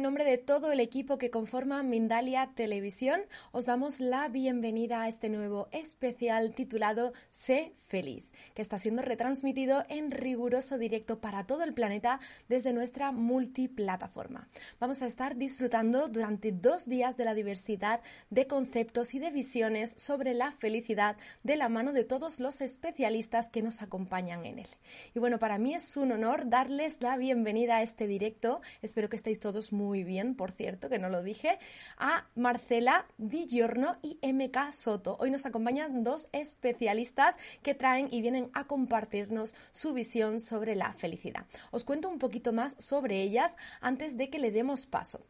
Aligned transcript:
En 0.00 0.04
nombre 0.04 0.24
de 0.24 0.38
todo 0.38 0.72
el 0.72 0.80
equipo 0.80 1.18
que 1.18 1.30
conforma 1.30 1.82
Mindalia 1.82 2.52
Televisión. 2.54 3.20
Os 3.52 3.66
damos 3.66 4.00
la 4.00 4.28
bienvenida 4.28 5.02
a 5.02 5.08
este 5.08 5.28
nuevo 5.28 5.68
especial 5.72 6.54
titulado 6.54 7.12
Sé 7.28 7.74
feliz, 7.86 8.24
que 8.54 8.62
está 8.62 8.78
siendo 8.78 9.02
retransmitido 9.02 9.84
en 9.88 10.10
riguroso 10.10 10.78
directo 10.78 11.20
para 11.20 11.46
todo 11.46 11.64
el 11.64 11.74
planeta 11.74 12.20
desde 12.48 12.72
nuestra 12.72 13.12
multiplataforma. 13.12 14.48
Vamos 14.78 15.02
a 15.02 15.06
estar 15.06 15.36
disfrutando 15.36 16.08
durante 16.08 16.52
dos 16.52 16.86
días 16.86 17.16
de 17.16 17.24
la 17.24 17.34
diversidad 17.34 18.00
de 18.30 18.46
conceptos 18.46 19.14
y 19.14 19.18
de 19.18 19.30
visiones 19.30 19.94
sobre 19.96 20.34
la 20.34 20.52
felicidad 20.52 21.16
de 21.42 21.56
la 21.56 21.68
mano 21.68 21.92
de 21.92 22.04
todos 22.04 22.40
los 22.40 22.60
especialistas 22.60 23.48
que 23.48 23.62
nos 23.62 23.82
acompañan 23.82 24.44
en 24.46 24.60
él. 24.60 24.68
Y 25.14 25.18
bueno, 25.18 25.38
para 25.38 25.58
mí 25.58 25.74
es 25.74 25.96
un 25.96 26.12
honor 26.12 26.48
darles 26.48 27.00
la 27.00 27.16
bienvenida 27.16 27.76
a 27.76 27.82
este 27.82 28.06
directo. 28.06 28.60
Espero 28.82 29.08
que 29.08 29.16
estéis 29.16 29.40
todos 29.40 29.72
muy 29.72 30.04
bien, 30.04 30.34
por 30.34 30.52
cierto, 30.52 30.88
que 30.88 30.98
no 30.98 31.08
lo 31.08 31.22
dije, 31.22 31.58
a 31.98 32.26
Marcela 32.34 33.06
Di 33.18 33.46
Giorno 33.46 33.98
y 34.02 34.18
MK 34.22 34.72
Soto. 34.72 35.16
Hoy 35.20 35.30
nos 35.30 35.46
acompañan 35.46 36.04
dos 36.04 36.28
especialistas 36.32 37.36
que 37.62 37.74
traen 37.74 38.08
y 38.10 38.22
vienen 38.22 38.29
a 38.54 38.66
compartirnos 38.66 39.54
su 39.70 39.92
visión 39.92 40.40
sobre 40.40 40.74
la 40.74 40.92
felicidad. 40.92 41.46
Os 41.70 41.84
cuento 41.84 42.08
un 42.08 42.18
poquito 42.18 42.52
más 42.52 42.76
sobre 42.78 43.22
ellas 43.22 43.56
antes 43.80 44.16
de 44.16 44.30
que 44.30 44.38
le 44.38 44.50
demos 44.50 44.86
paso. 44.86 45.26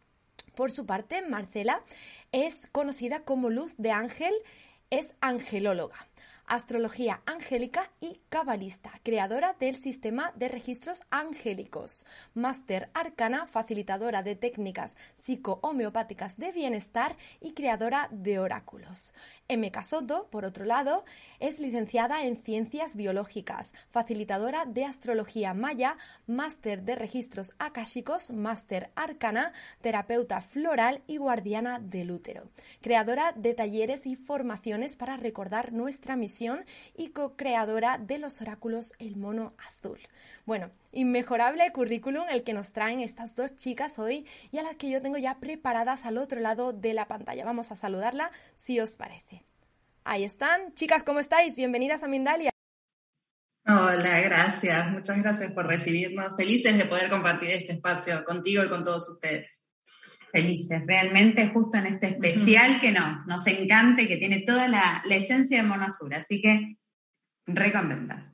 Por 0.55 0.71
su 0.71 0.87
parte, 0.87 1.23
Marcela 1.23 1.83
es 2.33 2.69
conocida 2.73 3.25
como 3.25 3.51
Luz 3.51 3.75
de 3.79 3.93
Ángel, 3.93 4.35
es 4.91 5.15
angelóloga 5.21 6.10
astrología 6.51 7.23
angélica 7.27 7.93
y 8.01 8.21
cabalista, 8.29 8.91
creadora 9.05 9.55
del 9.61 9.77
sistema 9.77 10.33
de 10.35 10.49
registros 10.49 11.05
angélicos, 11.09 12.05
máster 12.35 12.91
arcana, 12.93 13.47
facilitadora 13.47 14.25
de 14.25 14.35
técnicas 14.35 14.97
psico-homeopáticas 15.15 16.39
de 16.39 16.51
bienestar 16.51 17.17
y 17.41 17.53
creadora 17.53 18.09
de 18.11 18.41
oráculos. 18.41 19.15
M. 19.47 19.71
Soto, 19.83 20.29
por 20.31 20.45
otro 20.45 20.65
lado, 20.65 21.05
es 21.39 21.61
licenciada 21.61 22.25
en 22.25 22.43
Ciencias 22.43 22.97
Biológicas, 22.97 23.73
facilitadora 23.91 24.65
de 24.65 24.85
Astrología 24.85 25.55
Maya, 25.55 25.97
máster 26.27 26.83
de 26.83 26.97
Registros 26.97 27.55
Akáshicos, 27.59 28.31
máster 28.33 28.91
Arcana, 28.97 29.53
terapeuta 29.81 30.41
floral 30.41 31.03
y 31.07 31.19
guardiana 31.19 31.79
del 31.79 32.11
útero, 32.11 32.49
creadora 32.81 33.33
de 33.37 33.55
talleres 33.55 34.07
y 34.07 34.17
formaciones 34.17 34.97
para 34.97 35.17
recordar 35.17 35.73
nuestra 35.73 36.17
misión 36.17 36.40
y 36.97 37.11
co-creadora 37.11 37.99
de 37.99 38.19
los 38.19 38.41
oráculos 38.41 38.95
El 38.99 39.17
Mono 39.17 39.53
Azul. 39.69 39.99
Bueno, 40.47 40.71
inmejorable 40.93 41.71
currículum 41.73 42.25
el 42.31 42.43
que 42.45 42.55
nos 42.55 42.73
traen 42.73 43.01
estas 43.01 43.35
dos 43.35 43.57
chicas 43.57 43.99
hoy 43.99 44.27
y 44.51 44.59
a 44.59 44.63
las 44.63 44.77
que 44.77 44.91
yo 44.91 45.03
tengo 45.03 45.19
ya 45.19 45.39
preparadas 45.39 46.07
al 46.07 46.17
otro 46.17 46.41
lado 46.41 46.73
de 46.73 46.95
la 46.95 47.07
pantalla. 47.09 47.45
Vamos 47.45 47.71
a 47.73 47.77
saludarla 47.77 48.31
si 48.55 48.81
os 48.81 48.97
parece. 48.97 49.45
Ahí 50.05 50.25
están. 50.25 50.73
Chicas, 50.75 51.03
¿cómo 51.03 51.21
estáis? 51.21 51.57
Bienvenidas 51.57 52.03
a 52.03 52.09
Mindalia. 52.09 52.51
Hola, 53.67 54.21
gracias. 54.21 54.91
Muchas 54.91 55.19
gracias 55.19 55.53
por 55.53 55.67
recibirnos. 55.67 56.35
Felices 56.37 56.77
de 56.79 56.87
poder 56.87 57.11
compartir 57.11 57.51
este 57.51 57.75
espacio 57.75 58.25
contigo 58.25 58.65
y 58.65 58.69
con 58.71 58.83
todos 58.83 59.07
ustedes. 59.11 59.63
Felices, 60.33 60.83
realmente 60.87 61.49
justo 61.49 61.79
en 61.79 61.87
este 61.87 62.09
especial 62.09 62.81
que 62.81 62.93
no, 62.93 63.25
nos 63.27 63.47
encanta 63.47 64.03
y 64.03 64.07
que 64.07 64.17
tiene 64.17 64.41
toda 64.41 64.69
la, 64.69 65.03
esencia 65.11 65.59
de 65.59 65.69
Monazur. 65.69 66.15
Así 66.15 66.41
que, 66.41 66.77
recontentas. 67.47 68.30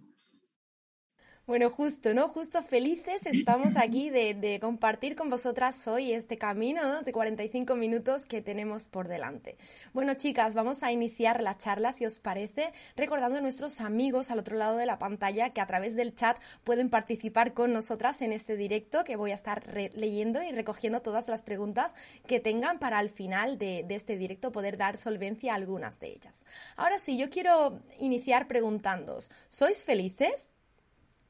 Bueno, 1.46 1.70
justo, 1.70 2.12
¿no? 2.12 2.26
Justo 2.26 2.60
felices 2.60 3.24
estamos 3.24 3.76
aquí 3.76 4.10
de, 4.10 4.58
compartir 4.60 5.14
con 5.14 5.30
vosotras 5.30 5.86
hoy 5.86 6.10
este 6.10 6.38
camino 6.38 7.02
de 7.02 7.12
45 7.12 7.76
minutos 7.76 8.24
que 8.24 8.42
tenemos 8.42 8.88
por 8.88 9.06
delante. 9.06 9.56
Bueno, 9.92 10.14
chicas, 10.14 10.56
vamos 10.56 10.82
a 10.82 10.90
iniciar 10.90 11.40
la 11.44 11.56
charla, 11.56 11.92
si 11.92 12.04
os 12.04 12.18
parece, 12.18 12.72
recordando 12.96 13.38
a 13.38 13.40
nuestros 13.40 13.80
amigos 13.80 14.32
al 14.32 14.40
otro 14.40 14.56
lado 14.56 14.76
de 14.76 14.86
la 14.86 14.98
pantalla 14.98 15.50
que 15.50 15.60
a 15.60 15.68
través 15.68 15.94
del 15.94 16.16
chat 16.16 16.36
pueden 16.64 16.90
participar 16.90 17.54
con 17.54 17.72
nosotras 17.72 18.22
en 18.22 18.32
este 18.32 18.56
directo 18.56 19.04
que 19.04 19.14
voy 19.14 19.30
a 19.30 19.36
estar 19.36 19.72
leyendo 19.94 20.42
y 20.42 20.50
recogiendo 20.50 21.00
todas 21.00 21.28
las 21.28 21.44
preguntas 21.44 21.94
que 22.26 22.40
tengan 22.40 22.80
para 22.80 22.98
al 22.98 23.08
final 23.08 23.56
de, 23.56 23.84
de 23.86 23.94
este 23.94 24.16
directo 24.16 24.50
poder 24.50 24.76
dar 24.76 24.98
solvencia 24.98 25.52
a 25.52 25.56
algunas 25.56 26.00
de 26.00 26.08
ellas. 26.08 26.44
Ahora 26.74 26.98
sí, 26.98 27.16
yo 27.16 27.30
quiero 27.30 27.78
iniciar 28.00 28.48
preguntándoos, 28.48 29.30
¿sois 29.48 29.84
felices? 29.84 30.50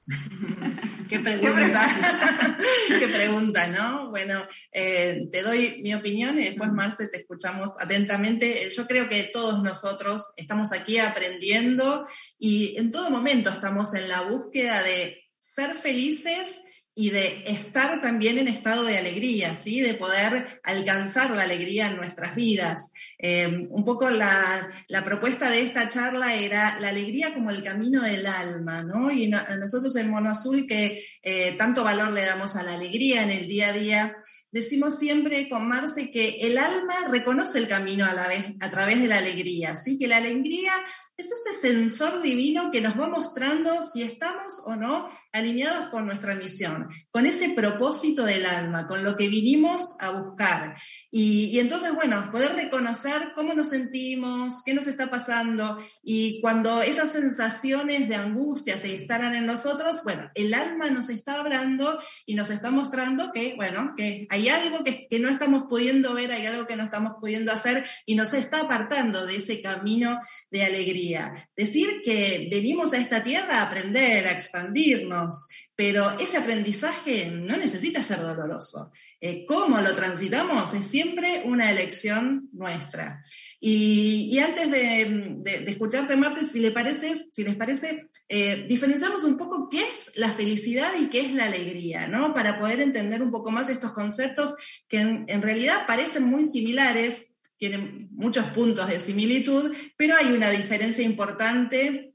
Qué 1.09 1.21
pregunta, 1.21 1.87
qué 2.89 3.09
pregunta, 3.09 3.67
¿no? 3.67 4.11
Bueno, 4.11 4.47
eh, 4.73 5.29
te 5.31 5.43
doy 5.43 5.81
mi 5.83 5.95
opinión 5.95 6.39
y 6.39 6.45
después, 6.45 6.73
Marce, 6.73 7.09
te 7.09 7.19
escuchamos 7.19 7.71
atentamente. 7.79 8.69
Yo 8.71 8.87
creo 8.87 9.09
que 9.09 9.31
todos 9.33 9.63
nosotros 9.63 10.33
estamos 10.37 10.73
aquí 10.73 10.99
aprendiendo 10.99 12.07
y 12.39 12.77
en 12.77 12.91
todo 12.91 13.11
momento 13.11 13.51
estamos 13.51 13.95
en 13.95 14.09
la 14.09 14.23
búsqueda 14.23 14.83
de 14.83 15.25
ser 15.39 15.75
felices 15.75 16.61
y 16.99 17.11
de 17.11 17.45
estar 17.47 18.01
también 18.01 18.39
en 18.39 18.49
estado 18.49 18.83
de 18.83 18.97
alegría, 18.97 19.55
¿sí? 19.55 19.83
de 19.83 19.93
poder 19.93 20.61
alcanzar 20.63 21.31
la 21.31 21.43
alegría 21.43 21.89
en 21.89 21.97
nuestras 21.97 22.35
vidas. 22.35 22.91
Eh, 23.19 23.69
un 23.69 23.85
poco 23.85 24.09
la, 24.09 24.67
propuesta 25.05 25.51
de 25.51 25.61
esta 25.61 25.89
charla 25.89 26.35
era 26.35 26.81
la 26.81 26.89
alegría 26.89 27.35
como 27.35 27.51
el 27.51 27.63
camino 27.63 28.01
del 28.01 28.27
alma, 28.27 28.83
¿no? 28.83 29.11
Y 29.11 29.29
nosotros 29.29 29.95
en 29.97 30.09
Mono 30.09 30.31
Azul 30.31 30.67
que 30.67 31.05
eh, 31.23 31.55
tanto 31.59 31.85
valor 31.85 32.15
le 32.15 32.25
damos 32.25 32.57
a 32.57 32.63
la 32.63 32.73
alegría 32.73 33.23
en 33.23 33.31
el 33.31 33.47
día 33.47 33.69
a 33.69 33.73
día, 33.73 34.17
decimos 34.57 34.99
siempre 34.99 35.51
con 35.51 35.69
Marce 35.69 36.11
que 36.11 36.39
el 36.41 36.57
alma 36.57 37.09
reconoce 37.11 37.59
el 37.59 37.69
camino 37.69 38.07
a, 38.07 38.15
la 38.15 38.27
vez, 38.27 38.55
a 38.61 38.71
través 38.71 39.03
de 39.03 39.07
la 39.07 39.19
alegría, 39.19 39.77
¿sí? 39.77 39.99
que 39.99 40.09
la 40.09 40.17
alegría 40.17 40.73
es 41.17 41.31
ese 41.33 41.61
sensor 41.61 42.21
divino 42.21 42.71
que 42.71 42.83
nos 42.83 42.99
va 42.99 43.09
mostrando 43.09 43.83
si 43.83 44.03
estamos 44.03 44.63
o 44.67 44.77
no 44.77 45.09
alineados 45.33 45.89
con 45.89 46.07
nuestra 46.07 46.35
misión, 46.35 46.89
con 47.11 47.25
ese 47.25 47.51
propósito 47.51 48.25
del 48.25 48.45
alma, 48.45 48.87
con 48.87 49.03
lo 49.03 49.17
que 49.17 49.29
vinimos 49.29 49.97
a 50.01 50.11
buscar. 50.11 50.75
Y, 51.11 51.59
entonces, 51.59 51.95
bueno, 51.95 52.31
poder 52.31 52.55
reconocer 52.55 53.33
cómo 53.35 53.55
nos 53.55 53.71
sentimos, 53.71 54.63
qué 54.63 54.75
nos 54.75 54.87
está 54.87 55.09
pasando, 55.09 55.79
y 56.03 56.41
cuando 56.43 56.83
esas 56.83 57.13
sensaciones 57.13 58.11
de 58.11 58.17
angustia 58.17 58.77
se 58.77 58.89
instalan 58.89 59.35
en 59.35 59.47
nosotros, 59.47 60.03
bueno, 60.05 60.31
el 60.35 60.53
alma 60.53 60.91
nos 60.91 61.09
está 61.09 61.41
hablando 61.41 61.99
y 62.27 62.35
nos 62.35 62.51
está 62.51 62.71
mostrando 62.71 63.33
que, 63.33 63.55
bueno, 63.57 63.95
que 63.97 64.27
algo 64.49 64.85
que, 64.85 65.07
que 65.09 65.19
no 65.19 65.29
estamos 65.29 65.65
pudiendo 65.69 66.15
ver, 66.15 66.33
hay 66.33 66.47
algo 66.47 66.67
que 66.67 66.77
no 66.77 66.85
estamos 66.85 67.15
pudiendo 67.21 67.53
hacer 67.53 67.85
y 68.05 68.15
nos 68.15 68.35
está 68.35 68.61
apartando 68.61 69.27
de 69.27 69.37
ese 69.37 69.61
camino 69.61 70.19
de 70.51 70.65
alegría. 70.65 71.51
Decir 71.57 72.01
que 72.05 72.49
venimos 72.51 72.93
a 72.93 72.99
esta 72.99 73.23
tierra 73.23 73.61
a 73.61 73.63
aprender, 73.63 74.27
a 74.27 74.33
expandirnos, 74.33 75.49
pero 75.75 76.19
ese 76.19 76.37
aprendizaje 76.39 77.27
no 77.27 77.57
necesita 77.57 78.03
ser 78.03 78.21
doloroso. 78.21 78.91
Eh, 79.21 79.47
cómo 79.47 79.81
lo 79.81 79.95
transitamos 79.95 80.75
es 80.75 80.87
siempre 80.87 81.43
una 81.45 81.71
elección 81.71 82.49
nuestra. 82.53 83.25
Y, 83.59 84.39
antes 84.39 84.71
de, 84.71 85.43
escucharte, 85.67 86.17
Marte, 86.17 86.47
si, 86.47 86.61
le 86.61 86.71
parece, 86.71 87.15
si 87.33 87.43
les 87.43 87.57
parece, 87.57 88.09
eh, 88.29 88.67
diferenciamos 88.69 89.25
un 89.25 89.39
poco 89.39 89.69
qué 89.71 89.89
es 89.89 90.13
la 90.17 90.31
felicidad 90.31 90.93
y 91.01 91.09
qué 91.09 91.21
es 91.21 91.33
la 91.33 91.47
alegría, 91.47 92.09
¿no? 92.09 92.35
Para 92.35 92.59
poder 92.59 92.81
entender 92.81 93.23
un 93.23 93.31
poco 93.31 93.51
más 93.51 93.71
estos 93.71 93.93
conceptos 93.93 94.55
que 94.89 94.99
en 94.99 95.43
realidad 95.43 95.87
parecen 95.87 96.25
muy 96.25 96.45
similares, 96.45 97.31
tienen 97.57 98.09
muchos 98.13 98.45
puntos 98.47 98.89
de 98.89 99.01
similitud, 99.01 99.75
pero 99.97 100.17
hay 100.17 100.27
una 100.27 100.51
diferencia 100.51 101.03
importante 101.03 102.13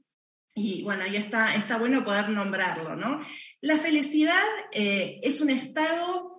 y 0.54 0.82
bueno, 0.82 1.04
ahí 1.04 1.16
está, 1.16 1.54
está 1.54 1.78
bueno 1.78 2.04
poder 2.04 2.28
nombrarlo, 2.28 2.94
¿no? 2.94 3.20
La 3.60 3.78
felicidad 3.78 4.42
eh, 4.72 5.18
es 5.22 5.40
un 5.40 5.50
estado 5.50 6.31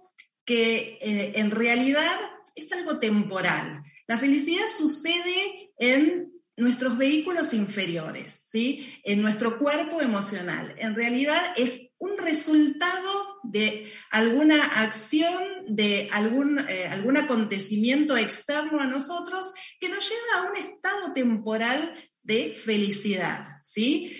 que 0.46 0.98
eh, 1.02 1.34
en 1.36 1.52
realidad 1.52 2.18
es 2.56 2.72
algo 2.72 3.00
temporal. 3.00 3.82
La 4.08 4.18
felicidad 4.18 4.68
sucede 4.68 5.72
en 5.78 6.32
nuestros 6.56 6.98
vehículos 6.98 7.54
inferiores, 7.54 8.40
¿sí? 8.48 8.94
En 9.04 9.22
nuestro 9.22 9.58
cuerpo 9.58 10.02
emocional. 10.02 10.76
En 10.78 10.94
realidad 10.94 11.42
es 11.58 11.90
un 11.98 12.18
resultado 12.18 13.40
de 13.44 13.92
alguna 14.12 14.64
acción, 14.64 15.44
de 15.70 16.10
algún, 16.12 16.60
eh, 16.70 16.88
algún 16.88 17.18
acontecimiento 17.18 18.18
externo 18.18 18.80
a 18.80 18.88
nosotros 18.88 19.52
que 19.80 19.90
nos 19.90 20.08
lleva 20.08 20.44
a 20.44 20.52
un 20.52 20.58
estado 20.58 21.14
temporal 21.14 21.96
de 22.22 22.52
felicidad, 22.52 23.58
¿sí? 23.64 24.16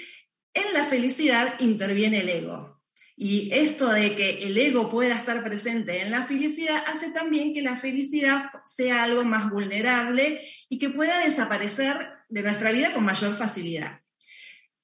En 0.54 0.74
la 0.74 0.86
felicidad 0.86 1.60
interviene 1.60 2.22
el 2.22 2.30
ego. 2.30 2.73
Y 3.16 3.52
esto 3.54 3.90
de 3.90 4.16
que 4.16 4.44
el 4.44 4.58
ego 4.58 4.90
pueda 4.90 5.16
estar 5.16 5.44
presente 5.44 6.02
en 6.02 6.12
la 6.12 6.24
felicidad 6.24 6.84
hace 6.88 7.12
también 7.12 7.54
que 7.54 7.62
la 7.62 7.76
felicidad 7.76 8.50
sea 8.66 9.04
algo 9.04 9.24
más 9.24 9.52
vulnerable 9.52 10.42
y 10.68 10.80
que 10.80 10.90
pueda 10.90 11.20
desaparecer 11.20 12.10
de 12.30 12.42
nuestra 12.42 12.72
vida 12.72 12.94
con 12.94 13.04
mayor 13.04 13.36
facilidad. 13.36 14.00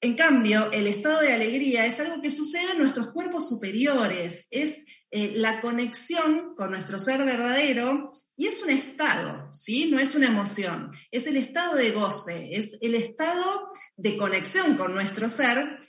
En 0.01 0.15
cambio, 0.15 0.71
el 0.71 0.87
estado 0.87 1.19
de 1.21 1.33
alegría 1.33 1.85
es 1.85 1.99
algo 1.99 2.21
que 2.21 2.29
sucede 2.29 2.71
en 2.71 2.77
nuestros 2.77 3.09
cuerpos 3.09 3.49
superiores, 3.49 4.47
es 4.49 4.77
eh, 5.11 5.33
la 5.35 5.59
conexión 5.59 6.53
con 6.55 6.71
nuestro 6.71 6.99
ser 6.99 7.25
verdadero 7.25 8.11
y 8.37 8.47
es 8.47 8.63
un 8.63 8.69
estado, 8.69 9.51
¿sí? 9.51 9.89
No 9.91 9.99
es 9.99 10.15
una 10.15 10.27
emoción, 10.27 10.91
es 11.11 11.27
el 11.27 11.35
estado 11.35 11.75
de 11.75 11.91
goce, 11.91 12.55
es 12.55 12.77
el 12.79 12.95
estado 12.95 13.71
de 13.97 14.15
conexión 14.15 14.77
con 14.77 14.93
nuestro 14.93 15.27
ser 15.27 15.79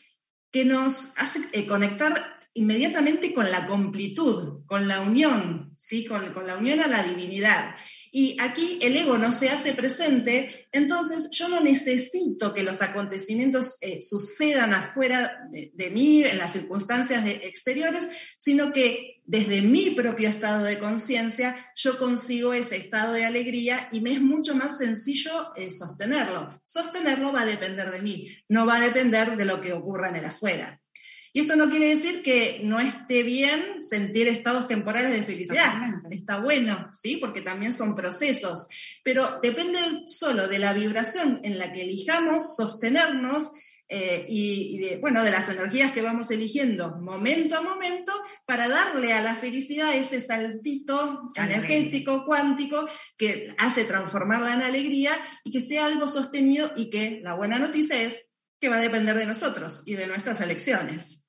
que 0.51 0.65
nos 0.65 1.13
hace 1.17 1.41
eh, 1.53 1.67
conectar 1.67 2.40
inmediatamente 2.55 3.33
con 3.33 3.51
la 3.51 3.67
completud, 3.67 4.65
con 4.67 4.89
la 4.89 5.01
unión, 5.01 5.77
¿sí? 5.79 6.05
Con, 6.05 6.35
la 6.47 6.57
unión 6.57 6.81
a 6.81 6.89
la 6.89 7.03
divinidad. 7.03 7.77
Y 8.11 8.37
aquí 8.41 8.79
el 8.83 8.97
ego 8.97 9.19
no 9.19 9.33
se 9.33 9.51
hace 9.51 9.73
presente, 9.73 10.69
entonces 10.73 11.29
yo 11.31 11.49
no 11.49 11.61
necesito 11.61 12.53
que 12.53 12.63
los 12.63 12.83
acontecimientos 12.83 13.79
eh, 13.81 14.01
sucedan 14.01 14.75
afuera 14.75 15.49
de, 15.51 15.91
mí, 15.91 16.25
en 16.25 16.39
las 16.39 16.53
circunstancias 16.53 17.25
exteriores, 17.27 18.09
sino 18.37 18.73
que 18.73 19.21
desde 19.25 19.63
mi 19.63 19.91
propio 19.91 20.29
estado 20.29 20.65
de 20.65 20.79
conciencia 20.79 21.71
yo 21.77 21.99
consigo 21.99 22.53
ese 22.53 22.77
estado 22.77 23.13
de 23.13 23.25
alegría 23.25 23.89
y 23.93 24.01
me 24.01 24.13
es 24.13 24.21
mucho 24.21 24.57
más 24.57 24.77
sencillo 24.77 25.55
eh, 25.55 25.71
sostenerlo. 25.71 26.61
Sostenerlo 26.65 27.33
va 27.33 27.43
a 27.43 27.47
depender 27.47 27.93
de 27.93 28.03
mí, 28.03 28.29
no 28.49 28.67
va 28.67 28.79
a 28.79 28.81
depender 28.81 29.37
de 29.37 29.45
lo 29.45 29.61
que 29.61 29.73
ocurra 29.73 30.09
en 30.09 30.17
el 30.17 30.25
afuera. 30.25 30.80
Y 31.33 31.41
esto 31.41 31.55
no 31.55 31.71
quiere 31.71 31.89
decir 31.89 32.23
que 32.23 32.61
no 32.65 32.81
esté 32.81 33.23
bien 33.23 33.83
sentir 33.83 34.27
estados 34.27 34.67
temporales 34.67 35.13
de 35.13 35.23
felicidad. 35.23 36.03
Está 36.11 36.41
bueno, 36.41 36.91
¿sí? 36.93 37.19
Porque 37.19 37.41
también 37.41 37.73
son 37.73 37.95
procesos. 37.95 38.67
Pero 39.05 39.41
depende 39.41 39.79
solo 40.07 40.49
de 40.49 40.59
la 40.59 40.73
vibración 40.73 41.41
en 41.45 41.59
la 41.59 41.73
que 41.73 41.83
elijamos 41.83 42.57
sostenernos 42.57 43.53
eh, 43.93 44.25
y, 44.29 44.79
de, 44.79 44.99
bueno, 44.99 45.25
de 45.25 45.33
las 45.33 45.49
energías 45.49 45.91
que 45.91 46.01
vamos 46.01 46.31
eligiendo 46.31 46.97
momento 47.01 47.57
a 47.57 47.61
momento 47.61 48.13
para 48.47 48.69
darle 48.69 49.13
a 49.13 49.21
la 49.21 49.35
felicidad 49.35 49.97
ese 49.97 50.21
saltito 50.21 51.33
energético, 51.35 52.25
cuántico, 52.25 52.89
que 53.17 53.49
hace 53.59 53.83
transformarla 53.83 54.55
en 54.55 54.63
alegría 54.63 55.13
y 55.43 55.51
que 55.51 55.61
sea 55.61 55.87
algo 55.87 56.07
sostenido 56.07 56.71
y 56.77 56.89
que 56.89 57.21
la 57.21 57.35
buena 57.35 57.59
noticia 57.59 58.01
es 58.01 58.31
que 58.61 58.69
va 58.69 58.77
a 58.77 58.81
depender 58.81 59.17
de 59.17 59.27
nosotros 59.27 59.83
y 59.85 59.95
de 59.95 60.07
nuestras 60.07 60.41
elecciones. 60.41 61.20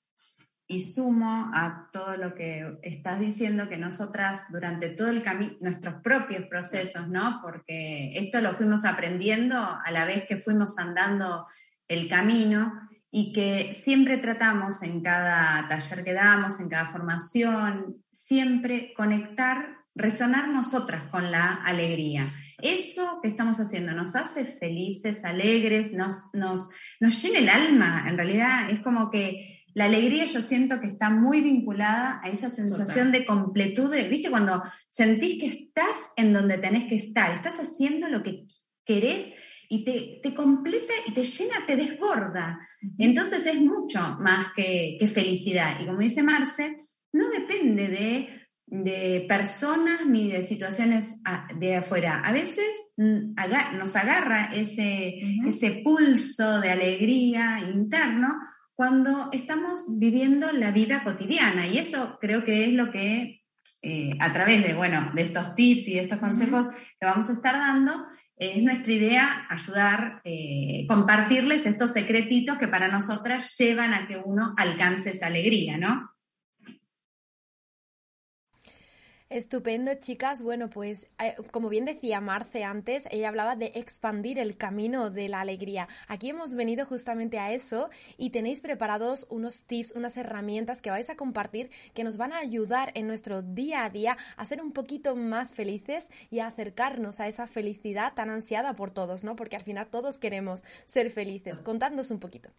Y 0.72 0.80
sumo 0.80 1.52
a 1.54 1.90
todo 1.92 2.16
lo 2.16 2.34
que 2.34 2.80
estás 2.82 3.20
diciendo 3.20 3.68
que 3.68 3.76
nosotras 3.76 4.44
durante 4.50 4.90
todo 4.90 5.10
el 5.10 5.22
camino, 5.22 5.54
nuestros 5.60 5.96
propios 5.96 6.46
procesos, 6.48 7.10
¿no? 7.10 7.42
Porque 7.42 8.18
esto 8.18 8.40
lo 8.40 8.54
fuimos 8.54 8.86
aprendiendo 8.86 9.58
a 9.58 9.92
la 9.92 10.06
vez 10.06 10.24
que 10.30 10.38
fuimos 10.38 10.78
andando 10.78 11.46
el 11.90 12.08
camino 12.08 12.88
y 13.12 13.34
que 13.34 13.74
siempre 13.74 14.18
tratamos 14.18 14.82
en 14.82 15.02
cada 15.02 15.68
taller 15.68 16.06
que 16.06 16.14
damos, 16.14 16.62
en 16.62 16.70
cada 16.70 16.90
formación, 16.92 17.98
siempre 18.10 18.94
conectar, 18.96 19.76
resonar 19.94 20.48
nosotras 20.48 21.10
con 21.12 21.30
la 21.32 21.56
alegría. 21.66 22.28
Eso 22.62 23.20
que 23.22 23.28
estamos 23.28 23.60
haciendo 23.60 23.92
nos 23.92 24.16
hace 24.16 24.46
felices, 24.46 25.24
alegres, 25.26 25.92
nos, 25.92 26.16
nos, 26.32 26.70
nos 27.02 27.22
llena 27.22 27.40
el 27.40 27.50
alma. 27.50 28.06
En 28.08 28.16
realidad 28.16 28.70
es 28.70 28.80
como 28.80 29.12
que 29.12 29.61
la 29.74 29.86
alegría 29.86 30.26
yo 30.26 30.42
siento 30.42 30.80
que 30.82 30.88
está 30.88 31.10
muy 31.10 31.42
vinculada 31.42 32.20
a 32.24 32.30
esa 32.30 32.50
sensación 32.50 33.12
de 33.12 33.26
completud, 33.26 33.94
¿viste? 34.10 34.30
Cuando 34.30 34.62
sentís 34.90 35.40
que 35.40 35.48
estás 35.48 35.96
en 36.18 36.34
donde 36.34 36.58
tenés 36.58 36.90
que 36.90 36.96
estar, 36.96 37.34
estás 37.34 37.60
haciendo 37.60 38.08
lo 38.10 38.22
que 38.22 38.46
querés 38.86 39.34
y 39.70 39.86
te, 39.86 40.34
completa 40.34 40.94
y 41.08 41.14
te 41.14 41.24
llena, 41.24 41.66
te 41.66 41.78
desborda. 41.78 42.60
Entonces 42.98 43.46
es 43.46 43.62
mucho 43.62 44.18
más 44.20 44.48
que, 44.54 45.00
felicidad. 45.14 45.80
Y 45.80 45.86
como 45.86 46.00
dice 46.00 46.24
Marce, 46.24 46.78
no 47.14 47.30
depende 47.30 47.88
de, 47.88 49.26
personas 49.28 50.06
ni 50.06 50.30
de 50.30 50.46
situaciones 50.46 51.22
de 51.58 51.76
afuera. 51.76 52.22
A 52.26 52.34
veces 52.34 52.66
mm, 52.98 53.34
nos 53.78 53.96
agarra 53.96 54.52
ese, 54.54 55.20
ese 55.48 55.82
pulso 55.84 56.60
de 56.60 56.72
alegría 56.72 57.62
interno 57.74 58.34
cuando 58.82 59.30
estamos 59.32 60.00
viviendo 60.00 60.52
la 60.52 60.72
vida 60.72 61.04
cotidiana. 61.04 61.68
Y 61.68 61.78
eso 61.78 62.18
creo 62.20 62.44
que 62.44 62.66
es 62.66 62.74
lo 62.74 62.90
que 62.90 63.44
eh, 63.84 64.18
a 64.20 64.34
través 64.34 64.64
de, 64.66 64.74
bueno, 64.74 65.12
de 65.14 65.22
estos 65.22 65.54
tips 65.54 65.88
y 65.88 65.94
de 65.94 66.02
estos 66.02 66.18
consejos 66.18 66.66
que 67.00 67.06
vamos 67.06 67.30
a 67.30 67.34
estar 67.34 67.54
dando, 67.54 68.08
es 68.36 68.64
nuestra 68.64 68.92
idea 68.92 69.46
ayudar, 69.52 70.22
eh, 70.24 70.88
compartirles 70.88 71.68
estos 71.68 71.92
secretitos 71.92 72.58
que 72.58 72.68
para 72.68 72.88
nosotras 72.88 73.56
llevan 73.56 73.94
a 73.94 74.08
que 74.08 74.18
uno 74.18 74.56
alcance 74.58 75.12
esa 75.12 75.28
alegría, 75.28 75.78
¿no? 75.78 76.10
Estupendo, 79.32 79.94
chicas. 79.94 80.42
Bueno, 80.42 80.70
pues 80.70 81.08
eh, 81.18 81.38
como 81.52 81.70
bien 81.70 81.86
decía 81.86 82.20
Marce 82.20 82.66
antes, 82.66 83.08
ella 83.12 83.30
hablaba 83.30 83.56
de 83.56 83.72
expandir 83.76 84.38
el 84.38 84.58
camino 84.58 85.10
de 85.10 85.30
la 85.30 85.40
alegría. 85.40 85.88
Aquí 86.10 86.32
hemos 86.32 86.54
venido 86.54 86.86
justamente 86.86 87.40
a 87.40 87.54
eso 87.54 87.90
y 88.18 88.32
tenéis 88.32 88.60
preparados 88.60 89.28
unos 89.30 89.64
tips, 89.64 89.94
unas 89.96 90.18
herramientas 90.18 90.82
que 90.82 90.90
vais 90.90 91.10
a 91.10 91.16
compartir 91.16 91.72
que 91.94 92.04
nos 92.04 92.18
van 92.18 92.34
a 92.34 92.40
ayudar 92.40 92.92
en 92.94 93.08
nuestro 93.08 93.42
día 93.42 93.86
a 93.86 93.90
día 93.90 94.18
a 94.36 94.44
ser 94.44 94.62
un 94.62 94.74
poquito 94.74 95.16
más 95.16 95.54
felices 95.54 96.12
y 96.30 96.40
a 96.40 96.48
acercarnos 96.48 97.22
a 97.22 97.30
esa 97.30 97.48
felicidad 97.48 98.14
tan 98.14 98.30
ansiada 98.30 98.74
por 98.74 98.92
todos, 98.92 99.24
¿no? 99.24 99.38
Porque 99.38 99.56
al 99.56 99.64
final 99.64 99.88
todos 99.88 100.18
queremos 100.18 100.66
ser 100.84 101.10
felices. 101.10 101.62
Contadnos 101.62 102.12
un 102.12 102.20
poquito. 102.20 102.50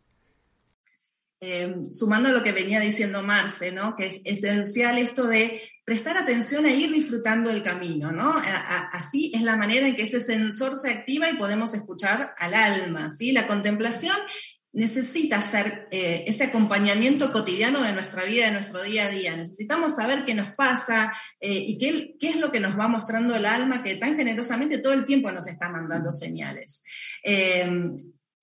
Eh, 1.45 1.75
sumando 1.91 2.29
a 2.29 2.33
lo 2.33 2.45
que 2.45 2.53
venía 2.53 2.79
diciendo 2.79 3.21
Marce, 3.21 3.73
¿no? 3.73 3.97
que 3.97 4.07
es 4.07 4.21
esencial 4.25 4.97
esto 4.99 5.27
de 5.27 5.61
prestar 5.85 6.17
atención 6.17 6.67
e 6.67 6.77
ir 6.77 6.93
disfrutando 6.93 7.51
el 7.51 7.65
camino, 7.65 8.13
¿no? 8.13 8.37
así 8.93 9.33
es 9.35 9.43
la 9.43 9.57
manera 9.57 9.89
en 9.89 9.97
que 9.97 10.05
ese 10.05 10.21
sensor 10.21 10.77
se 10.77 10.93
activa 10.93 11.29
y 11.29 11.35
podemos 11.37 11.75
escuchar 11.75 12.33
al 12.39 12.55
alma, 12.55 13.11
¿sí? 13.11 13.33
La 13.33 13.49
contemplación 13.49 14.17
necesita 14.73 15.41
ser 15.41 15.89
eh, 15.91 16.23
ese 16.29 16.45
acompañamiento 16.45 17.33
cotidiano 17.33 17.83
de 17.83 17.93
nuestra 17.93 18.25
vida, 18.25 18.45
de 18.45 18.53
nuestro 18.53 18.81
día 18.81 19.07
a 19.07 19.11
día. 19.11 19.35
Necesitamos 19.35 19.97
saber 19.97 20.25
qué 20.25 20.35
nos 20.35 20.53
pasa 20.53 21.13
eh, 21.41 21.53
y 21.53 21.77
qué, 21.77 22.15
qué, 22.21 22.29
es 22.29 22.37
lo 22.37 22.53
que 22.53 22.61
nos 22.61 22.79
va 22.79 22.87
mostrando 22.87 23.35
el 23.35 23.47
alma 23.47 23.83
que 23.83 23.97
tan 23.97 24.17
generosamente 24.17 24.79
todo 24.79 24.93
el 24.93 25.05
tiempo 25.05 25.33
nos 25.33 25.49
está 25.49 25.69
mandando 25.69 26.13
señales. 26.13 26.85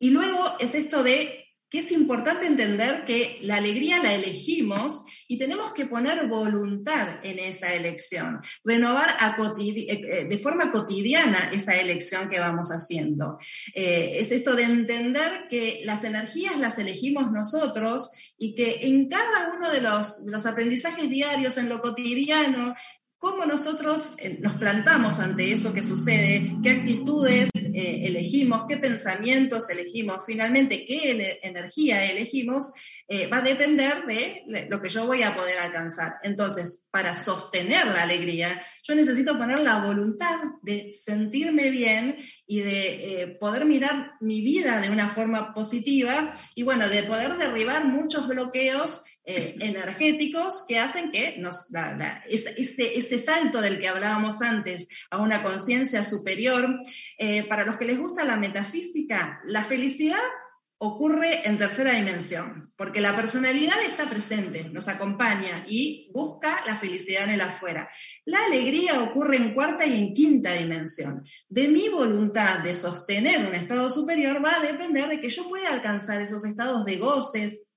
y 0.02 0.10
luego 0.10 0.58
es 0.60 0.76
esto 0.76 1.02
de 1.02 1.46
que 1.70 1.80
es 1.80 1.92
importante 1.92 2.48
entender 2.48 3.06
que 3.06 3.40
la 3.42 3.58
alegría 3.58 4.02
la 4.02 4.14
elegimos 4.14 5.04
y 5.28 5.38
tenemos 5.38 5.72
que 5.74 5.86
poner 5.86 6.28
voluntad 6.28 7.24
en 7.24 7.38
esa 7.40 7.74
elección, 7.74 8.42
renovar 8.64 9.10
eh, 9.60 9.86
eh, 9.88 10.26
de 10.28 10.38
forma 10.40 10.72
cotidiana 10.72 11.52
esa 11.54 11.76
elección 11.76 12.30
que 12.30 12.40
vamos 12.40 12.70
haciendo. 12.70 13.38
Eh, 13.76 14.18
es 14.20 14.32
esto 14.32 14.56
de 14.56 14.64
entender 14.64 15.48
que 15.50 15.82
las 15.84 16.04
energías 16.04 16.58
las 16.58 16.80
elegimos 16.80 17.32
nosotros 17.32 18.10
y 18.38 18.56
que 18.56 18.80
en 18.82 19.08
cada 19.08 19.52
uno 19.56 19.70
de 19.70 19.82
los, 19.82 20.26
de 20.26 20.32
los 20.32 20.46
aprendizajes 20.46 21.10
diarios, 21.10 21.58
en 21.58 21.70
lo 21.70 21.82
cotidiano, 21.82 22.74
cómo 23.20 23.46
nosotros 23.46 24.16
nos 24.40 24.54
plantamos 24.54 25.20
ante 25.20 25.52
eso 25.52 25.74
que 25.74 25.84
sucede, 25.84 26.56
qué 26.64 26.70
actitudes 26.72 27.50
eh, 27.74 28.08
elegimos, 28.08 28.66
qué 28.68 28.78
pensamientos 28.78 29.70
elegimos, 29.70 30.26
finalmente 30.26 30.86
qué 30.86 31.40
energía 31.44 32.04
elegimos, 32.06 32.74
eh, 33.08 33.28
va 33.28 33.38
a 33.38 33.42
depender 33.42 34.06
de 34.06 34.44
lo 34.70 34.82
que 34.82 34.90
yo 34.90 35.06
voy 35.06 35.24
a 35.24 35.36
poder 35.36 35.60
alcanzar. 35.60 36.16
Entonces, 36.24 36.88
para 36.92 37.14
sostener 37.14 37.88
la 37.88 38.04
alegría, 38.04 38.62
yo 38.84 38.96
necesito 38.96 39.38
poner 39.38 39.60
la 39.60 39.80
voluntad 39.80 40.40
de 40.62 40.92
sentirme 40.92 41.70
bien 41.70 42.18
y 42.46 42.62
de 42.62 43.22
eh, 43.22 43.28
poder 43.28 43.66
mirar 43.66 44.14
mi 44.20 44.42
vida 44.42 44.82
de 44.82 44.90
una 44.90 45.10
forma 45.10 45.54
positiva 45.54 46.34
y 46.56 46.64
bueno, 46.64 46.90
de 46.90 47.04
poder 47.04 47.38
derribar 47.38 47.86
muchos 47.86 48.28
bloqueos 48.28 49.04
energéticos 49.32 50.66
que 50.68 50.80
hacen 50.80 51.12
que 51.12 51.38
nos, 51.38 51.68
ese, 52.28 53.00
ese, 53.00 53.09
salto 53.18 53.62
del 53.62 53.80
que 53.80 53.88
hablábamos 53.88 54.42
antes 54.42 54.88
a 55.10 55.18
una 55.18 55.42
conciencia 55.42 56.04
superior, 56.04 56.82
para 57.48 57.66
los 57.66 57.78
que 57.78 57.86
les 57.86 57.98
gusta 57.98 58.24
la 58.26 58.38
metafísica, 58.38 59.42
la 59.46 59.64
felicidad 59.64 60.20
ocurre 60.82 61.46
en 61.46 61.58
tercera 61.58 61.94
dimensión, 61.94 62.72
porque 62.78 63.02
la 63.02 63.14
personalidad 63.14 63.82
está 63.86 64.06
presente, 64.06 64.64
nos 64.70 64.88
acompaña 64.88 65.66
y 65.68 66.10
busca 66.14 66.64
la 66.66 66.74
felicidad 66.78 67.26
en 67.26 67.32
el 67.32 67.42
afuera. 67.42 67.90
La 68.24 68.46
alegría 68.46 69.02
ocurre 69.02 69.36
en 69.36 69.54
cuarta 69.54 69.86
y 69.86 70.00
en 70.00 70.14
quinta 70.14 70.54
dimensión. 70.54 71.22
De 71.50 71.68
mi 71.68 71.90
voluntad 71.90 72.60
de 72.60 72.74
sostener 72.74 73.46
un 73.46 73.56
estado 73.56 73.90
superior 73.90 74.44
va 74.44 74.56
a 74.56 74.62
depender 74.62 75.10
de 75.10 75.20
que 75.20 75.28
yo 75.28 75.50
pueda 75.50 75.70
alcanzar 75.70 76.22
esos 76.22 76.46
estados 76.46 76.86
de 76.86 76.98
goces, 76.98 77.69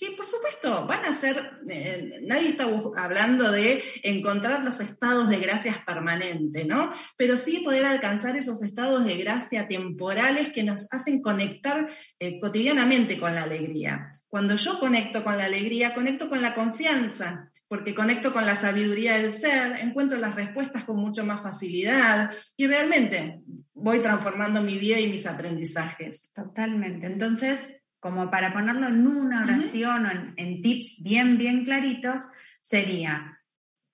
que 0.00 0.12
por 0.12 0.24
supuesto 0.24 0.86
van 0.86 1.04
a 1.04 1.14
ser, 1.14 1.60
eh, 1.68 2.20
nadie 2.22 2.48
está 2.48 2.66
hablando 2.96 3.52
de 3.52 3.82
encontrar 4.02 4.64
los 4.64 4.80
estados 4.80 5.28
de 5.28 5.36
gracias 5.36 5.76
permanente, 5.84 6.64
¿no? 6.64 6.88
Pero 7.18 7.36
sí 7.36 7.58
poder 7.58 7.84
alcanzar 7.84 8.34
esos 8.34 8.62
estados 8.62 9.04
de 9.04 9.18
gracia 9.18 9.68
temporales 9.68 10.48
que 10.48 10.64
nos 10.64 10.90
hacen 10.90 11.20
conectar 11.20 11.90
eh, 12.18 12.40
cotidianamente 12.40 13.20
con 13.20 13.34
la 13.34 13.42
alegría. 13.42 14.10
Cuando 14.26 14.54
yo 14.54 14.78
conecto 14.78 15.22
con 15.22 15.36
la 15.36 15.44
alegría, 15.44 15.92
conecto 15.92 16.30
con 16.30 16.40
la 16.40 16.54
confianza, 16.54 17.50
porque 17.68 17.94
conecto 17.94 18.32
con 18.32 18.46
la 18.46 18.54
sabiduría 18.54 19.18
del 19.18 19.32
ser, 19.32 19.80
encuentro 19.80 20.16
las 20.16 20.34
respuestas 20.34 20.84
con 20.84 20.96
mucho 20.96 21.26
más 21.26 21.42
facilidad 21.42 22.30
y 22.56 22.66
realmente 22.66 23.40
voy 23.74 23.98
transformando 23.98 24.62
mi 24.62 24.78
vida 24.78 24.98
y 24.98 25.08
mis 25.08 25.26
aprendizajes. 25.26 26.32
Totalmente. 26.32 27.06
Entonces, 27.06 27.79
como 28.00 28.30
para 28.30 28.52
ponerlo 28.52 28.88
en 28.88 29.06
una 29.06 29.44
oración 29.44 30.06
o 30.06 30.10
en, 30.36 30.62
tips 30.62 31.02
bien, 31.02 31.38
bien 31.38 31.64
claritos, 31.64 32.22
sería 32.60 33.38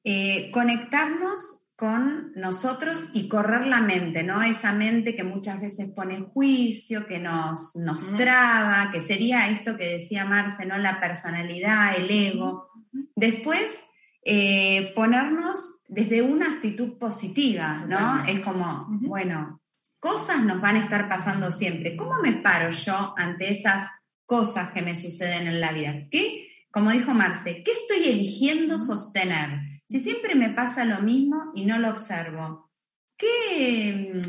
eh, 0.05 0.51
conectarnos 0.53 1.67
con 1.77 2.33
nosotros 2.35 3.11
y 3.13 3.29
correr 3.29 3.67
la 3.67 3.83
mente, 3.83 4.23
¿no? 4.23 4.43
Esa 4.43 4.73
mente 4.73 5.15
que 5.15 5.25
muchas 5.25 5.61
veces 5.61 5.91
pone 5.91 6.23
juicio, 6.33 7.07
que 7.07 7.19
nos, 7.19 7.77
nos 7.77 8.17
traba, 8.17 8.91
que 8.91 9.03
sería 9.03 9.51
esto 9.51 9.77
que 9.77 9.99
decía 9.99 10.25
Marce, 10.25 10.65
¿no? 10.65 10.79
La 10.79 10.99
personalidad, 10.99 11.97
el 11.97 12.11
ego. 12.11 12.71
Después, 13.15 13.85
eh, 14.25 14.93
ponernos 14.95 15.83
desde 15.89 16.23
una 16.23 16.53
actitud 16.53 16.97
positiva, 16.99 17.77
¿no? 17.87 18.25
Es 18.25 18.41
como, 18.41 18.87
bueno, 18.89 19.61
cosas 20.01 20.43
nos 20.45 20.61
van 20.63 20.77
a 20.77 20.85
estar 20.85 21.09
pasando 21.09 21.53
siempre. 21.53 21.95
¿Cómo 21.95 22.23
me 22.23 22.33
paro 22.33 22.71
yo 22.71 23.15
ante 23.19 23.53
esas 23.53 23.91
cosas 24.27 24.73
que 24.73 24.83
me 24.83 24.97
suceden 24.97 25.47
en 25.47 25.61
la 25.61 25.73
vida? 25.73 26.07
¿Qué, 26.11 26.49
como 26.71 26.91
dijo 26.91 27.15
Marce, 27.15 27.63
qué 27.65 27.73
estoy 27.73 28.09
eligiendo 28.09 28.79
sostener? 28.79 29.61
Si 29.89 30.01
siempre 30.01 30.35
me 30.35 30.51
pasa 30.51 30.85
lo 30.85 31.01
mismo 31.01 31.53
y 31.55 31.65
no 31.65 31.79
lo 31.79 31.91
observo, 31.91 32.71
¿qué, 33.17 34.21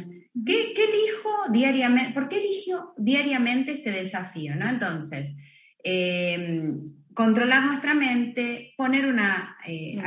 qué, 0.45 0.73
elijo 0.75 1.51
diariamente? 1.51 2.13
¿Por 2.13 2.29
qué 2.29 2.37
elijo 2.37 2.93
diariamente 2.97 3.73
este 3.73 3.91
desafío? 3.91 4.55
¿no? 4.55 4.69
Entonces, 4.69 5.35
eh, 5.83 6.73
controlar 7.17 7.65
nuestra 7.65 7.95
mente, 7.95 8.75
poner 8.77 9.07
una, 9.07 9.57
eh, 9.65 9.99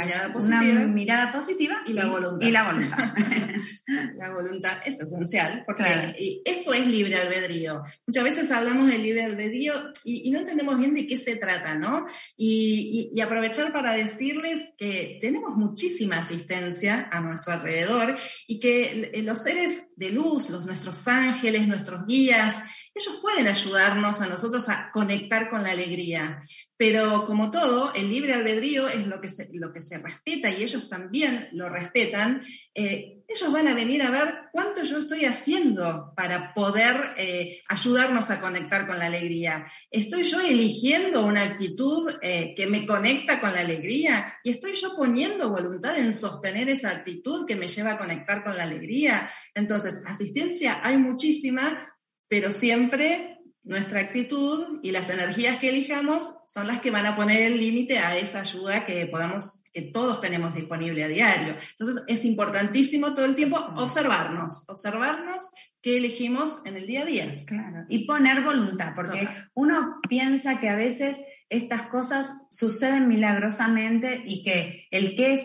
mirada, 0.86 1.32
positiva, 1.32 1.82
y 1.84 1.92
la 1.92 2.06
voluntad. 2.06 2.46
Y 2.46 2.52
la 2.52 2.72
voluntad. 2.72 2.98
la 4.14 4.30
voluntad 4.30 4.74
es 4.86 5.00
esencial, 5.00 5.64
porque 5.66 6.14
eso 6.44 6.72
es 6.72 6.86
libre 6.86 7.16
albedrío. 7.16 7.82
Muchas 8.06 8.22
veces 8.22 8.52
hablamos 8.52 8.88
de 8.88 8.98
libre 8.98 9.24
albedrío 9.24 9.90
y, 10.04 10.30
no 10.30 10.38
entendemos 10.38 10.78
bien 10.78 10.94
de 10.94 11.08
qué 11.08 11.16
se 11.16 11.34
trata, 11.34 11.76
¿no? 11.76 12.06
Y, 12.36 13.10
y, 13.12 13.20
aprovechar 13.20 13.72
para 13.72 13.94
decirles 13.94 14.72
que 14.78 15.18
tenemos 15.20 15.56
muchísima 15.56 16.18
asistencia 16.18 17.08
a 17.10 17.20
nuestro 17.20 17.52
alrededor 17.54 18.16
y 18.46 18.60
que 18.60 19.20
los 19.24 19.42
seres 19.42 19.96
de 19.96 20.10
luz, 20.10 20.48
los 20.48 20.64
nuestros 20.64 21.08
ángeles, 21.08 21.66
nuestros 21.66 22.06
guías, 22.06 22.62
ellos 22.94 23.18
pueden 23.20 23.46
ayudarnos 23.46 24.20
a 24.20 24.28
nosotros 24.28 24.68
a 24.68 24.90
conectar 24.92 25.48
con 25.48 25.62
la 25.62 25.70
alegría. 25.70 26.40
Pero 26.76 27.24
como 27.24 27.50
todo, 27.50 27.94
el 27.94 28.08
libre 28.08 28.32
albedrío 28.32 28.88
es 28.88 29.06
lo 29.06 29.20
que 29.20 29.28
se, 29.28 29.48
lo 29.52 29.72
que 29.72 29.80
se 29.80 29.98
respeta 29.98 30.50
y 30.50 30.62
ellos 30.62 30.88
también 30.88 31.48
lo 31.52 31.68
respetan. 31.68 32.42
Eh, 32.74 33.18
ellos 33.28 33.52
van 33.52 33.68
a 33.68 33.74
venir 33.74 34.02
a 34.02 34.10
ver 34.10 34.34
cuánto 34.50 34.82
yo 34.82 34.98
estoy 34.98 35.24
haciendo 35.24 36.12
para 36.16 36.52
poder 36.52 37.14
eh, 37.16 37.60
ayudarnos 37.68 38.28
a 38.30 38.40
conectar 38.40 38.88
con 38.88 38.98
la 38.98 39.06
alegría. 39.06 39.64
¿Estoy 39.88 40.24
yo 40.24 40.40
eligiendo 40.40 41.24
una 41.24 41.42
actitud 41.42 42.10
eh, 42.22 42.54
que 42.56 42.66
me 42.66 42.84
conecta 42.84 43.40
con 43.40 43.52
la 43.52 43.60
alegría? 43.60 44.38
¿Y 44.42 44.50
estoy 44.50 44.72
yo 44.72 44.96
poniendo 44.96 45.50
voluntad 45.50 45.96
en 45.96 46.12
sostener 46.12 46.68
esa 46.68 46.90
actitud 46.90 47.46
que 47.46 47.54
me 47.54 47.68
lleva 47.68 47.92
a 47.92 47.98
conectar 47.98 48.42
con 48.42 48.56
la 48.56 48.64
alegría? 48.64 49.30
Entonces, 49.54 50.02
asistencia 50.06 50.80
hay 50.82 50.96
muchísima, 50.96 51.86
pero 52.30 52.52
siempre 52.52 53.40
nuestra 53.64 54.00
actitud 54.00 54.78
y 54.82 54.92
las 54.92 55.10
energías 55.10 55.58
que 55.58 55.68
elijamos 55.68 56.32
son 56.46 56.68
las 56.68 56.80
que 56.80 56.92
van 56.92 57.06
a 57.06 57.16
poner 57.16 57.42
el 57.42 57.58
límite 57.58 57.98
a 57.98 58.16
esa 58.16 58.40
ayuda 58.40 58.86
que 58.86 59.04
podamos, 59.06 59.64
que 59.74 59.82
todos 59.82 60.20
tenemos 60.20 60.54
disponible 60.54 61.04
a 61.04 61.08
diario. 61.08 61.56
Entonces 61.72 62.04
es 62.06 62.24
importantísimo 62.24 63.14
todo 63.14 63.24
el 63.26 63.34
tiempo 63.34 63.58
observarnos, 63.76 64.64
observarnos 64.68 65.50
qué 65.82 65.98
elegimos 65.98 66.62
en 66.64 66.76
el 66.76 66.86
día 66.86 67.02
a 67.02 67.04
día. 67.04 67.36
Claro. 67.46 67.84
Y 67.88 68.06
poner 68.06 68.42
voluntad, 68.44 68.92
porque 68.94 69.28
uno 69.54 69.96
piensa 70.08 70.60
que 70.60 70.68
a 70.68 70.76
veces 70.76 71.16
estas 71.48 71.82
cosas 71.88 72.28
suceden 72.50 73.08
milagrosamente 73.08 74.22
y 74.24 74.44
que 74.44 74.86
el 74.92 75.16
que 75.16 75.34
es 75.34 75.42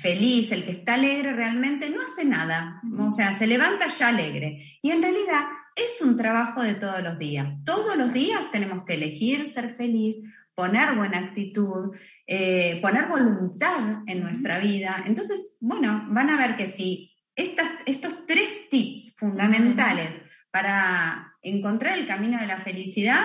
feliz, 0.00 0.52
el 0.52 0.66
que 0.66 0.72
está 0.72 0.94
alegre 0.94 1.32
realmente 1.32 1.88
no 1.88 2.02
hace 2.02 2.26
nada. 2.26 2.82
O 2.98 3.10
sea, 3.10 3.32
se 3.32 3.46
levanta 3.46 3.86
ya 3.86 4.08
alegre. 4.08 4.78
Y 4.82 4.90
en 4.90 5.00
realidad 5.00 5.46
es 5.78 6.02
un 6.02 6.16
trabajo 6.16 6.62
de 6.62 6.74
todos 6.74 7.02
los 7.02 7.18
días. 7.18 7.48
Todos 7.64 7.96
los 7.96 8.12
días 8.12 8.50
tenemos 8.50 8.84
que 8.84 8.94
elegir 8.94 9.48
ser 9.50 9.76
feliz, 9.76 10.16
poner 10.54 10.96
buena 10.96 11.18
actitud, 11.18 11.94
eh, 12.26 12.80
poner 12.82 13.06
voluntad 13.06 14.02
en 14.06 14.20
nuestra 14.20 14.58
vida. 14.58 15.04
Entonces, 15.06 15.56
bueno, 15.60 16.06
van 16.08 16.30
a 16.30 16.36
ver 16.36 16.56
que 16.56 16.66
si 16.66 17.12
estos 17.36 18.26
tres 18.26 18.68
tips 18.68 19.16
fundamentales 19.16 20.10
para 20.50 21.34
encontrar 21.42 21.96
el 21.96 22.06
camino 22.06 22.40
de 22.40 22.46
la 22.48 22.58
felicidad 22.58 23.22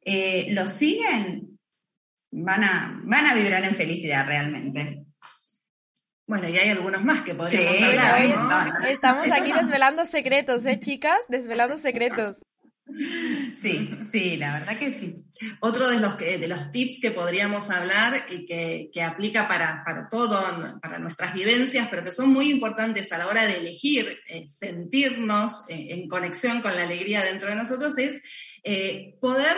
eh, 0.00 0.48
los 0.54 0.72
siguen, 0.72 1.58
van 2.30 2.64
a, 2.64 3.00
van 3.04 3.26
a 3.26 3.34
vibrar 3.34 3.62
en 3.64 3.74
felicidad 3.74 4.26
realmente. 4.26 5.04
Bueno, 6.30 6.48
y 6.48 6.56
hay 6.58 6.68
algunos 6.68 7.02
más 7.02 7.24
que 7.24 7.34
podríamos 7.34 7.82
hablar. 7.82 8.70
Estamos 8.88 9.26
aquí 9.32 9.50
desvelando 9.52 10.04
secretos, 10.06 10.64
¿eh, 10.64 10.78
chicas? 10.78 11.18
Desvelando 11.28 11.76
secretos. 11.76 12.40
Sí, 13.56 13.90
sí, 14.12 14.36
la 14.36 14.60
verdad 14.60 14.78
que 14.78 14.92
sí. 14.92 15.24
Otro 15.58 15.88
de 15.88 15.98
los, 15.98 16.16
de 16.16 16.46
los 16.46 16.70
tips 16.70 17.00
que 17.02 17.10
podríamos 17.10 17.68
hablar 17.70 18.26
y 18.30 18.46
que, 18.46 19.02
aplica 19.02 19.48
para, 19.48 19.82
para, 19.84 20.08
todo, 20.08 20.40
para 20.80 21.00
nuestras 21.00 21.34
vivencias, 21.34 21.88
pero 21.88 22.04
que 22.04 22.12
son 22.12 22.30
muy 22.30 22.48
importantes 22.48 23.10
a 23.10 23.18
la 23.18 23.26
hora 23.26 23.44
de 23.46 23.56
elegir 23.56 24.16
eh, 24.28 24.46
sentirnos 24.46 25.68
eh, 25.68 25.88
en 25.90 26.06
conexión 26.06 26.60
con 26.60 26.76
la 26.76 26.84
alegría 26.84 27.24
dentro 27.24 27.48
de 27.48 27.56
nosotros, 27.56 27.98
es 27.98 28.22
eh, 28.62 29.16
poder 29.20 29.56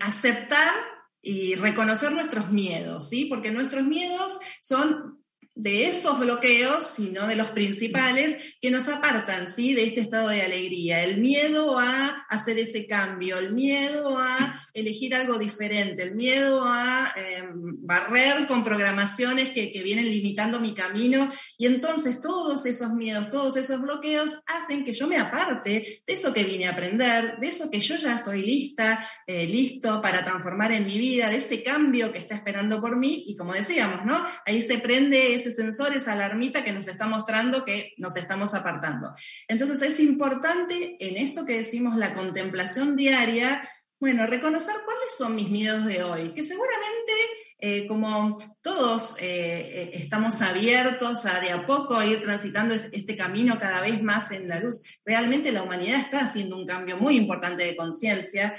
aceptar 0.00 0.72
y 1.20 1.56
reconocer 1.56 2.10
nuestros 2.10 2.50
miedos, 2.50 3.10
¿sí? 3.10 3.26
Porque 3.26 3.50
nuestros 3.50 3.84
miedos 3.84 4.38
son 4.62 5.21
de 5.54 5.86
esos 5.86 6.18
bloqueos, 6.18 6.84
sino 6.84 7.26
de 7.26 7.36
los 7.36 7.50
principales 7.50 8.56
que 8.60 8.70
nos 8.70 8.88
apartan 8.88 9.48
¿sí? 9.48 9.74
de 9.74 9.84
este 9.84 10.00
estado 10.00 10.28
de 10.28 10.42
alegría. 10.42 11.04
El 11.04 11.20
miedo 11.20 11.78
a 11.78 12.24
hacer 12.30 12.58
ese 12.58 12.86
cambio, 12.86 13.38
el 13.38 13.52
miedo 13.52 14.18
a 14.18 14.58
elegir 14.72 15.14
algo 15.14 15.38
diferente, 15.38 16.02
el 16.02 16.14
miedo 16.14 16.64
a 16.64 17.12
em, 17.16 17.52
barrer 17.84 18.46
con 18.46 18.64
programaciones 18.64 19.50
que, 19.50 19.70
que, 19.70 19.82
vienen 19.82 20.06
limitando 20.06 20.58
mi 20.58 20.74
camino. 20.74 21.28
Y 21.58 21.66
entonces 21.66 22.20
todos 22.20 22.64
esos 22.64 22.92
miedos, 22.92 23.28
todos 23.28 23.56
esos 23.56 23.80
bloqueos 23.82 24.30
hacen 24.46 24.84
que 24.84 24.92
yo 24.92 25.06
me 25.06 25.18
aparte 25.18 26.02
de 26.06 26.12
eso 26.14 26.32
que 26.32 26.44
vine 26.44 26.66
a 26.66 26.70
aprender, 26.70 27.36
de 27.38 27.48
eso 27.48 27.70
que 27.70 27.80
yo 27.80 27.96
ya 27.96 28.14
estoy 28.14 28.42
lista, 28.42 29.06
eh, 29.26 29.46
listo 29.46 30.00
para 30.00 30.24
transformar 30.24 30.72
en 30.72 30.86
mi 30.86 30.98
vida, 30.98 31.28
de 31.28 31.36
ese 31.36 31.62
cambio 31.62 32.10
que 32.10 32.20
está 32.20 32.36
esperando 32.36 32.80
por 32.80 32.96
mí. 32.96 33.24
Y 33.26 33.36
como 33.36 33.52
decíamos, 33.52 34.06
¿no? 34.06 34.24
Ahí 34.46 34.62
se 34.62 34.78
prende 34.78 35.41
ese 35.42 35.50
sensor, 35.50 35.94
esa 35.94 36.12
alarmita 36.12 36.64
que 36.64 36.72
nos 36.72 36.88
está 36.88 37.06
mostrando 37.06 37.64
que 37.64 37.92
nos 37.98 38.16
estamos 38.16 38.54
apartando. 38.54 39.12
Entonces 39.48 39.82
es 39.82 40.00
importante 40.00 40.96
en 41.00 41.16
esto 41.16 41.44
que 41.44 41.56
decimos 41.56 41.96
la 41.96 42.14
contemplación 42.14 42.96
diaria, 42.96 43.68
bueno, 44.00 44.26
reconocer 44.26 44.74
cuáles 44.84 45.16
son 45.16 45.34
mis 45.34 45.50
miedos 45.50 45.84
de 45.84 46.02
hoy, 46.02 46.34
que 46.34 46.42
seguramente 46.42 47.12
eh, 47.64 47.86
como 47.86 48.36
todos 48.60 49.14
eh, 49.20 49.22
eh, 49.22 49.90
estamos 49.94 50.42
abiertos 50.42 51.24
a 51.26 51.38
de 51.38 51.52
a 51.52 51.64
poco 51.64 52.02
ir 52.02 52.20
transitando 52.20 52.74
este, 52.74 53.16
camino 53.16 53.60
cada 53.60 53.80
vez 53.80 54.02
más 54.02 54.32
en 54.32 54.48
la 54.48 54.58
luz, 54.58 55.00
realmente 55.04 55.52
la 55.52 55.62
humanidad 55.62 56.00
está 56.00 56.22
haciendo 56.22 56.56
un 56.56 56.66
cambio 56.66 56.96
muy 56.96 57.16
importante 57.16 57.64
de 57.64 57.76
conciencia, 57.76 58.56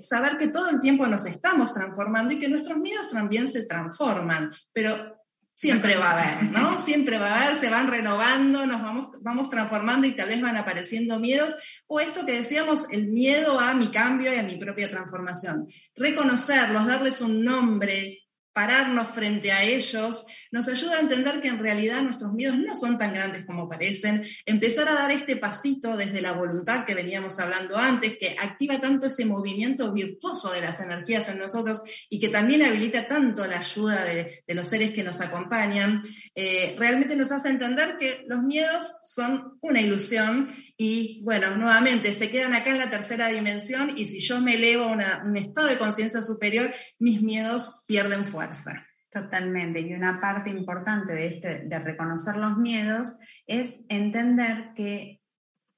saber 0.00 0.38
que 0.38 0.48
todo 0.48 0.70
el 0.70 0.80
tiempo 0.80 1.06
nos 1.06 1.26
estamos 1.26 1.74
transformando 1.74 2.32
y 2.32 2.38
que 2.38 2.48
nuestros 2.48 2.78
miedos 2.78 3.10
también 3.10 3.46
se 3.46 3.66
transforman, 3.66 4.50
pero 4.72 5.23
Siempre 5.54 5.96
va 5.96 6.10
a 6.10 6.20
haber, 6.20 6.50
¿no? 6.50 6.78
Siempre 6.78 7.16
va 7.16 7.28
a 7.28 7.44
haber, 7.44 7.60
se 7.60 7.70
van 7.70 7.86
renovando, 7.86 8.66
nos 8.66 8.82
vamos, 8.82 9.08
vamos 9.20 9.48
transformando 9.48 10.06
y 10.06 10.16
tal 10.16 10.28
vez 10.28 10.42
van 10.42 10.56
apareciendo 10.56 11.20
miedos. 11.20 11.54
O 11.86 12.00
esto 12.00 12.26
que 12.26 12.32
decíamos, 12.32 12.90
el 12.90 13.06
miedo 13.06 13.60
a 13.60 13.72
mi 13.72 13.88
cambio 13.92 14.34
y 14.34 14.36
a 14.36 14.42
mi 14.42 14.56
propia 14.56 14.90
transformación. 14.90 15.68
Reconocerlos, 15.94 16.86
darles 16.86 17.20
un 17.20 17.44
nombre, 17.44 18.23
pararnos 18.54 19.08
frente 19.10 19.50
a 19.52 19.64
ellos, 19.64 20.24
nos 20.52 20.68
ayuda 20.68 20.96
a 20.96 21.00
entender 21.00 21.40
que 21.40 21.48
en 21.48 21.58
realidad 21.58 22.02
nuestros 22.02 22.32
miedos 22.32 22.56
no 22.56 22.74
son 22.76 22.96
tan 22.96 23.12
grandes 23.12 23.44
como 23.44 23.68
parecen, 23.68 24.22
empezar 24.46 24.88
a 24.88 24.94
dar 24.94 25.10
este 25.10 25.36
pasito 25.36 25.96
desde 25.96 26.22
la 26.22 26.32
voluntad 26.32 26.84
que 26.84 26.94
veníamos 26.94 27.38
hablando 27.40 27.76
antes, 27.76 28.16
que 28.16 28.36
activa 28.40 28.80
tanto 28.80 29.06
ese 29.06 29.24
movimiento 29.24 29.92
virtuoso 29.92 30.52
de 30.52 30.60
las 30.60 30.78
energías 30.80 31.28
en 31.28 31.38
nosotros 31.38 31.82
y 32.08 32.20
que 32.20 32.28
también 32.28 32.62
habilita 32.62 33.08
tanto 33.08 33.44
la 33.46 33.58
ayuda 33.58 34.04
de, 34.04 34.44
los 34.54 34.68
seres 34.68 34.92
que 34.92 35.02
nos 35.02 35.20
acompañan, 35.20 36.00
eh, 36.36 36.76
realmente 36.78 37.16
nos 37.16 37.32
hace 37.32 37.48
entender 37.48 37.96
que 37.98 38.22
los 38.28 38.44
miedos 38.44 38.84
son 39.02 39.58
una 39.62 39.80
ilusión 39.80 40.54
y 40.76 41.22
bueno, 41.22 41.56
nuevamente 41.56 42.12
se 42.14 42.30
quedan 42.30 42.54
acá 42.54 42.70
en 42.70 42.78
la 42.78 42.90
tercera 42.90 43.28
dimensión 43.28 43.90
y 43.96 44.06
si 44.06 44.18
yo 44.18 44.40
me 44.40 44.54
elevo 44.54 44.84
a 44.84 45.22
un 45.24 45.36
estado 45.36 45.68
de 45.68 45.78
conciencia 45.78 46.22
superior, 46.22 46.72
mis 46.98 47.22
miedos 47.22 47.84
pierden 47.86 48.24
fuerza. 48.24 48.84
Totalmente. 49.08 49.80
Y 49.80 49.94
una 49.94 50.20
parte 50.20 50.50
importante 50.50 51.12
de, 51.12 51.26
este, 51.28 51.62
de 51.66 51.78
reconocer 51.78 52.36
los 52.36 52.56
miedos 52.56 53.16
es 53.46 53.84
entender 53.88 54.72
que 54.74 55.20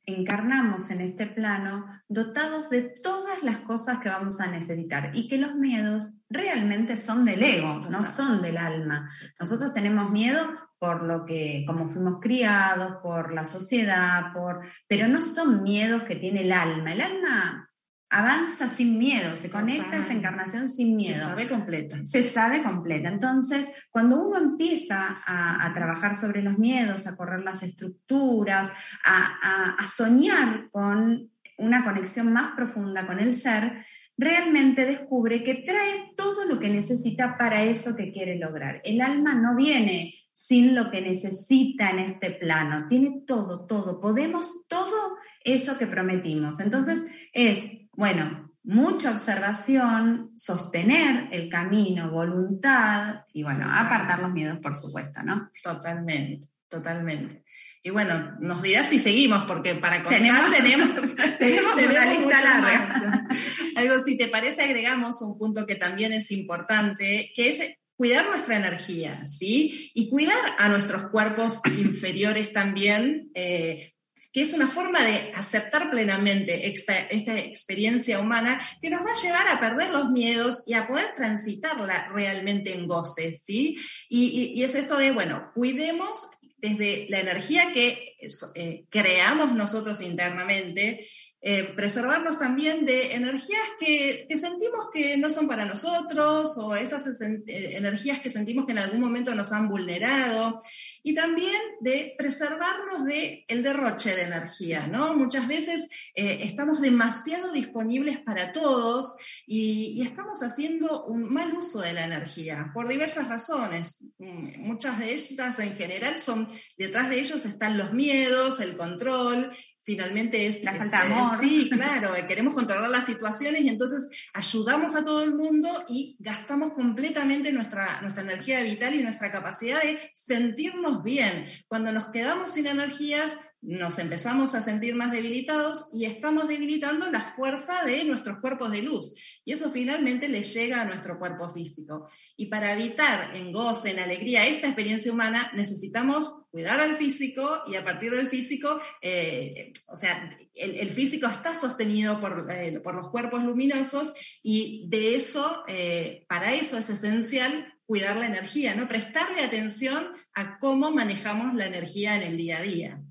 encarnamos 0.06 0.88
en 0.90 1.00
este 1.02 1.26
plano 1.26 1.84
dotados 2.08 2.70
de 2.70 2.82
todas 2.82 3.42
las 3.42 3.58
cosas 3.58 3.98
que 3.98 4.08
vamos 4.08 4.40
a 4.40 4.46
necesitar 4.46 5.10
y 5.14 5.28
que 5.28 5.36
los 5.36 5.54
miedos 5.56 6.18
realmente 6.30 6.96
son 6.96 7.24
del 7.24 7.42
ego, 7.42 7.80
no 7.90 8.04
son 8.04 8.40
del 8.40 8.56
alma. 8.56 9.10
Nosotros 9.38 9.74
tenemos 9.74 10.10
miedo 10.10 10.48
por 10.78 11.02
lo 11.04 11.24
que, 11.24 11.64
como 11.66 11.88
fuimos 11.88 12.20
criados, 12.20 12.96
por 13.02 13.32
la 13.32 13.44
sociedad, 13.44 14.32
por, 14.32 14.60
pero 14.86 15.08
no 15.08 15.22
son 15.22 15.62
miedos 15.62 16.02
que 16.02 16.16
tiene 16.16 16.42
el 16.42 16.52
alma. 16.52 16.92
El 16.92 17.00
alma 17.00 17.70
avanza 18.08 18.68
sin 18.68 18.98
miedo, 18.98 19.36
se 19.36 19.50
conecta 19.50 19.96
a 19.96 20.00
esta 20.00 20.12
encarnación 20.12 20.68
sin 20.68 20.96
miedo. 20.96 21.16
Se 21.16 21.20
sabe 21.22 21.48
completa. 21.48 22.04
Se 22.04 22.22
sabe 22.22 22.62
completa. 22.62 23.08
Entonces, 23.08 23.68
cuando 23.90 24.20
uno 24.20 24.38
empieza 24.38 25.22
a, 25.26 25.72
trabajar 25.74 26.16
sobre 26.16 26.42
los 26.42 26.58
miedos, 26.58 27.06
a 27.06 27.16
correr 27.16 27.40
las 27.40 27.62
estructuras, 27.62 28.70
a, 29.04 29.74
a 29.78 29.86
soñar 29.86 30.68
con 30.70 31.30
una 31.58 31.84
conexión 31.84 32.32
más 32.32 32.54
profunda 32.54 33.06
con 33.06 33.18
el 33.18 33.32
ser, 33.32 33.84
realmente 34.16 34.86
descubre 34.86 35.42
que 35.42 35.56
trae 35.56 36.12
todo 36.16 36.46
lo 36.46 36.58
que 36.58 36.70
necesita 36.70 37.36
para 37.36 37.62
eso 37.64 37.96
que 37.96 38.12
quiere 38.12 38.38
lograr. 38.38 38.80
El 38.84 39.00
alma 39.00 39.34
no 39.34 39.54
viene 39.56 40.14
sin 40.36 40.74
lo 40.74 40.90
que 40.90 41.00
necesita 41.00 41.90
en 41.90 42.00
este 42.00 42.30
plano, 42.30 42.86
tiene 42.86 43.22
todo, 43.26 43.66
todo, 43.66 44.00
podemos 44.00 44.66
todo 44.68 45.16
eso 45.42 45.78
que 45.78 45.86
prometimos. 45.86 46.60
Entonces 46.60 47.00
es 47.32 47.62
bueno, 47.96 48.52
mucha 48.62 49.10
observación, 49.10 50.32
sostener 50.36 51.28
el 51.32 51.48
camino, 51.48 52.10
voluntad 52.10 53.22
y 53.32 53.42
bueno, 53.42 53.66
apartar 53.72 54.20
los 54.20 54.32
miedos, 54.32 54.58
por 54.58 54.76
supuesto, 54.76 55.22
¿no? 55.22 55.50
Totalmente, 55.62 56.48
totalmente. 56.68 57.42
Y 57.82 57.90
bueno, 57.90 58.36
nos 58.40 58.60
dirás 58.62 58.88
si 58.88 58.98
seguimos, 58.98 59.44
porque 59.46 59.76
para 59.76 60.02
contar 60.02 60.50
tenemos, 60.50 60.90
tenemos, 61.38 61.72
una 61.74 62.12
lista 62.12 62.42
larga. 62.44 63.28
Algo, 63.76 64.00
si 64.00 64.18
te 64.18 64.28
parece, 64.28 64.62
agregamos 64.62 65.22
un 65.22 65.38
punto 65.38 65.64
que 65.64 65.76
también 65.76 66.12
es 66.12 66.30
importante, 66.30 67.32
que 67.34 67.50
es 67.50 67.78
cuidar 67.96 68.26
nuestra 68.28 68.56
energía, 68.56 69.24
¿sí? 69.24 69.90
Y 69.94 70.10
cuidar 70.10 70.44
a 70.58 70.68
nuestros 70.68 71.10
cuerpos 71.10 71.60
inferiores 71.78 72.52
también, 72.52 73.30
eh, 73.34 73.94
que 74.32 74.42
es 74.42 74.52
una 74.52 74.68
forma 74.68 75.02
de 75.02 75.32
aceptar 75.34 75.90
plenamente 75.90 76.68
esta, 76.68 76.98
experiencia 77.38 78.20
humana 78.20 78.60
que 78.82 78.90
nos 78.90 79.00
va 79.00 79.12
a 79.12 79.22
llevar 79.22 79.48
a 79.48 79.58
perder 79.58 79.90
los 79.90 80.10
miedos 80.10 80.62
y 80.66 80.74
a 80.74 80.86
poder 80.86 81.14
transitarla 81.16 82.08
realmente 82.12 82.74
en 82.74 82.86
goce, 82.86 83.32
¿sí? 83.32 83.76
Y, 84.10 84.62
es 84.62 84.74
esto 84.74 84.98
de, 84.98 85.10
bueno, 85.12 85.50
cuidemos 85.54 86.26
desde 86.58 87.06
la 87.08 87.20
energía 87.20 87.72
que 87.72 88.16
eh, 88.54 88.84
creamos 88.90 89.54
nosotros 89.54 90.02
internamente 90.02 91.06
eh, 91.42 91.64
preservarnos 91.76 92.38
también 92.38 92.86
de 92.86 93.14
energías 93.14 93.68
que, 93.78 94.26
sentimos 94.40 94.88
que 94.92 95.16
no 95.18 95.28
son 95.28 95.46
para 95.46 95.66
nosotros 95.66 96.56
o 96.56 96.74
esas 96.74 97.06
eh, 97.20 97.42
energías 97.76 98.20
que 98.20 98.30
sentimos 98.30 98.64
que 98.64 98.72
en 98.72 98.78
algún 98.78 99.00
momento 99.00 99.34
nos 99.34 99.52
han 99.52 99.68
vulnerado 99.68 100.58
y 101.02 101.14
también 101.14 101.60
de 101.80 102.14
preservarnos 102.16 103.04
de 103.04 103.44
el 103.48 103.62
derroche 103.62 104.16
de 104.16 104.22
energía, 104.22 104.86
¿no? 104.86 105.14
Muchas 105.14 105.46
veces 105.46 105.88
eh, 106.14 106.38
estamos 106.40 106.80
demasiado 106.80 107.52
disponibles 107.52 108.18
para 108.18 108.50
todos 108.50 109.16
y, 109.46 110.02
estamos 110.06 110.42
haciendo 110.42 111.04
un 111.04 111.32
mal 111.32 111.52
uso 111.54 111.80
de 111.80 111.92
la 111.92 112.04
energía 112.04 112.70
por 112.72 112.88
diversas 112.88 113.28
razones. 113.28 114.08
Mm, 114.18 114.60
muchas 114.60 114.98
de 114.98 115.14
estas 115.14 115.58
en 115.58 115.76
general 115.76 116.18
son, 116.18 116.46
detrás 116.78 117.10
de 117.10 117.20
ellos 117.20 117.44
están 117.44 117.76
los 117.76 117.92
miedos, 117.92 118.60
el 118.60 118.76
control, 118.76 119.50
finalmente 119.86 120.46
es 120.46 120.64
la 120.64 120.74
falta 120.74 121.04
de 121.04 121.14
amor. 121.14 121.38
Sí, 121.40 121.70
claro, 121.72 122.12
queremos 122.26 122.54
controlar 122.54 122.90
las 122.90 123.06
situaciones 123.06 123.62
y 123.62 123.68
entonces 123.68 124.10
ayudamos 124.34 124.96
a 124.96 125.04
todo 125.04 125.22
el 125.22 125.32
mundo 125.32 125.84
y 125.88 126.16
gastamos 126.18 126.72
completamente 126.72 127.52
nuestra, 127.52 128.02
nuestra 128.02 128.24
energía 128.24 128.60
vital 128.62 128.94
y 128.94 129.04
nuestra 129.04 129.30
capacidad 129.30 129.80
de 129.80 130.00
sentirnos 130.12 131.04
bien. 131.04 131.46
Cuando 131.68 131.92
nos 131.92 132.06
quedamos 132.06 132.52
sin 132.52 132.66
energías, 132.66 133.38
nos 133.66 133.98
empezamos 133.98 134.54
a 134.54 134.60
sentir 134.60 134.94
más 134.94 135.10
debilitados 135.10 135.88
y 135.92 136.04
estamos 136.04 136.46
debilitando 136.46 137.10
la 137.10 137.22
fuerza 137.22 137.82
de 137.84 138.04
nuestros 138.04 138.38
cuerpos 138.38 138.70
de 138.70 138.82
luz. 138.82 139.12
Y 139.44 139.52
eso 139.52 139.72
finalmente 139.72 140.28
le 140.28 140.42
llega 140.42 140.80
a 140.80 140.84
nuestro 140.84 141.18
cuerpo 141.18 141.50
físico. 141.50 142.08
Y 142.36 142.46
para 142.46 142.72
evitar 142.72 143.34
en 143.34 143.50
goce, 143.50 143.90
en 143.90 143.98
alegría, 143.98 144.46
esta 144.46 144.68
experiencia 144.68 145.12
humana, 145.12 145.50
necesitamos 145.54 146.44
cuidar 146.50 146.78
al 146.78 146.96
físico 146.96 147.62
y 147.66 147.74
a 147.74 147.84
partir 147.84 148.12
del 148.12 148.28
físico, 148.28 148.80
eh, 149.02 149.72
o 149.88 149.96
sea, 149.96 150.30
el, 150.54 150.90
físico 150.90 151.26
está 151.26 151.54
sostenido 151.54 152.20
por, 152.20 152.46
eh, 152.50 152.78
por, 152.80 152.94
los 152.94 153.10
cuerpos 153.10 153.42
luminosos 153.42 154.14
y 154.42 154.86
de 154.88 155.16
eso, 155.16 155.64
eh, 155.66 156.24
para 156.28 156.54
eso 156.54 156.78
es 156.78 156.88
esencial 156.88 157.74
cuidar 157.84 158.16
la 158.16 158.26
energía, 158.26 158.74
¿no? 158.74 158.88
Prestarle 158.88 159.42
atención 159.42 160.08
a 160.34 160.58
cómo 160.58 160.92
manejamos 160.92 161.54
la 161.54 161.66
energía 161.66 162.16
en 162.16 162.22
el 162.22 162.36
día 162.36 162.58
a 162.58 162.62
día 162.62 163.05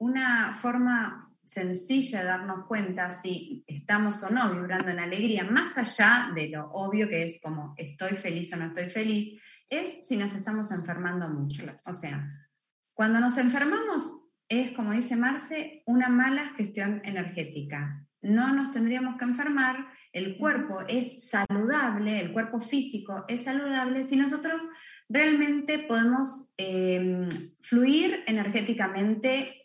una 0.00 0.58
forma 0.60 1.30
sencilla 1.46 2.20
de 2.20 2.26
darnos 2.26 2.66
cuenta 2.66 3.10
si 3.10 3.64
estamos 3.66 4.22
o 4.22 4.30
no 4.30 4.54
vibrando 4.54 4.90
en 4.90 5.00
alegría, 5.00 5.44
más 5.44 5.76
allá 5.76 6.30
de 6.34 6.48
lo 6.48 6.70
obvio 6.72 7.08
que 7.08 7.24
es 7.24 7.40
como 7.42 7.74
estoy 7.76 8.16
feliz 8.16 8.52
o 8.52 8.56
no 8.56 8.66
estoy 8.66 8.88
feliz, 8.88 9.40
es 9.68 10.06
si 10.06 10.16
nos 10.16 10.32
estamos 10.32 10.70
enfermando 10.70 11.28
mucho. 11.28 11.64
O 11.84 11.92
sea, 11.92 12.48
cuando 12.94 13.20
nos 13.20 13.36
enfermamos 13.36 14.28
es, 14.48 14.72
como 14.72 14.92
dice 14.92 15.16
Marce, 15.16 15.82
una 15.86 16.08
mala 16.08 16.54
gestión 16.56 17.02
energética. 17.04 18.06
No 18.22 18.52
nos 18.54 18.72
tendríamos 18.72 19.16
que 19.16 19.24
enfermar, 19.24 19.86
el 20.12 20.38
cuerpo 20.38 20.80
es 20.88 21.28
saludable, 21.28 22.20
el 22.20 22.32
cuerpo 22.32 22.60
físico 22.60 23.24
es 23.28 23.44
saludable 23.44 24.06
si 24.06 24.16
nosotros 24.16 24.62
realmente 25.08 25.80
podemos 25.80 26.52
eh, 26.56 27.28
fluir 27.60 28.22
energéticamente 28.26 29.60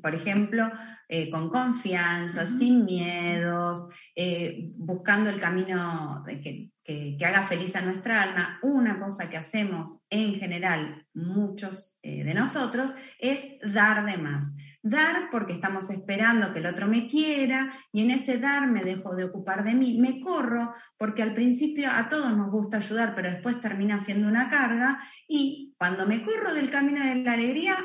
por 0.00 0.14
ejemplo, 0.14 0.70
eh, 1.08 1.30
con 1.30 1.50
confianza, 1.50 2.46
sin 2.46 2.84
miedos, 2.84 3.88
eh, 4.14 4.70
buscando 4.76 5.30
el 5.30 5.40
camino 5.40 6.24
que, 6.26 6.70
que, 6.84 7.24
haga 7.24 7.46
feliz 7.46 7.74
a 7.76 7.82
nuestra 7.82 8.22
alma, 8.22 8.58
una 8.62 8.98
cosa 8.98 9.30
que 9.30 9.36
hacemos 9.36 10.06
en 10.10 10.34
general 10.34 11.06
muchos 11.14 12.00
de 12.02 12.34
nosotros 12.34 12.92
es 13.18 13.58
dar 13.72 14.04
de 14.04 14.18
más. 14.18 14.54
Dar 14.84 15.30
porque 15.30 15.52
estamos 15.52 15.88
esperando 15.90 16.52
que 16.52 16.58
el 16.58 16.66
otro 16.66 16.88
me 16.88 17.06
quiera 17.06 17.72
y 17.92 18.02
en 18.02 18.10
ese 18.10 18.38
dar 18.38 18.66
me 18.66 18.82
dejo 18.82 19.14
de 19.14 19.22
ocupar 19.22 19.62
de 19.62 19.74
mí, 19.74 19.96
me 19.96 20.20
corro 20.20 20.74
porque 20.98 21.22
al 21.22 21.34
principio 21.34 21.88
a 21.88 22.08
todos 22.08 22.36
nos 22.36 22.50
gusta 22.50 22.78
ayudar, 22.78 23.14
pero 23.14 23.30
después 23.30 23.60
termina 23.60 24.00
siendo 24.00 24.26
una 24.26 24.50
carga 24.50 24.98
y 25.28 25.72
cuando 25.78 26.04
me 26.04 26.24
corro 26.24 26.52
del 26.52 26.68
camino 26.68 27.04
de 27.04 27.14
la 27.14 27.34
alegría, 27.34 27.76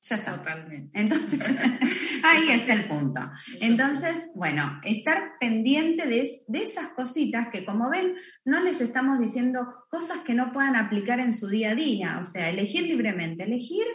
ya 0.00 0.16
está. 0.16 0.36
Totalmente. 0.36 0.98
Entonces, 0.98 1.40
ahí 2.22 2.50
es 2.50 2.68
el 2.68 2.84
punto. 2.84 3.20
Entonces, 3.60 4.16
bueno, 4.34 4.80
estar 4.84 5.32
pendiente 5.40 6.06
de, 6.06 6.30
de, 6.46 6.62
esas 6.62 6.88
cositas 6.88 7.48
que, 7.48 7.64
como 7.64 7.90
ven, 7.90 8.14
no 8.44 8.60
les 8.60 8.80
estamos 8.80 9.18
diciendo 9.18 9.66
cosas 9.90 10.18
que 10.18 10.34
no 10.34 10.52
puedan 10.52 10.76
aplicar 10.76 11.20
en 11.20 11.32
su 11.32 11.48
día 11.48 11.72
a 11.72 11.74
día. 11.74 12.18
O 12.20 12.24
sea, 12.24 12.48
elegir 12.48 12.84
libremente, 12.84 13.44
elegir 13.44 13.86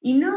y 0.00 0.14
no. 0.14 0.32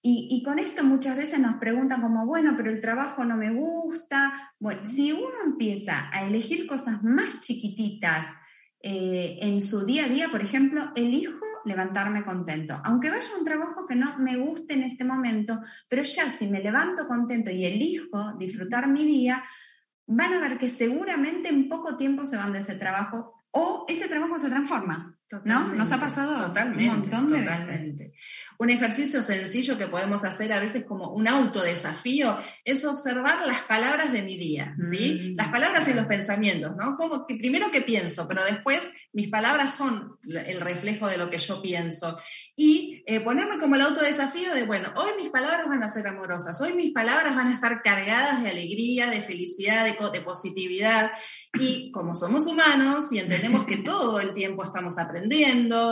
Y, 0.00 0.28
y 0.30 0.42
con 0.42 0.58
esto 0.58 0.84
muchas 0.84 1.16
veces 1.16 1.38
nos 1.38 1.56
preguntan, 1.56 2.00
como, 2.00 2.26
bueno, 2.26 2.54
pero 2.56 2.70
el 2.70 2.80
trabajo 2.80 3.24
no 3.24 3.36
me 3.36 3.52
gusta. 3.52 4.52
Bueno, 4.58 4.86
si 4.86 5.12
uno 5.12 5.42
empieza 5.44 6.10
a 6.10 6.26
elegir 6.26 6.66
cosas 6.66 7.02
más 7.02 7.40
chiquititas 7.40 8.26
eh, 8.86 9.38
en 9.40 9.62
su 9.62 9.86
día 9.86 10.04
a 10.04 10.08
día, 10.08 10.28
por 10.30 10.42
ejemplo, 10.42 10.92
elijo 10.94 11.46
levantarme 11.64 12.24
contento. 12.24 12.80
Aunque 12.84 13.10
vaya 13.10 13.28
a 13.34 13.38
un 13.38 13.44
trabajo 13.44 13.86
que 13.86 13.94
no 13.94 14.18
me 14.18 14.36
guste 14.36 14.74
en 14.74 14.82
este 14.82 15.04
momento, 15.04 15.60
pero 15.88 16.02
ya 16.02 16.30
si 16.30 16.46
me 16.46 16.62
levanto 16.62 17.06
contento 17.06 17.50
y 17.50 17.64
elijo 17.64 18.32
disfrutar 18.38 18.88
mi 18.88 19.04
día, 19.04 19.42
van 20.06 20.34
a 20.34 20.40
ver 20.40 20.58
que 20.58 20.70
seguramente 20.70 21.48
en 21.48 21.68
poco 21.68 21.96
tiempo 21.96 22.26
se 22.26 22.36
van 22.36 22.52
de 22.52 22.60
ese 22.60 22.74
trabajo 22.74 23.44
o 23.50 23.84
ese 23.88 24.08
trabajo 24.08 24.38
se 24.38 24.48
transforma. 24.48 25.16
¿No? 25.44 25.68
Nos 25.74 25.90
ha 25.90 25.98
pasado 25.98 26.46
totalmente, 26.46 26.84
un 26.84 27.00
montón 27.00 27.32
de 27.32 27.40
totalmente. 27.40 28.12
Un 28.58 28.70
ejercicio 28.70 29.22
sencillo 29.22 29.76
que 29.76 29.88
podemos 29.88 30.24
hacer 30.24 30.52
a 30.52 30.60
veces 30.60 30.84
como 30.84 31.10
un 31.10 31.26
autodesafío 31.26 32.38
es 32.64 32.84
observar 32.84 33.46
las 33.46 33.62
palabras 33.62 34.12
de 34.12 34.22
mi 34.22 34.36
día, 34.36 34.76
¿sí? 34.78 35.32
Mm. 35.32 35.36
Las 35.36 35.48
palabras 35.48 35.88
y 35.88 35.94
los 35.94 36.06
pensamientos, 36.06 36.76
¿no? 36.76 36.94
Como 36.96 37.26
que 37.26 37.34
primero 37.34 37.70
que 37.72 37.80
pienso, 37.80 38.28
pero 38.28 38.44
después 38.44 38.80
mis 39.12 39.28
palabras 39.28 39.76
son 39.76 40.18
el 40.24 40.60
reflejo 40.60 41.08
de 41.08 41.18
lo 41.18 41.30
que 41.30 41.38
yo 41.38 41.60
pienso. 41.60 42.16
Y 42.54 43.02
eh, 43.06 43.20
ponerme 43.20 43.58
como 43.58 43.74
el 43.74 43.82
autodesafío 43.82 44.54
de, 44.54 44.62
bueno, 44.64 44.92
hoy 44.96 45.10
mis 45.16 45.30
palabras 45.30 45.66
van 45.68 45.82
a 45.82 45.88
ser 45.88 46.06
amorosas, 46.06 46.60
hoy 46.60 46.74
mis 46.74 46.92
palabras 46.92 47.34
van 47.34 47.48
a 47.48 47.54
estar 47.54 47.82
cargadas 47.82 48.42
de 48.42 48.50
alegría, 48.50 49.10
de 49.10 49.20
felicidad, 49.20 49.84
de, 49.84 49.96
de 50.12 50.20
positividad. 50.20 51.10
Y 51.58 51.90
como 51.90 52.14
somos 52.14 52.46
humanos 52.46 53.12
y 53.12 53.18
entendemos 53.18 53.64
que 53.64 53.78
todo 53.78 54.20
el 54.20 54.32
tiempo 54.32 54.62
estamos 54.62 54.96
aprendiendo 54.98 55.23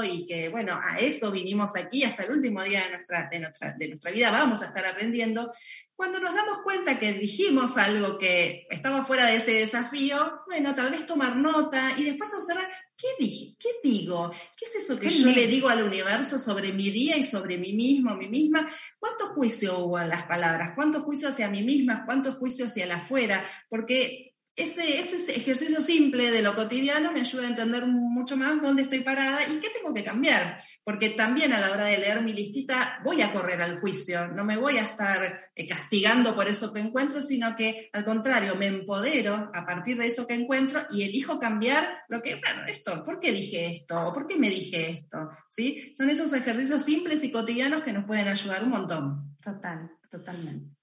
y 0.05 0.27
que, 0.27 0.49
bueno, 0.49 0.79
a 0.83 0.99
eso 0.99 1.31
vinimos 1.31 1.75
aquí 1.77 2.05
hasta 2.05 2.25
el 2.25 2.33
último 2.33 2.63
día 2.63 2.85
de 2.85 2.91
nuestra, 2.91 3.29
de 3.31 3.39
nuestra, 3.41 3.73
de 3.73 3.89
nuestra 3.89 4.11
vida, 4.11 4.31
vamos 4.31 4.63
a 4.63 4.67
estar 4.67 4.85
aprendiendo, 4.85 5.53
cuando 5.95 6.19
nos 6.19 6.35
damos 6.35 6.59
cuenta 6.65 6.99
que 6.99 7.13
dijimos 7.13 7.77
algo 7.77 8.19
que 8.19 8.67
estaba 8.71 9.05
fuera 9.05 9.27
de 9.27 9.37
ese 9.37 9.53
desafío, 9.53 10.41
bueno, 10.47 10.75
tal 10.75 10.91
vez 10.91 11.07
tomar 11.07 11.37
nota 11.37 11.91
y 11.97 12.05
después 12.05 12.35
observar, 12.35 12.69
¿qué 12.97 13.09
dije? 13.19 13.55
¿Qué 13.59 13.69
digo? 13.83 14.33
¿Qué 14.57 14.65
es 14.65 14.85
eso 14.85 14.99
que 14.99 15.09
yo 15.09 15.29
le 15.29 15.47
digo 15.47 15.69
al 15.69 15.85
universo 15.85 16.39
sobre 16.39 16.73
mi 16.73 16.91
día 16.91 17.17
y 17.17 17.23
sobre 17.23 17.57
mí 17.57 17.73
mismo, 17.73 18.15
mí 18.17 18.29
misma? 18.29 18.69
¿Cuánto 18.99 19.29
juicio 19.29 19.79
hubo 19.79 20.01
en 20.01 20.09
las 20.09 20.25
palabras? 20.25 20.73
¿Cuánto 20.75 21.03
juicio 21.03 21.29
hacia 21.29 21.49
mí 21.49 21.63
misma? 21.63 22.05
¿Cuánto 22.05 22.33
juicio 22.33 22.67
hacia 22.67 22.85
el 22.85 22.93
afuera? 22.93 23.45
Porque 23.69 24.32
ese, 24.55 24.99
ese, 24.99 25.35
ejercicio 25.35 25.81
simple 25.81 26.31
de 26.31 26.43
lo 26.43 26.55
cotidiano 26.55 27.11
me 27.13 27.21
ayuda 27.21 27.45
a 27.45 27.49
entender 27.49 27.87
mucho 27.87 28.37
más 28.37 28.61
dónde 28.61 28.83
estoy 28.83 29.01
parada 29.01 29.41
y 29.47 29.59
qué 29.61 29.69
tengo 29.71 29.95
que 29.95 30.05
cambiar. 30.05 30.59
Porque 30.85 31.11
también 31.11 31.53
a 31.53 31.61
la 31.61 31.71
hora 31.71 31.87
de 31.87 31.99
leer 31.99 32.23
mi 32.23 32.33
listita 32.33 33.01
voy 33.05 33.23
a 33.23 33.33
correr 33.33 33.63
al 33.63 33.81
juicio, 33.81 34.29
no 34.29 34.45
me 34.45 34.57
voy 34.57 34.77
a 34.77 34.85
estar 34.85 35.51
eh, 35.55 35.67
castigando 35.67 36.35
por 36.35 36.49
eso 36.49 36.73
que 36.73 36.81
encuentro, 36.81 37.23
sino 37.23 37.57
que 37.57 37.89
al 37.93 38.05
contrario, 38.05 38.55
me 38.57 38.67
empodero 38.67 39.51
a 39.55 39.65
partir 39.65 39.97
de 39.97 40.07
eso 40.07 40.27
que 40.27 40.35
encuentro 40.35 40.83
y 40.91 41.03
elijo 41.03 41.39
cambiar 41.39 41.89
lo 42.09 42.21
que, 42.21 42.35
bueno, 42.35 42.67
esto, 42.67 43.03
¿por 43.05 43.21
qué 43.21 43.33
dije 43.33 43.71
esto? 43.71 44.09
¿O 44.09 44.13
por 44.13 44.27
qué 44.27 44.37
me 44.37 44.51
dije 44.51 44.91
esto? 44.91 45.31
¿Sí? 45.49 45.95
Son 45.97 46.11
esos 46.11 46.33
ejercicios 46.33 46.83
simples 46.83 47.25
y 47.25 47.33
cotidianos 47.33 47.83
que 47.83 47.93
nos 47.93 48.05
pueden 48.05 48.29
ayudar 48.29 48.65
un 48.65 48.71
montón. 48.71 49.37
Total, 49.41 49.91
totalmente. 50.11 50.82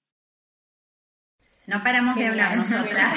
No 1.70 1.84
paramos 1.84 2.16
de 2.16 2.26
hablar 2.26 2.56
nosotras, 2.56 3.14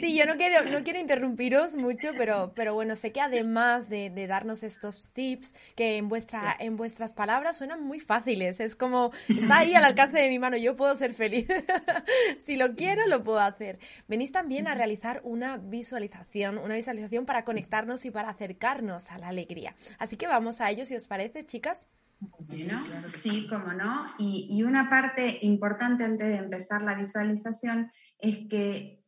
Sí, 0.00 0.18
yo 0.18 0.26
no 0.26 0.36
quiero, 0.36 0.68
no 0.68 0.82
quiero 0.82 0.98
interrumpiros 0.98 1.76
mucho, 1.76 2.10
pero, 2.18 2.52
pero 2.56 2.74
bueno, 2.74 2.96
sé 2.96 3.12
que 3.12 3.20
además 3.20 3.88
de, 3.88 4.10
darnos 4.26 4.64
estos 4.64 5.12
tips, 5.12 5.54
que 5.76 5.96
en, 5.96 6.08
vuestra, 6.08 6.56
en 6.58 6.76
vuestras 6.76 7.12
palabras 7.12 7.58
suenan 7.58 7.84
muy 7.84 8.00
fáciles. 8.00 8.58
Es 8.58 8.74
como, 8.74 9.12
está 9.28 9.58
ahí 9.58 9.72
al 9.74 9.84
alcance 9.84 10.18
de 10.18 10.28
mi 10.28 10.40
mano, 10.40 10.56
yo 10.56 10.74
puedo 10.74 10.96
ser 10.96 11.14
feliz. 11.14 11.46
si 12.40 12.56
lo 12.56 12.74
quiero, 12.74 13.06
lo 13.06 13.22
puedo 13.22 13.38
hacer. 13.38 13.78
Venís 14.08 14.32
también 14.32 14.66
a 14.66 14.74
realizar 14.74 15.20
una 15.22 15.56
visualización, 15.56 16.58
una 16.58 16.74
visualización 16.74 17.24
para 17.24 17.44
conectarnos 17.44 18.04
y 18.04 18.10
para 18.10 18.30
acercarnos 18.30 19.12
a 19.12 19.18
la 19.18 19.28
alegría. 19.28 19.76
Así 20.00 20.16
que 20.16 20.26
vamos 20.26 20.60
a 20.60 20.70
ello, 20.72 20.84
si 20.84 20.96
os 20.96 21.06
parece, 21.06 21.46
chicas. 21.46 21.88
Sí, 23.22 23.46
cómo 23.48 23.72
no. 23.72 24.04
Y, 24.18 24.62
una 24.62 24.88
parte 24.88 25.38
importante 25.42 26.04
antes 26.04 26.28
de 26.28 26.36
empezar 26.36 26.82
la 26.82 26.94
visualización 26.94 27.90
es 28.18 28.38
que 28.48 29.00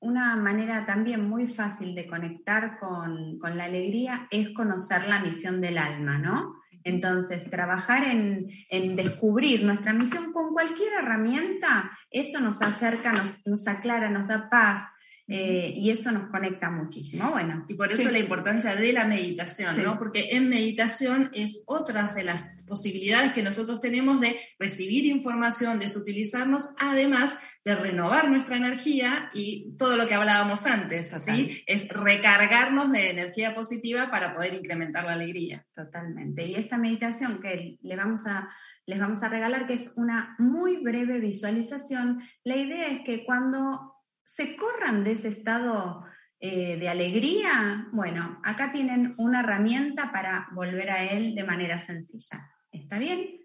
una 0.00 0.36
manera 0.36 0.86
también 0.86 1.28
muy 1.28 1.46
fácil 1.48 1.94
de 1.94 2.06
conectar 2.06 2.78
con, 2.78 3.38
la 3.42 3.64
alegría 3.64 4.26
es 4.30 4.50
conocer 4.50 5.06
la 5.06 5.20
misión 5.20 5.60
del 5.60 5.78
alma, 5.78 6.18
¿no? 6.18 6.54
Entonces, 6.84 7.50
trabajar 7.50 8.04
en, 8.04 8.48
en, 8.70 8.96
descubrir 8.96 9.64
nuestra 9.64 9.92
misión 9.92 10.32
con 10.32 10.52
cualquier 10.52 10.92
herramienta, 10.94 11.90
eso 12.10 12.40
nos 12.40 12.62
acerca, 12.62 13.12
nos, 13.12 13.46
nos 13.46 13.66
aclara, 13.66 14.08
nos 14.08 14.28
da 14.28 14.48
paz, 14.48 14.88
eh, 15.30 15.74
y 15.76 15.90
eso 15.90 16.10
nos 16.10 16.30
conecta 16.30 16.70
muchísimo. 16.70 17.30
Bueno, 17.30 17.66
y 17.68 17.74
por 17.74 17.92
eso 17.92 18.10
la 18.10 18.18
importancia 18.18 18.74
de 18.74 18.94
la 18.94 19.04
meditación, 19.04 19.82
¿no? 19.82 19.98
Porque 19.98 20.28
en 20.30 20.48
meditación 20.48 21.30
es 21.34 21.64
otra 21.66 22.14
de 22.14 22.24
las 22.24 22.64
posibilidades 22.66 23.34
que 23.34 23.42
nosotros 23.42 23.78
tenemos 23.78 24.22
de 24.22 24.40
recibir 24.58 25.04
información, 25.04 25.78
de 25.78 25.86
utilizarnos, 25.94 26.68
además 26.78 27.36
de 27.62 27.74
renovar 27.74 28.30
nuestra 28.30 28.56
energía 28.56 29.28
y 29.34 29.76
todo 29.76 29.98
lo 29.98 30.06
que 30.06 30.14
hablábamos 30.14 30.64
antes, 30.64 31.10
¿sí? 31.22 31.62
Es 31.66 31.86
recargarnos 31.88 32.90
de 32.90 33.10
energía 33.10 33.54
positiva 33.54 34.10
para 34.10 34.34
poder 34.34 34.54
incrementar 34.54 35.04
la 35.04 35.12
alegría. 35.12 35.66
Totalmente. 35.74 36.46
Y 36.46 36.54
esta 36.54 36.78
meditación 36.78 37.38
que 37.42 37.76
le 37.82 37.96
vamos 37.96 38.26
a 38.26 38.48
les 38.86 38.98
vamos 38.98 39.22
a 39.22 39.28
regalar, 39.28 39.66
que 39.66 39.74
es 39.74 39.92
una 39.98 40.34
muy 40.38 40.78
breve 40.78 41.20
visualización. 41.20 42.22
La 42.42 42.56
idea 42.56 42.86
es 42.86 43.02
que 43.04 43.22
cuando 43.22 43.97
se 44.28 44.56
corran 44.56 45.04
de 45.04 45.12
ese 45.12 45.28
estado 45.28 46.04
eh, 46.38 46.76
de 46.76 46.88
alegría, 46.88 47.88
bueno, 47.92 48.40
acá 48.44 48.70
tienen 48.70 49.14
una 49.16 49.40
herramienta 49.40 50.12
para 50.12 50.48
volver 50.52 50.90
a 50.90 51.02
él 51.02 51.34
de 51.34 51.44
manera 51.44 51.78
sencilla. 51.78 52.52
¿Está 52.70 52.98
bien? 52.98 53.40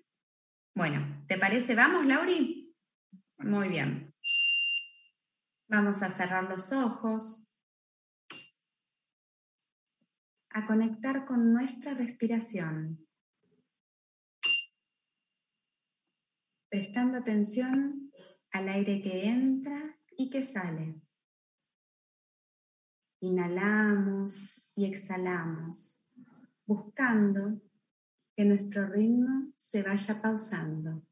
Bueno, 0.75 1.23
¿te 1.27 1.37
parece? 1.37 1.73
¿Vamos, 1.73 2.05
Lauri? 2.05 2.75
Muy 3.37 3.69
bien. 3.69 4.13
Vamos 5.69 6.03
a 6.03 6.09
cerrar 6.09 6.43
los 6.49 6.73
ojos, 6.73 7.47
a 10.49 10.67
conectar 10.67 11.25
con 11.25 11.53
nuestra 11.53 11.93
respiración, 11.93 13.07
prestando 16.69 17.19
atención 17.19 18.11
al 18.51 18.67
aire 18.67 19.01
que 19.01 19.25
entra 19.25 19.97
y 20.17 20.29
que 20.29 20.43
sale. 20.43 21.01
Inhalamos 23.21 24.61
y 24.75 24.85
exhalamos, 24.85 26.07
buscando 26.65 27.61
que 28.35 28.45
nuestro 28.45 28.87
ritmo 28.87 29.53
se 29.57 29.81
vaya 29.81 30.21
pausando. 30.21 31.05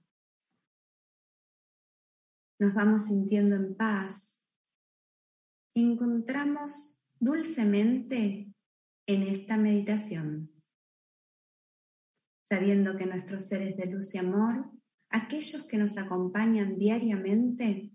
Nos 2.59 2.73
vamos 2.73 3.05
sintiendo 3.05 3.55
en 3.55 3.75
paz 3.75 4.31
encontramos 5.73 7.01
dulcemente 7.19 8.53
en 9.07 9.23
esta 9.23 9.57
meditación, 9.57 10.51
sabiendo 12.49 12.97
que 12.97 13.05
nuestros 13.05 13.45
seres 13.45 13.77
de 13.77 13.85
luz 13.85 14.13
y 14.15 14.17
amor, 14.17 14.69
aquellos 15.09 15.63
que 15.67 15.77
nos 15.77 15.97
acompañan 15.97 16.77
diariamente, 16.77 17.91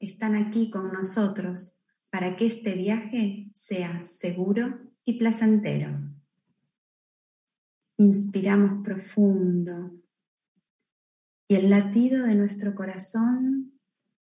están 0.00 0.34
aquí 0.34 0.70
con 0.70 0.92
nosotros 0.92 1.78
para 2.10 2.36
que 2.36 2.46
este 2.46 2.74
viaje 2.74 3.52
sea 3.54 4.06
seguro 4.06 4.80
y 5.04 5.18
placentero. 5.18 5.90
Inspiramos 7.98 8.82
profundo 8.82 9.92
y 11.46 11.54
el 11.54 11.70
latido 11.70 12.26
de 12.26 12.34
nuestro 12.34 12.74
corazón 12.74 13.78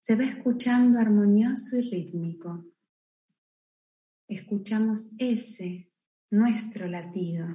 se 0.01 0.15
va 0.15 0.25
escuchando 0.25 0.99
armonioso 0.99 1.77
y 1.77 1.89
rítmico. 1.89 2.65
Escuchamos 4.27 5.11
ese, 5.17 5.91
nuestro 6.29 6.87
latido, 6.87 7.47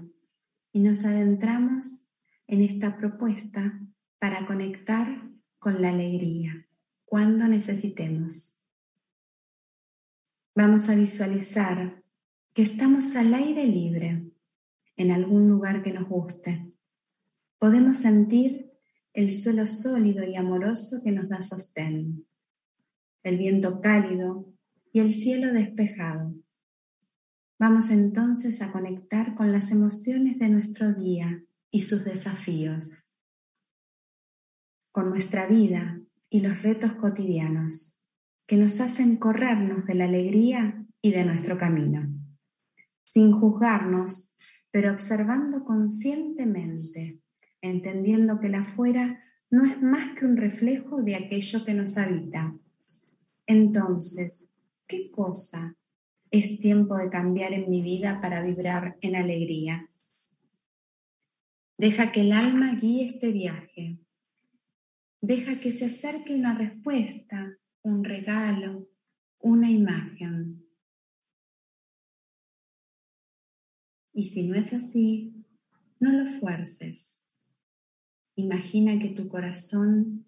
y 0.72 0.81
nos 0.81 1.05
adentramos 1.05 2.07
en 2.46 2.62
esta 2.62 2.96
propuesta 2.96 3.81
para 4.18 4.46
conectar 4.46 5.31
con 5.59 5.81
la 5.81 5.88
alegría 5.88 6.65
cuando 7.07 7.47
necesitemos. 7.47 8.64
Vamos 10.55 10.88
a 10.88 10.95
visualizar 10.97 12.03
que 12.53 12.62
estamos 12.62 13.14
al 13.14 13.33
aire 13.33 13.64
libre, 13.64 14.33
en 14.97 15.11
algún 15.12 15.49
lugar 15.49 15.83
que 15.83 15.92
nos 15.92 16.09
guste. 16.09 16.73
Podemos 17.59 17.99
sentir 17.99 18.73
el 19.12 19.33
suelo 19.33 19.66
sólido 19.66 20.25
y 20.25 20.35
amoroso 20.35 21.01
que 21.05 21.12
nos 21.12 21.29
da 21.29 21.42
sostén, 21.42 22.27
el 23.23 23.38
viento 23.38 23.81
cálido 23.81 24.53
y 24.92 25.01
el 25.01 25.14
cielo 25.14 25.53
despejado. 25.53 26.35
Vamos 27.59 27.90
entonces 27.90 28.61
a 28.62 28.73
conectar 28.73 29.35
con 29.37 29.53
las 29.53 29.71
emociones 29.71 30.38
de 30.38 30.49
nuestro 30.49 30.92
día 30.92 31.45
y 31.71 31.83
sus 31.83 32.05
desafíos, 32.05 33.11
con 34.90 35.11
nuestra 35.11 35.47
vida 35.47 36.01
y 36.37 36.40
los 36.40 36.61
retos 36.61 36.92
cotidianos 36.96 38.05
que 38.46 38.59
nos 38.59 38.79
hacen 38.83 39.16
corrernos 39.16 39.87
de 39.87 39.94
la 39.94 40.05
alegría 40.05 40.85
y 41.01 41.11
de 41.11 41.25
nuestro 41.25 41.57
camino, 41.57 42.12
sin 43.05 43.33
juzgarnos, 43.33 44.37
pero 44.70 44.92
observando 44.92 45.64
conscientemente, 45.64 47.20
entendiendo 47.62 48.38
que 48.38 48.51
la 48.51 48.61
afuera 48.61 49.18
no 49.51 49.64
es 49.64 49.81
más 49.81 50.14
que 50.18 50.27
un 50.27 50.37
reflejo 50.37 51.01
de 51.01 51.16
aquello 51.16 51.64
que 51.64 51.72
nos 51.72 51.96
habita. 51.96 52.55
Entonces, 53.46 54.46
¿qué 54.87 55.11
cosa 55.11 55.75
es 56.31 56.59
tiempo 56.61 56.99
de 56.99 57.09
cambiar 57.09 57.55
en 57.55 57.70
mi 57.70 57.81
vida 57.81 58.20
para 58.20 58.42
vibrar 58.42 58.99
en 59.01 59.16
alegría? 59.16 59.88
Deja 61.79 62.12
que 62.12 62.20
el 62.20 62.33
alma 62.33 62.75
guíe 62.75 63.07
este 63.07 63.33
viaje 63.33 64.01
Deja 65.26 65.58
que 65.58 65.72
se 65.72 65.86
acerque 65.86 66.36
una 66.36 66.56
respuesta, 66.56 67.58
un 67.82 68.04
regalo, 68.04 68.88
una 69.40 69.68
imagen. 69.68 70.64
Y 74.12 74.22
si 74.26 74.46
no 74.46 74.54
es 74.54 74.72
así, 74.72 75.44
no 75.98 76.12
lo 76.12 76.38
fuerces. 76.38 77.24
imagina 78.36 79.00
que 79.00 79.08
tu 79.08 79.28
corazón 79.28 80.26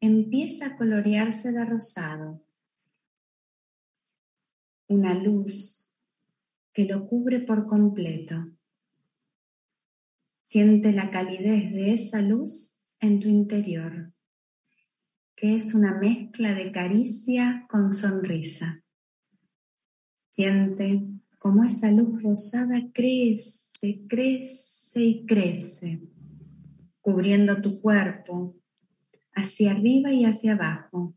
empieza 0.00 0.68
a 0.68 0.76
colorearse 0.78 1.52
de 1.52 1.66
rosado. 1.66 2.42
Una 4.88 5.12
luz 5.12 5.94
que 6.72 6.86
lo 6.86 7.06
cubre 7.06 7.40
por 7.40 7.66
completo. 7.66 8.50
Siente 10.42 10.90
la 10.92 11.10
calidez 11.10 11.70
de 11.74 11.92
esa 11.92 12.22
luz 12.22 12.82
en 12.98 13.20
tu 13.20 13.28
interior, 13.28 14.14
que 15.42 15.56
es 15.56 15.74
una 15.74 15.92
mezcla 15.98 16.54
de 16.54 16.70
caricia 16.70 17.66
con 17.68 17.90
sonrisa. 17.90 18.80
Siente 20.30 21.02
cómo 21.40 21.64
esa 21.64 21.90
luz 21.90 22.22
rosada 22.22 22.80
crece, 22.94 24.06
crece 24.08 25.00
y 25.00 25.26
crece, 25.26 26.00
cubriendo 27.00 27.60
tu 27.60 27.80
cuerpo 27.80 28.54
hacia 29.34 29.72
arriba 29.72 30.12
y 30.12 30.26
hacia 30.26 30.52
abajo. 30.52 31.16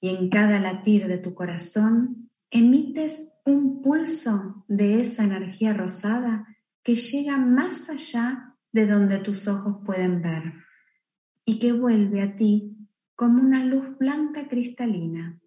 Y 0.00 0.10
en 0.10 0.30
cada 0.30 0.60
latir 0.60 1.08
de 1.08 1.18
tu 1.18 1.34
corazón 1.34 2.30
emites 2.50 3.36
un 3.44 3.82
pulso 3.82 4.64
de 4.68 5.02
esa 5.02 5.24
energía 5.24 5.72
rosada 5.72 6.46
que 6.84 6.94
llega 6.94 7.36
más 7.36 7.90
allá 7.90 8.54
de 8.70 8.86
donde 8.86 9.18
tus 9.18 9.48
ojos 9.48 9.78
pueden 9.84 10.22
ver 10.22 10.65
y 11.46 11.58
que 11.58 11.72
vuelve 11.72 12.20
a 12.20 12.36
ti 12.36 12.76
como 13.14 13.40
una 13.40 13.64
luz 13.64 13.96
blanca 13.96 14.48
cristalina 14.48 15.40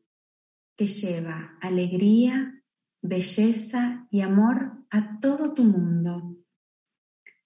que 0.75 0.87
lleva 0.87 1.57
alegría, 1.61 2.63
belleza 3.01 4.07
y 4.09 4.21
amor 4.21 4.77
a 4.89 5.19
todo 5.19 5.53
tu 5.53 5.65
mundo. 5.65 6.37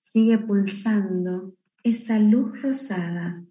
Sigue 0.02 0.38
pulsando 0.38 1.56
esa 1.84 2.20
luz 2.20 2.62
rosada. 2.62 3.44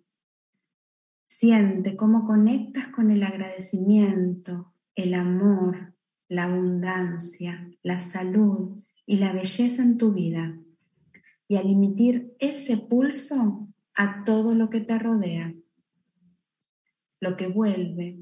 Siente 1.27 1.97
cómo 1.97 2.25
conectas 2.25 2.87
con 2.89 3.11
el 3.11 3.25
agradecimiento, 3.25 4.73
el 4.95 5.15
amor, 5.15 5.95
la 6.29 6.45
abundancia, 6.45 7.69
la 7.83 8.01
salud 8.01 8.83
y 9.05 9.17
la 9.17 9.33
belleza 9.33 9.83
en 9.83 9.99
tu 9.99 10.15
vida 10.15 10.57
y 11.49 11.57
al 11.57 11.69
emitir 11.69 12.35
ese 12.39 12.79
pulso 12.79 13.69
a 13.95 14.25
todo 14.25 14.55
lo 14.55 14.71
que 14.71 14.81
te 14.81 14.99
rodea. 14.99 15.55
Lo 17.21 17.37
que 17.37 17.47
vuelve, 17.47 18.19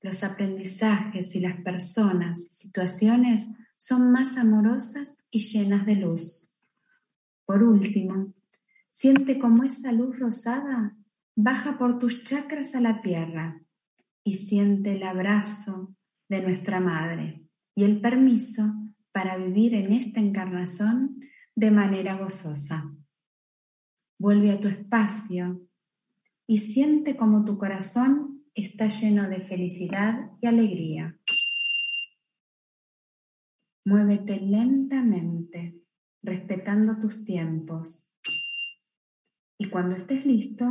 los 0.00 0.24
aprendizajes 0.24 1.34
y 1.34 1.40
las 1.40 1.60
personas, 1.62 2.48
situaciones 2.50 3.50
son 3.76 4.12
más 4.12 4.36
amorosas 4.36 5.18
y 5.30 5.40
llenas 5.40 5.86
de 5.86 5.96
luz. 5.96 6.56
Por 7.44 7.62
último, 7.62 8.32
siente 8.90 9.38
como 9.38 9.64
esa 9.64 9.92
luz 9.92 10.18
rosada 10.18 10.96
baja 11.34 11.78
por 11.78 11.98
tus 11.98 12.24
chakras 12.24 12.74
a 12.74 12.80
la 12.80 13.00
tierra 13.00 13.60
y 14.24 14.36
siente 14.36 14.96
el 14.96 15.02
abrazo 15.02 15.94
de 16.28 16.42
nuestra 16.42 16.80
madre 16.80 17.46
y 17.74 17.84
el 17.84 18.00
permiso 18.00 18.74
para 19.12 19.36
vivir 19.36 19.74
en 19.74 19.92
esta 19.92 20.20
encarnación 20.20 21.20
de 21.54 21.70
manera 21.70 22.14
gozosa. 22.16 22.94
Vuelve 24.20 24.52
a 24.52 24.60
tu 24.60 24.68
espacio 24.68 25.66
y 26.46 26.58
siente 26.58 27.16
como 27.16 27.46
tu 27.46 27.56
corazón 27.56 28.44
está 28.54 28.88
lleno 28.88 29.30
de 29.30 29.40
felicidad 29.46 30.30
y 30.42 30.46
alegría. 30.46 31.18
Muévete 33.86 34.38
lentamente, 34.38 35.80
respetando 36.22 37.00
tus 37.00 37.24
tiempos. 37.24 38.12
Y 39.58 39.70
cuando 39.70 39.96
estés 39.96 40.26
listo, 40.26 40.66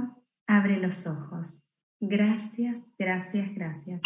abre 0.46 0.80
los 0.80 1.08
ojos. 1.08 1.72
Gracias, 2.00 2.84
gracias, 3.00 3.56
gracias. 3.56 4.02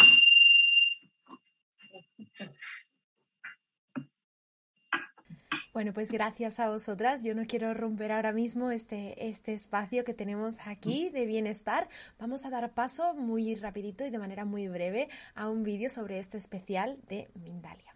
Bueno, 5.74 5.92
pues 5.92 6.12
gracias 6.12 6.60
a 6.60 6.70
vosotras. 6.70 7.24
Yo 7.24 7.34
no 7.34 7.46
quiero 7.48 7.74
romper 7.74 8.12
ahora 8.12 8.32
mismo 8.32 8.70
este, 8.70 9.28
este 9.28 9.54
espacio 9.54 10.04
que 10.04 10.14
tenemos 10.14 10.60
aquí 10.68 11.10
de 11.10 11.26
bienestar. 11.26 11.90
Vamos 12.20 12.46
a 12.46 12.52
dar 12.52 12.72
paso 12.74 13.16
muy 13.16 13.56
rapidito 13.56 14.06
y 14.06 14.12
de 14.12 14.20
manera 14.20 14.46
muy 14.46 14.68
breve 14.68 15.10
a 15.34 15.50
un 15.50 15.64
vídeo 15.64 15.90
sobre 15.90 16.20
este 16.20 16.38
especial 16.38 17.00
de 17.08 17.28
Mindalia. 17.34 17.92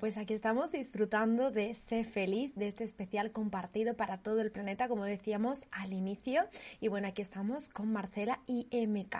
Pues 0.00 0.16
aquí 0.16 0.32
estamos 0.32 0.70
disfrutando 0.70 1.50
de 1.50 1.74
Sé 1.74 2.04
Feliz, 2.04 2.54
de 2.54 2.68
este 2.68 2.84
especial 2.84 3.32
compartido 3.32 3.96
para 3.96 4.18
todo 4.18 4.40
el 4.40 4.52
planeta, 4.52 4.86
como 4.86 5.04
decíamos 5.04 5.66
al 5.72 5.92
inicio. 5.92 6.48
Y 6.80 6.86
bueno, 6.86 7.08
aquí 7.08 7.20
estamos 7.20 7.68
con 7.68 7.90
Marcela 7.90 8.38
y 8.46 8.68
MK. 8.70 9.16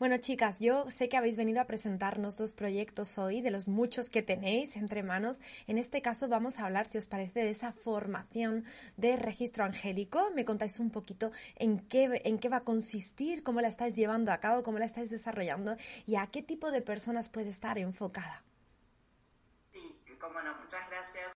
Bueno, 0.00 0.16
chicas, 0.16 0.58
yo 0.58 0.90
sé 0.90 1.08
que 1.08 1.16
habéis 1.16 1.36
venido 1.36 1.60
a 1.60 1.66
presentarnos 1.66 2.36
dos 2.36 2.54
proyectos 2.54 3.18
hoy, 3.18 3.40
de 3.40 3.52
los 3.52 3.68
muchos 3.68 4.10
que 4.10 4.22
tenéis 4.22 4.76
entre 4.76 5.04
manos. 5.04 5.40
En 5.68 5.78
este 5.78 6.02
caso 6.02 6.26
vamos 6.26 6.58
a 6.58 6.66
hablar, 6.66 6.86
si 6.86 6.98
os 6.98 7.06
parece, 7.06 7.44
de 7.44 7.50
esa 7.50 7.72
formación 7.72 8.64
de 8.96 9.16
registro 9.16 9.62
angélico. 9.62 10.32
Me 10.34 10.44
contáis 10.44 10.80
un 10.80 10.90
poquito 10.90 11.30
en 11.54 11.78
qué, 11.78 12.22
en 12.24 12.38
qué 12.38 12.48
va 12.48 12.58
a 12.58 12.64
consistir, 12.64 13.44
cómo 13.44 13.60
la 13.60 13.68
estáis 13.68 13.94
llevando 13.94 14.32
a 14.32 14.40
cabo, 14.40 14.64
cómo 14.64 14.80
la 14.80 14.86
estáis 14.86 15.10
desarrollando 15.10 15.76
y 16.04 16.16
a 16.16 16.26
qué 16.26 16.42
tipo 16.42 16.72
de 16.72 16.82
personas 16.82 17.28
puede 17.28 17.50
estar 17.50 17.78
enfocada. 17.78 18.42
Bueno, 20.32 20.54
muchas 20.60 20.80
gracias. 20.90 21.32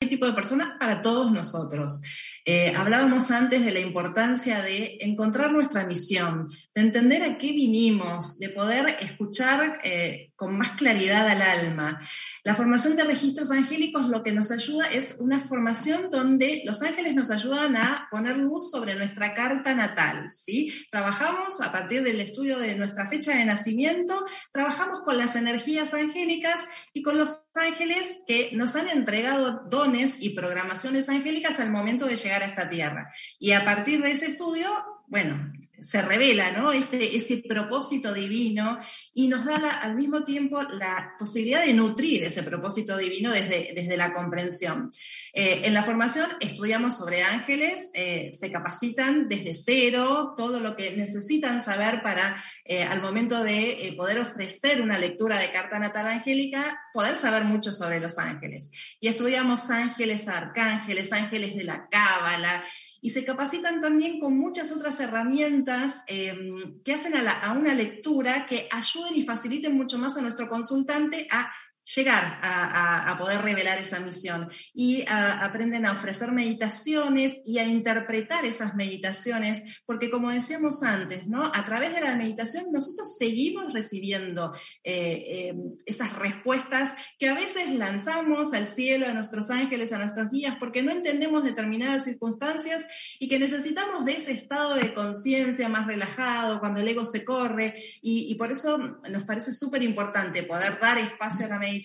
¿Qué 0.00 0.08
tipo 0.08 0.26
de 0.26 0.34
personas? 0.34 0.78
Para 0.78 1.00
todos 1.00 1.32
nosotros. 1.32 2.02
Eh, 2.44 2.74
hablábamos 2.76 3.30
antes 3.30 3.64
de 3.64 3.72
la 3.72 3.80
importancia 3.80 4.60
de 4.60 4.98
encontrar 5.00 5.52
nuestra 5.52 5.84
misión, 5.84 6.46
de 6.74 6.82
entender 6.82 7.22
a 7.22 7.38
qué 7.38 7.52
vinimos, 7.52 8.38
de 8.38 8.50
poder 8.50 8.98
escuchar 9.00 9.80
eh, 9.82 10.32
con 10.36 10.56
más 10.56 10.72
claridad 10.72 11.26
al 11.26 11.42
alma. 11.42 12.00
La 12.44 12.54
formación 12.54 12.94
de 12.94 13.04
registros 13.04 13.50
angélicos 13.50 14.08
lo 14.08 14.22
que 14.22 14.32
nos 14.32 14.50
ayuda 14.50 14.86
es 14.92 15.16
una 15.18 15.40
formación 15.40 16.10
donde 16.10 16.62
los 16.64 16.82
ángeles 16.82 17.14
nos 17.14 17.30
ayudan 17.30 17.76
a 17.76 18.08
poner 18.10 18.36
luz 18.36 18.70
sobre 18.70 18.94
nuestra 18.94 19.34
carta 19.34 19.74
natal. 19.74 20.28
¿sí? 20.30 20.72
Trabajamos 20.90 21.60
a 21.60 21.72
partir 21.72 22.02
del 22.02 22.20
estudio 22.20 22.58
de 22.58 22.74
nuestra 22.74 23.06
fecha 23.06 23.36
de 23.36 23.44
nacimiento, 23.44 24.24
trabajamos 24.52 25.00
con 25.00 25.16
las 25.18 25.36
energías 25.36 25.94
angélicas 25.94 26.64
y 26.92 27.02
con 27.02 27.16
los 27.16 27.42
ángeles 27.54 28.22
que 28.26 28.50
nos 28.52 28.76
han 28.76 28.88
entregado 28.88 29.62
dones 29.70 30.20
y 30.20 30.30
programaciones 30.30 31.08
angélicas 31.08 31.58
al 31.58 31.70
momento 31.70 32.06
de 32.06 32.16
llegar 32.16 32.42
a 32.42 32.46
esta 32.46 32.68
tierra. 32.68 33.10
Y 33.38 33.52
a 33.52 33.64
partir 33.64 34.02
de 34.02 34.10
ese 34.12 34.26
estudio, 34.26 34.68
bueno, 35.06 35.52
se 35.80 36.02
revela 36.02 36.52
¿no? 36.52 36.72
ese, 36.72 37.16
ese 37.16 37.38
propósito 37.38 38.12
divino 38.12 38.78
y 39.14 39.28
nos 39.28 39.44
da 39.44 39.56
al 39.56 39.94
mismo 39.94 40.22
tiempo 40.22 40.62
la 40.62 41.14
posibilidad 41.18 41.64
de 41.64 41.74
nutrir 41.74 42.24
ese 42.24 42.42
propósito 42.42 42.96
divino 42.96 43.32
desde, 43.32 43.72
desde 43.74 43.96
la 43.96 44.12
comprensión. 44.12 44.90
Eh, 45.38 45.66
en 45.66 45.74
la 45.74 45.82
formación 45.82 46.30
estudiamos 46.40 46.96
sobre 46.96 47.22
ángeles, 47.22 47.90
eh, 47.92 48.32
se 48.32 48.50
capacitan 48.50 49.28
desde 49.28 49.52
cero, 49.52 50.32
todo 50.34 50.60
lo 50.60 50.74
que 50.74 50.96
necesitan 50.96 51.60
saber 51.60 52.00
para 52.02 52.42
eh, 52.64 52.82
al 52.82 53.02
momento 53.02 53.44
de 53.44 53.92
poder 53.98 54.18
ofrecer 54.18 54.80
una 54.80 54.96
lectura 54.96 55.38
de 55.38 55.52
carta 55.52 55.78
natal 55.78 56.06
angélica, 56.06 56.80
poder 56.94 57.16
saber 57.16 57.44
mucho 57.44 57.70
sobre 57.70 58.00
los 58.00 58.16
ángeles. 58.16 58.70
Y 58.98 59.08
estudiamos 59.08 59.68
ángeles, 59.68 60.26
arcángeles, 60.26 61.12
ángeles 61.12 61.54
de 61.54 61.64
la 61.64 61.86
cábala, 61.90 62.62
y 63.02 63.10
se 63.10 63.24
capacitan 63.24 63.80
también 63.80 64.18
con 64.18 64.36
muchas 64.36 64.72
otras 64.72 64.98
herramientas 64.98 66.02
em, 66.06 66.82
que 66.82 66.94
hacen 66.94 67.14
a, 67.14 67.52
una 67.52 67.74
lectura 67.74 68.46
que 68.46 68.68
ayuden 68.70 69.14
y 69.14 69.22
faciliten 69.22 69.76
mucho 69.76 69.98
más 69.98 70.16
a 70.16 70.22
nuestro 70.22 70.48
consultante 70.48 71.28
a 71.30 71.52
llegar 71.94 72.40
a, 72.42 73.16
poder 73.18 73.40
revelar 73.42 73.78
esa 73.78 74.00
misión 74.00 74.48
y 74.74 75.04
aprenden 75.08 75.86
a 75.86 75.92
ofrecer 75.92 76.32
meditaciones 76.32 77.40
y 77.46 77.58
a 77.58 77.64
interpretar 77.64 78.44
esas 78.44 78.74
meditaciones, 78.74 79.82
porque 79.86 80.10
como 80.10 80.30
decíamos 80.30 80.82
antes, 80.82 81.26
¿no? 81.26 81.50
A 81.54 81.64
través 81.64 81.94
de 81.94 82.00
la 82.00 82.14
meditación 82.14 82.66
nosotros 82.72 83.16
seguimos 83.16 83.72
recibiendo 83.72 84.52
eh, 84.84 85.48
em, 85.48 85.72
esas 85.86 86.12
respuestas 86.14 86.94
que 87.18 87.28
a 87.28 87.34
veces 87.34 87.70
lanzamos 87.70 88.52
al 88.52 88.66
cielo, 88.66 89.06
a 89.06 89.14
nuestros 89.14 89.50
ángeles, 89.50 89.92
a 89.92 89.98
nuestros 89.98 90.28
guías, 90.28 90.56
porque 90.58 90.82
no 90.82 90.92
entendemos 90.92 91.44
determinadas 91.44 92.04
circunstancias 92.04 92.84
y 93.18 93.28
que 93.28 93.38
necesitamos 93.38 94.04
de 94.04 94.12
ese 94.14 94.32
estado 94.32 94.74
de 94.74 94.92
conciencia 94.92 95.68
más 95.68 95.86
relajado, 95.86 96.60
cuando 96.60 96.80
el 96.80 96.88
ego 96.88 97.06
se 97.06 97.24
corre, 97.24 97.74
y, 98.02 98.30
y 98.30 98.34
por 98.34 98.50
eso 98.50 98.76
nos 99.08 99.24
parece 99.24 99.52
súper 99.52 99.82
importante 99.82 100.42
poder 100.42 100.78
dar 100.80 100.98
espacio 100.98 101.46
a 101.46 101.50
la 101.50 101.58
meditación 101.58 101.75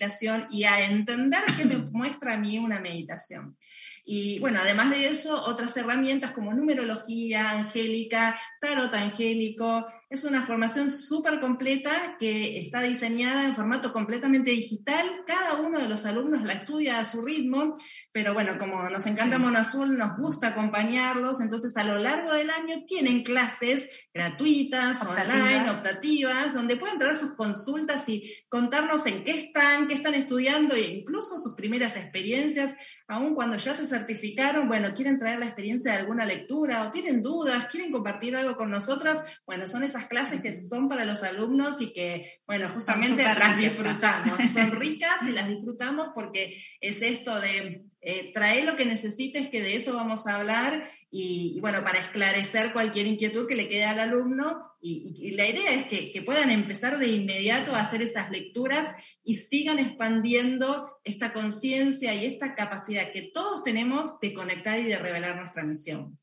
y 0.50 0.64
a 0.64 0.84
entender 0.84 1.42
qué 1.56 1.64
me 1.64 1.76
muestra 1.76 2.34
a 2.34 2.36
mí 2.36 2.58
una 2.58 2.80
meditación. 2.80 3.56
Y 4.04 4.40
bueno, 4.40 4.58
además 4.60 4.90
de 4.90 5.08
eso, 5.08 5.34
otras 5.46 5.76
herramientas 5.76 6.32
como 6.32 6.52
numerología 6.52 7.50
angélica, 7.50 8.36
tarot 8.60 8.92
angélico, 8.94 9.86
es 10.10 10.24
una 10.24 10.44
formación 10.44 10.90
súper 10.90 11.40
completa 11.40 12.16
que 12.18 12.60
está 12.60 12.82
diseñada 12.82 13.44
en 13.44 13.54
formato 13.54 13.92
completamente 13.92 14.50
digital. 14.50 15.22
Cada 15.26 15.54
uno 15.54 15.78
de 15.78 15.88
los 15.88 16.04
alumnos 16.04 16.42
la 16.42 16.54
estudia 16.54 16.98
a 16.98 17.04
su 17.04 17.22
ritmo, 17.22 17.76
pero 18.12 18.34
bueno, 18.34 18.58
como 18.58 18.88
nos 18.88 19.06
encanta 19.06 19.38
Mono 19.38 19.60
Azul, 19.60 19.96
nos 19.96 20.18
gusta 20.18 20.48
acompañarlos, 20.48 21.40
entonces 21.40 21.76
a 21.76 21.84
lo 21.84 21.98
largo 21.98 22.32
del 22.34 22.50
año 22.50 22.84
tienen 22.86 23.22
clases 23.22 24.08
gratuitas, 24.12 25.02
online, 25.02 25.70
optativas, 25.70 26.52
donde 26.52 26.76
pueden 26.76 26.98
traer 26.98 27.16
sus 27.16 27.34
consultas 27.34 28.08
y 28.08 28.44
contarnos 28.48 29.06
en 29.06 29.24
qué 29.24 29.30
están, 29.30 29.86
qué 29.86 29.94
están 29.94 30.14
estudiando 30.14 30.74
e 30.74 30.82
incluso 30.82 31.38
sus 31.38 31.54
primeras 31.54 31.96
experiencias, 31.96 32.74
aun 33.08 33.34
cuando 33.34 33.56
ya 33.56 33.74
se 33.74 33.86
certificaron, 33.92 34.68
bueno, 34.68 34.94
quieren 34.94 35.18
traer 35.18 35.38
la 35.38 35.46
experiencia 35.46 35.92
de 35.92 35.98
alguna 35.98 36.24
lectura 36.24 36.84
o 36.84 36.90
tienen 36.90 37.22
dudas, 37.22 37.66
quieren 37.66 37.92
compartir 37.92 38.34
algo 38.34 38.56
con 38.56 38.70
nosotras, 38.70 39.22
bueno, 39.46 39.66
son 39.66 39.84
esas 39.84 40.06
clases 40.06 40.40
que 40.40 40.54
son 40.54 40.88
para 40.88 41.04
los 41.04 41.22
alumnos 41.22 41.80
y 41.82 41.92
que, 41.92 42.40
bueno, 42.46 42.70
justamente 42.70 43.22
las 43.22 43.58
disfrutamos. 43.58 44.48
Son 44.50 44.70
ricas 44.80 45.22
y 45.28 45.32
las 45.32 45.48
disfrutamos 45.48 46.08
porque 46.14 46.56
es 46.80 47.02
esto 47.02 47.38
de 47.38 47.84
eh, 48.00 48.32
traer 48.32 48.64
lo 48.64 48.76
que 48.76 48.86
necesites, 48.86 49.48
que 49.48 49.60
de 49.60 49.76
eso 49.76 49.94
vamos 49.94 50.26
a 50.26 50.36
hablar, 50.36 50.88
y, 51.14 51.60
bueno, 51.60 51.84
para 51.84 51.98
esclarecer 51.98 52.72
cualquier 52.72 53.06
inquietud 53.06 53.46
que 53.46 53.54
le 53.54 53.68
quede 53.68 53.84
al 53.84 54.00
alumno, 54.00 54.72
y, 54.80 55.32
la 55.32 55.46
idea 55.46 55.74
es 55.74 55.84
que, 55.84 56.10
que, 56.10 56.22
puedan 56.22 56.50
empezar 56.50 56.98
de 56.98 57.08
inmediato 57.08 57.74
a 57.74 57.80
hacer 57.80 58.00
esas 58.00 58.30
lecturas 58.30 58.90
y 59.22 59.36
sigan 59.36 59.78
expandiendo 59.78 61.00
esta 61.04 61.34
conciencia 61.34 62.14
y 62.14 62.24
esta 62.24 62.54
capacidad 62.54 63.12
que 63.12 63.30
todos 63.30 63.62
tenemos 63.62 64.18
de 64.20 64.32
conectar 64.32 64.80
y 64.80 64.84
de 64.84 64.98
revelar 64.98 65.36
nuestra 65.36 65.64
misión. 65.64 66.18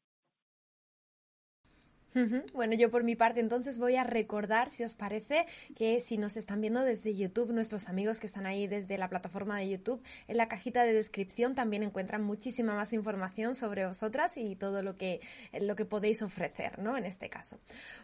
Bueno, 2.53 2.73
yo 2.73 2.89
por 2.89 3.03
mi 3.03 3.15
parte 3.15 3.39
entonces 3.39 3.77
voy 3.77 3.95
a 3.95 4.03
recordar, 4.03 4.69
si 4.69 4.83
os 4.83 4.95
parece, 4.95 5.45
que 5.75 6.01
si 6.01 6.17
nos 6.17 6.37
están 6.37 6.59
viendo 6.61 6.81
desde 6.81 7.15
YouTube, 7.15 7.51
nuestros 7.51 7.87
amigos 7.87 8.19
que 8.19 8.27
están 8.27 8.45
ahí 8.45 8.67
desde 8.67 8.97
la 8.97 9.09
plataforma 9.09 9.57
de 9.57 9.69
YouTube, 9.69 10.01
en 10.27 10.37
la 10.37 10.47
cajita 10.47 10.83
de 10.83 10.93
descripción 10.93 11.55
también 11.55 11.83
encuentran 11.83 12.23
muchísima 12.23 12.75
más 12.75 12.93
información 12.93 13.55
sobre 13.55 13.85
vosotras 13.85 14.37
y 14.37 14.55
todo 14.55 14.81
lo 14.81 14.97
que, 14.97 15.21
lo 15.61 15.75
que 15.75 15.85
podéis 15.85 16.21
ofrecer, 16.21 16.79
¿no? 16.79 16.97
En 16.97 17.05
este 17.05 17.29
caso. 17.29 17.59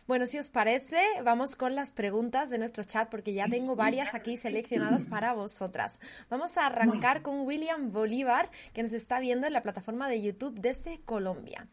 Bueno, 0.08 0.28
si 0.28 0.38
os 0.38 0.50
parece, 0.50 1.02
vamos 1.24 1.56
con 1.56 1.76
las 1.76 1.92
preguntas 1.92 2.50
de 2.50 2.58
nuestro 2.58 2.84
chat 2.84 3.10
porque 3.10 3.34
ya 3.34 3.48
tengo 3.48 3.76
varias 3.76 4.14
aquí 4.14 4.38
seleccionadas 4.38 5.08
para 5.08 5.34
vosotras. 5.34 6.00
Vamos 6.30 6.58
a 6.58 6.68
arrancar 6.68 7.22
con 7.22 7.42
William 7.42 7.92
Bolívar, 7.92 8.50
que 8.74 8.84
nos 8.84 8.94
está 8.94 9.20
viendo 9.20 9.48
en 9.48 9.54
la 9.54 9.62
plataforma 9.62 10.10
de 10.10 10.22
YouTube 10.22 10.60
desde 10.60 11.00
Colombia. 11.02 11.68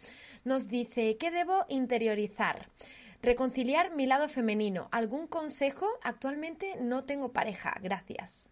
Nos 0.44 0.68
dice, 0.68 1.16
¿qué 1.18 1.30
debo 1.30 1.64
interiorizar? 1.68 2.66
Reconciliar 3.22 3.94
mi 3.94 4.06
lado 4.06 4.28
femenino. 4.28 4.88
¿Algún 4.90 5.28
consejo? 5.28 5.86
Actualmente 6.02 6.74
no 6.80 7.04
tengo 7.04 7.32
pareja. 7.32 7.74
Gracias. 7.80 8.50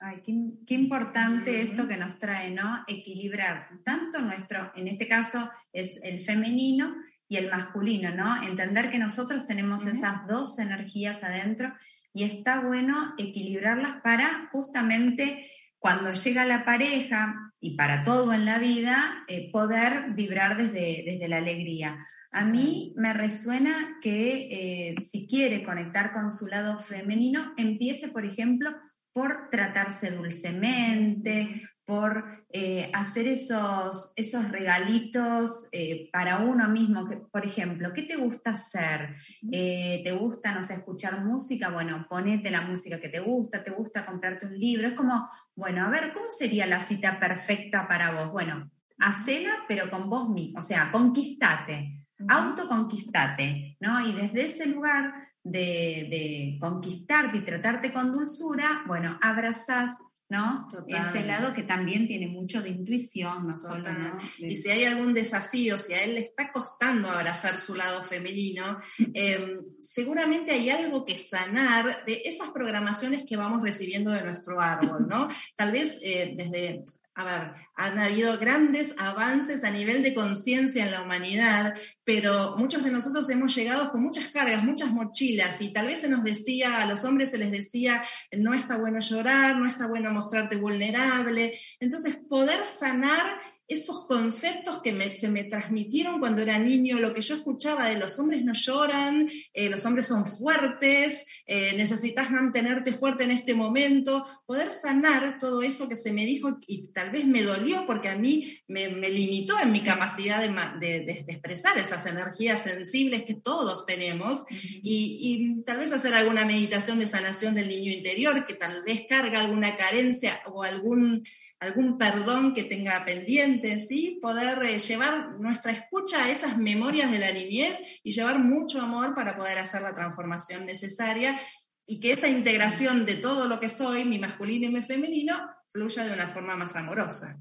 Ay, 0.00 0.22
qué, 0.66 0.74
importante 0.74 1.62
esto 1.62 1.88
que 1.88 1.96
nos 1.96 2.18
trae, 2.20 2.50
¿no? 2.50 2.84
Equilibrar 2.86 3.68
tanto 3.82 4.20
nuestro, 4.20 4.70
en 4.76 4.86
este 4.86 5.08
caso 5.08 5.50
es 5.72 6.00
el 6.04 6.22
femenino 6.22 6.94
y 7.28 7.36
el 7.36 7.50
masculino, 7.50 8.14
¿no? 8.14 8.42
Entender 8.42 8.90
que 8.90 8.98
nosotros 8.98 9.44
tenemos 9.46 9.86
esas 9.86 10.26
dos 10.28 10.58
energías 10.60 11.24
adentro 11.24 11.74
y 12.12 12.24
está 12.24 12.60
bueno 12.60 13.14
equilibrarlas 13.18 14.00
para 14.02 14.48
justamente 14.52 15.50
cuando 15.78 16.12
llega 16.12 16.44
la 16.44 16.64
pareja 16.64 17.52
y 17.60 17.76
para 17.76 18.04
todo 18.04 18.32
en 18.32 18.44
la 18.44 18.58
vida, 18.58 19.24
eh, 19.28 19.50
poder 19.50 20.12
vibrar 20.14 20.56
desde, 20.56 21.02
desde, 21.04 21.28
la 21.28 21.38
alegría. 21.38 22.06
A 22.30 22.44
mí 22.44 22.92
me 22.96 23.12
resuena 23.12 23.98
que 24.02 24.48
eh, 24.50 24.94
si 25.02 25.26
quiere 25.26 25.62
conectar 25.62 26.12
con 26.12 26.30
su 26.30 26.46
lado 26.46 26.78
femenino, 26.78 27.54
empiece, 27.56 28.08
por 28.08 28.24
ejemplo, 28.24 28.70
por 29.12 29.48
tratarse 29.50 30.10
dulcemente, 30.10 31.62
por 31.88 32.44
eh, 32.50 32.90
hacer 32.92 33.28
esos, 33.28 34.12
esos 34.14 34.50
regalitos 34.50 35.68
eh, 35.72 36.10
para 36.12 36.36
uno 36.36 36.68
mismo. 36.68 37.08
por 37.32 37.46
ejemplo, 37.46 37.94
¿qué 37.94 38.02
te 38.02 38.16
gusta 38.16 38.50
hacer? 38.50 39.16
Eh, 39.50 40.02
¿Te 40.04 40.12
gusta, 40.12 40.54
no 40.54 40.62
sé, 40.62 40.74
escuchar 40.74 41.24
música? 41.24 41.70
Bueno, 41.70 42.06
ponete 42.06 42.50
la 42.50 42.60
música 42.60 43.00
que 43.00 43.08
te 43.08 43.20
gusta, 43.20 43.64
te 43.64 43.70
gusta 43.70 44.04
comprarte 44.04 44.44
un 44.44 44.58
libro. 44.58 44.86
Es 44.86 44.92
como, 44.92 45.30
bueno, 45.58 45.84
a 45.84 45.90
ver, 45.90 46.12
¿cómo 46.12 46.30
sería 46.30 46.68
la 46.68 46.84
cita 46.84 47.18
perfecta 47.18 47.88
para 47.88 48.12
vos? 48.12 48.30
Bueno, 48.30 48.70
hacela, 48.96 49.64
pero 49.66 49.90
con 49.90 50.08
vos 50.08 50.28
mismo, 50.28 50.60
o 50.60 50.62
sea, 50.62 50.92
conquistate, 50.92 52.04
autoconquistate, 52.28 53.76
¿no? 53.80 54.00
Y 54.06 54.12
desde 54.12 54.46
ese 54.46 54.66
lugar 54.66 55.12
de, 55.42 56.06
de 56.08 56.58
conquistarte 56.60 57.38
y 57.38 57.40
tratarte 57.40 57.92
con 57.92 58.12
dulzura, 58.12 58.84
bueno, 58.86 59.18
abrazás 59.20 59.98
¿no? 60.28 60.68
Ese 60.86 61.24
lado 61.24 61.54
que 61.54 61.62
también 61.62 62.06
tiene 62.06 62.28
mucho 62.28 62.60
de 62.60 62.68
intuición, 62.68 63.46
no 63.46 63.58
solo, 63.58 63.90
Y 64.38 64.56
si 64.56 64.68
hay 64.68 64.84
algún 64.84 65.12
desafío, 65.14 65.78
si 65.78 65.94
a 65.94 66.02
él 66.02 66.14
le 66.14 66.20
está 66.20 66.52
costando 66.52 67.10
abrazar 67.10 67.58
su 67.58 67.74
lado 67.74 68.02
femenino, 68.02 68.78
em, 69.14 69.60
seguramente 69.80 70.52
hay 70.52 70.68
algo 70.68 71.04
que 71.04 71.16
sanar 71.16 72.04
de 72.04 72.22
esas 72.24 72.50
programaciones 72.50 73.24
que 73.24 73.36
vamos 73.36 73.62
recibiendo 73.62 74.10
de 74.10 74.22
nuestro 74.22 74.60
árbol, 74.60 75.06
¿no? 75.08 75.28
Tal 75.56 75.72
vez 75.72 75.98
eh, 76.02 76.34
desde 76.36 76.84
a 77.18 77.24
ver, 77.24 77.52
han 77.78 77.96
habido 77.96 78.36
grandes 78.38 78.92
avances 78.98 79.62
a 79.62 79.70
nivel 79.70 80.02
de 80.02 80.12
conciencia 80.12 80.84
en 80.84 80.90
la 80.90 81.02
humanidad, 81.02 81.74
pero 82.02 82.56
muchos 82.56 82.82
de 82.82 82.90
nosotros 82.90 83.30
hemos 83.30 83.54
llegado 83.54 83.92
con 83.92 84.02
muchas 84.02 84.28
cargas, 84.28 84.64
muchas 84.64 84.90
mochilas, 84.90 85.62
y 85.62 85.72
tal 85.72 85.86
vez 85.86 86.00
se 86.00 86.08
nos 86.08 86.24
decía, 86.24 86.82
a 86.82 86.86
los 86.86 87.04
hombres 87.04 87.30
se 87.30 87.38
les 87.38 87.52
decía, 87.52 88.02
no 88.36 88.52
está 88.52 88.76
bueno 88.76 88.98
llorar, 88.98 89.56
no 89.56 89.68
está 89.68 89.86
bueno 89.86 90.10
mostrarte 90.10 90.56
vulnerable. 90.56 91.56
Entonces, 91.78 92.16
poder 92.28 92.64
sanar 92.64 93.38
esos 93.68 94.06
conceptos 94.06 94.80
que 94.80 95.10
se 95.10 95.28
me 95.28 95.44
transmitieron 95.44 96.18
cuando 96.18 96.40
era 96.40 96.58
niño, 96.58 96.98
lo 96.98 97.12
que 97.12 97.20
yo 97.20 97.34
escuchaba 97.34 97.86
de 97.86 97.98
los 97.98 98.18
hombres 98.18 98.42
no 98.42 98.54
lloran, 98.54 99.28
eh, 99.52 99.68
los 99.68 99.84
hombres 99.84 100.06
son 100.06 100.24
fuertes, 100.24 101.24
eh, 101.46 101.74
necesitas 101.76 102.30
mantenerte 102.30 102.94
fuerte 102.94 103.24
en 103.24 103.30
este 103.30 103.54
momento, 103.54 104.24
poder 104.46 104.70
sanar 104.70 105.38
todo 105.38 105.60
eso 105.60 105.86
que 105.86 105.96
se 105.96 106.12
me 106.12 106.24
dijo 106.24 106.58
y 106.66 106.88
tal 106.92 107.10
vez 107.10 107.26
me 107.26 107.42
dolió 107.42 107.67
porque 107.86 108.08
a 108.08 108.16
mí 108.16 108.58
me, 108.68 108.88
limitó 108.88 109.58
en 109.58 109.70
mi 109.70 109.80
capacidad 109.80 110.40
de, 110.78 111.24
expresar 111.28 111.78
esas 111.78 112.04
energías 112.06 112.62
sensibles 112.62 113.24
que 113.24 113.34
todos 113.34 113.84
tenemos 113.86 114.44
y, 114.50 115.18
y 115.20 115.62
tal 115.64 115.78
vez 115.78 115.92
hacer 115.92 116.14
alguna 116.14 116.44
meditación 116.44 116.98
de 116.98 117.06
sanación 117.06 117.54
del 117.54 117.68
niño 117.68 117.92
interior 117.92 118.46
que 118.46 118.54
tal 118.54 118.82
vez 118.82 119.02
carga 119.08 119.40
alguna 119.40 119.76
carencia 119.76 120.40
o 120.46 120.62
algún 120.62 121.22
algún 121.60 121.98
perdón 121.98 122.54
que 122.54 122.64
tenga 122.64 123.04
pendiente, 123.04 123.80
¿sí? 123.80 124.18
Poder 124.22 124.62
eh, 124.64 124.78
llevar 124.78 125.40
nuestra 125.40 125.72
escucha 125.72 126.24
a 126.24 126.30
esas 126.30 126.56
memorias 126.56 127.10
de 127.10 127.18
la 127.18 127.32
niñez 127.32 128.00
y 128.02 128.12
llevar 128.12 128.38
mucho 128.38 128.80
amor 128.80 129.14
para 129.14 129.36
poder 129.36 129.58
hacer 129.58 129.82
la 129.82 129.94
transformación 129.94 130.66
necesaria 130.66 131.40
y 131.86 132.00
que 132.00 132.12
esa 132.12 132.28
integración 132.28 133.06
de 133.06 133.16
todo 133.16 133.46
lo 133.46 133.58
que 133.58 133.68
soy, 133.68 134.04
mi 134.04 134.18
masculino 134.18 134.66
y 134.66 134.72
mi 134.72 134.82
femenino, 134.82 135.50
fluya 135.72 136.04
de 136.04 136.12
una 136.12 136.28
forma 136.28 136.54
más 136.54 136.76
amorosa. 136.76 137.38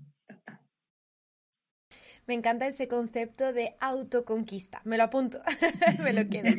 Me 2.28 2.34
encanta 2.34 2.67
ese 2.67 2.89
concepto 2.89 3.53
de 3.53 3.75
autoconquista. 3.80 4.82
Me 4.84 4.97
lo 4.97 5.03
apunto, 5.03 5.39
me 6.03 6.11
lo 6.11 6.28
quedo. 6.28 6.49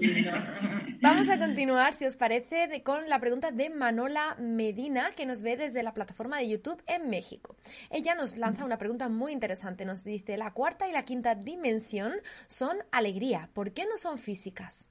Vamos 1.02 1.28
a 1.28 1.38
continuar, 1.38 1.92
si 1.92 2.06
os 2.06 2.16
parece, 2.16 2.82
con 2.82 3.06
la 3.10 3.20
pregunta 3.20 3.50
de 3.50 3.68
Manola 3.68 4.34
Medina, 4.40 5.10
que 5.14 5.26
nos 5.26 5.42
ve 5.42 5.58
desde 5.58 5.82
la 5.82 5.92
plataforma 5.92 6.38
de 6.38 6.48
YouTube 6.48 6.82
en 6.86 7.10
México. 7.10 7.54
Ella 7.90 8.14
nos 8.14 8.38
lanza 8.38 8.64
una 8.64 8.78
pregunta 8.78 9.10
muy 9.10 9.32
interesante. 9.32 9.84
Nos 9.84 10.04
dice, 10.04 10.38
la 10.38 10.54
cuarta 10.54 10.88
y 10.88 10.92
la 10.92 11.04
quinta 11.04 11.34
dimensión 11.34 12.14
son 12.46 12.78
alegría. 12.90 13.50
¿Por 13.52 13.72
qué 13.72 13.84
no 13.84 13.98
son 13.98 14.16
físicas? 14.18 14.88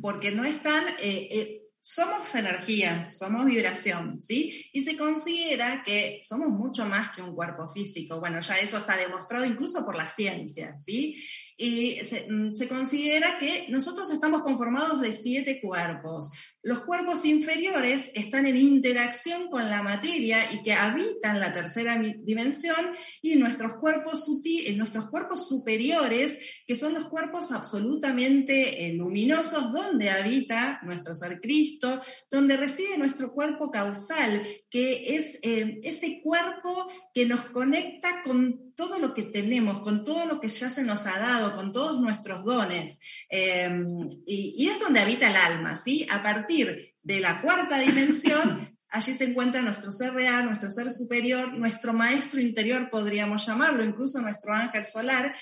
Porque 0.00 0.30
no 0.30 0.44
están... 0.44 0.86
Eh, 1.00 1.28
eh, 1.32 1.65
somos 1.88 2.34
energía, 2.34 3.08
somos 3.12 3.46
vibración, 3.46 4.20
¿sí? 4.20 4.68
Y 4.72 4.82
se 4.82 4.96
considera 4.96 5.84
que 5.86 6.18
somos 6.20 6.48
mucho 6.48 6.84
más 6.84 7.14
que 7.14 7.22
un 7.22 7.32
cuerpo 7.32 7.68
físico. 7.68 8.18
Bueno, 8.18 8.40
ya 8.40 8.56
eso 8.56 8.78
está 8.78 8.96
demostrado 8.96 9.44
incluso 9.44 9.84
por 9.84 9.94
la 9.94 10.08
ciencia, 10.08 10.74
¿sí? 10.74 11.14
Y 11.56 11.92
se, 12.04 12.26
mm, 12.28 12.54
considera 12.68 13.38
que 13.38 13.66
nosotros 13.68 14.10
estamos 14.10 14.42
conformados 14.42 15.00
de 15.00 15.12
siete 15.12 15.60
cuerpos. 15.60 16.32
Los 16.62 16.80
cuerpos 16.80 17.24
inferiores 17.24 18.10
están 18.14 18.46
en 18.46 18.56
interacción 18.56 19.48
con 19.48 19.70
la 19.70 19.82
materia 19.82 20.52
y 20.52 20.64
que 20.64 20.72
habitan 20.72 21.38
la 21.38 21.54
tercera 21.54 21.96
dimensión 21.96 22.96
y 23.22 23.36
nuestros 23.36 23.76
cuerpos, 23.76 24.28
eh, 24.44 24.74
nuestros 24.74 25.08
cuerpos 25.08 25.48
superiores, 25.48 26.38
que 26.66 26.74
son 26.74 26.94
los 26.94 27.06
cuerpos 27.06 27.52
absolutamente 27.52 28.84
eh, 28.84 28.92
luminosos, 28.94 29.72
donde 29.72 30.10
habita 30.10 30.80
nuestro 30.82 31.14
ser 31.14 31.40
Cristo, 31.40 31.75
donde 32.30 32.56
reside 32.56 32.98
nuestro 32.98 33.32
cuerpo 33.32 33.70
causal, 33.70 34.46
que 34.70 35.16
es 35.16 35.38
eh, 35.42 35.80
ese 35.82 36.20
cuerpo 36.22 36.88
que 37.14 37.26
nos 37.26 37.44
conecta 37.46 38.22
con 38.22 38.74
todo 38.74 38.98
lo 38.98 39.14
que 39.14 39.24
tenemos, 39.24 39.80
con 39.80 40.04
todo 40.04 40.26
lo 40.26 40.40
que 40.40 40.48
ya 40.48 40.70
se 40.70 40.84
nos 40.84 41.06
ha 41.06 41.18
dado, 41.18 41.54
con 41.54 41.72
todos 41.72 42.00
nuestros 42.00 42.44
dones. 42.44 42.98
y, 43.30 44.54
y 44.56 44.68
es 44.68 44.80
donde 44.80 45.00
habita 45.00 45.28
el 45.28 45.36
alma, 45.36 45.76
¿sí? 45.76 46.06
A 46.10 46.22
partir 46.22 46.94
de 47.02 47.20
la 47.20 47.40
cuarta 47.40 47.78
dimensión, 47.78 48.76
allí 48.88 49.14
se 49.14 49.24
encuentra 49.24 49.62
nuestro 49.62 49.92
ser 49.92 50.12
real, 50.12 50.46
nuestro 50.46 50.70
ser 50.70 50.90
superior, 50.90 51.56
nuestro 51.56 51.92
maestro 51.92 52.40
interior, 52.40 52.88
podríamos 52.90 53.46
llamarlo, 53.46 53.84
incluso 53.84 54.20
nuestro 54.20 54.52
ángel 54.52 54.84
solar, 54.84 55.34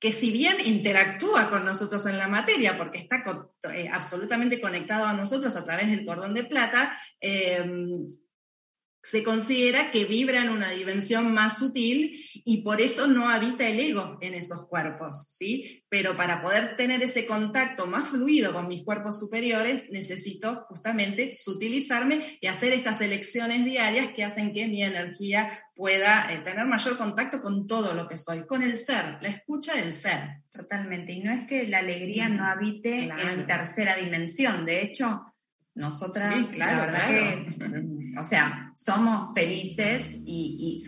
que 0.00 0.12
si 0.12 0.30
bien 0.30 0.56
interactúa 0.64 1.50
con 1.50 1.64
nosotros 1.64 2.06
en 2.06 2.16
la 2.16 2.26
materia, 2.26 2.78
porque 2.78 2.98
está 2.98 3.22
eh, 3.74 3.88
absolutamente 3.92 4.60
conectado 4.60 5.04
a 5.04 5.12
nosotros 5.12 5.54
a 5.54 5.62
través 5.62 5.90
del 5.90 6.06
cordón 6.06 6.32
de 6.32 6.44
plata, 6.44 6.98
eh, 7.20 7.62
se 9.02 9.22
considera 9.22 9.90
que 9.90 10.04
vibra 10.04 10.42
en 10.42 10.50
una 10.50 10.70
dimensión 10.70 11.32
más 11.32 11.58
sutil 11.58 12.22
y 12.44 12.62
por 12.62 12.80
eso 12.80 13.06
no 13.06 13.30
habita 13.30 13.66
el 13.66 13.80
ego 13.80 14.18
en 14.20 14.34
esos 14.34 14.66
cuerpos, 14.66 15.26
¿sí? 15.30 15.84
Pero 15.88 16.16
para 16.16 16.42
poder 16.42 16.76
tener 16.76 17.02
ese 17.02 17.24
contacto 17.24 17.86
más 17.86 18.08
fluido 18.08 18.52
con 18.52 18.68
mis 18.68 18.84
cuerpos 18.84 19.18
superiores, 19.18 19.84
necesito 19.90 20.66
justamente 20.68 21.34
sutilizarme 21.34 22.38
y 22.40 22.46
hacer 22.46 22.72
estas 22.72 23.00
elecciones 23.00 23.64
diarias 23.64 24.08
que 24.14 24.24
hacen 24.24 24.52
que 24.52 24.68
mi 24.68 24.82
energía 24.82 25.50
pueda 25.74 26.30
eh, 26.32 26.40
tener 26.40 26.66
mayor 26.66 26.98
contacto 26.98 27.40
con 27.40 27.66
todo 27.66 27.94
lo 27.94 28.06
que 28.06 28.18
soy, 28.18 28.46
con 28.46 28.62
el 28.62 28.76
ser, 28.76 29.16
la 29.22 29.28
escucha 29.28 29.74
del 29.74 29.94
ser. 29.94 30.42
Totalmente. 30.50 31.12
Y 31.12 31.20
no 31.20 31.32
es 31.32 31.46
que 31.46 31.66
la 31.66 31.78
alegría 31.78 32.28
no 32.28 32.44
habite 32.44 33.08
en 33.08 33.46
tercera 33.46 33.96
dimensión, 33.96 34.66
de 34.66 34.82
hecho, 34.82 35.24
nosotras, 35.74 36.46
claro, 36.48 36.76
la 36.76 36.86
verdad 36.86 37.08
que 37.08 37.99
o 38.18 38.24
sea, 38.24 38.72
somos 38.76 39.34
felices 39.34 40.06
y, 40.24 40.80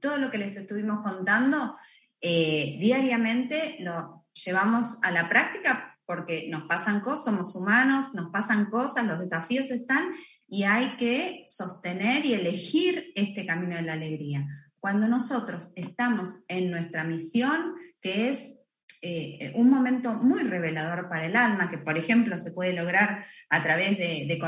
todo 0.00 0.18
lo 0.18 0.30
que 0.30 0.38
les 0.38 0.56
estuvimos 0.56 1.02
contando 1.02 1.76
eh, 2.20 2.76
diariamente 2.80 3.76
lo 3.80 4.24
llevamos 4.32 5.02
a 5.02 5.10
la 5.10 5.28
práctica 5.28 5.98
porque 6.06 6.48
nos 6.50 6.64
pasan 6.64 7.00
cosas, 7.00 7.26
somos 7.26 7.54
humanos, 7.54 8.14
nos 8.14 8.30
pasan 8.30 8.66
cosas, 8.70 9.06
los 9.06 9.20
desafíos 9.20 9.70
están 9.70 10.08
y 10.48 10.62
hay 10.62 10.96
que 10.96 11.44
sostener 11.48 12.24
y 12.24 12.34
elegir 12.34 13.12
este 13.14 13.44
camino 13.44 13.76
de 13.76 13.82
la 13.82 13.92
alegría. 13.92 14.46
Cuando 14.80 15.06
nosotros 15.06 15.72
estamos 15.76 16.44
en 16.48 16.70
nuestra 16.70 17.04
misión, 17.04 17.74
que 18.00 18.30
es 18.30 18.57
eh, 19.00 19.52
un 19.54 19.70
momento 19.70 20.14
muy 20.14 20.42
revelador 20.42 21.08
para 21.08 21.26
el 21.26 21.36
alma, 21.36 21.70
que 21.70 21.78
por 21.78 21.96
ejemplo 21.96 22.36
se 22.38 22.52
puede 22.52 22.72
lograr 22.72 23.26
a 23.50 23.62
través 23.62 23.96
de, 23.96 24.38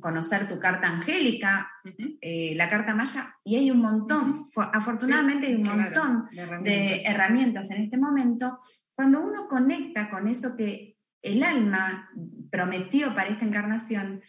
conocer 0.00 0.48
tu 0.48 0.58
carta 0.58 0.88
angélica, 0.88 1.70
eh, 2.20 2.52
la 2.54 2.68
carta 2.68 2.94
maya, 2.94 3.34
y 3.44 3.56
hay 3.56 3.70
un 3.70 3.80
montón, 3.80 4.44
afortunadamente 4.54 5.46
hay 5.46 5.54
un 5.54 5.62
montón 5.62 6.28
de 6.62 7.02
herramientas 7.02 7.70
en 7.70 7.82
este 7.82 7.96
momento. 7.96 8.60
Cuando 8.94 9.20
uno 9.20 9.48
conecta 9.48 10.10
con 10.10 10.28
eso 10.28 10.56
que 10.56 10.96
el 11.22 11.42
alma 11.42 12.10
prometió 12.50 13.14
para 13.14 13.30
esta 13.30 13.44
encarnación, 13.44 14.22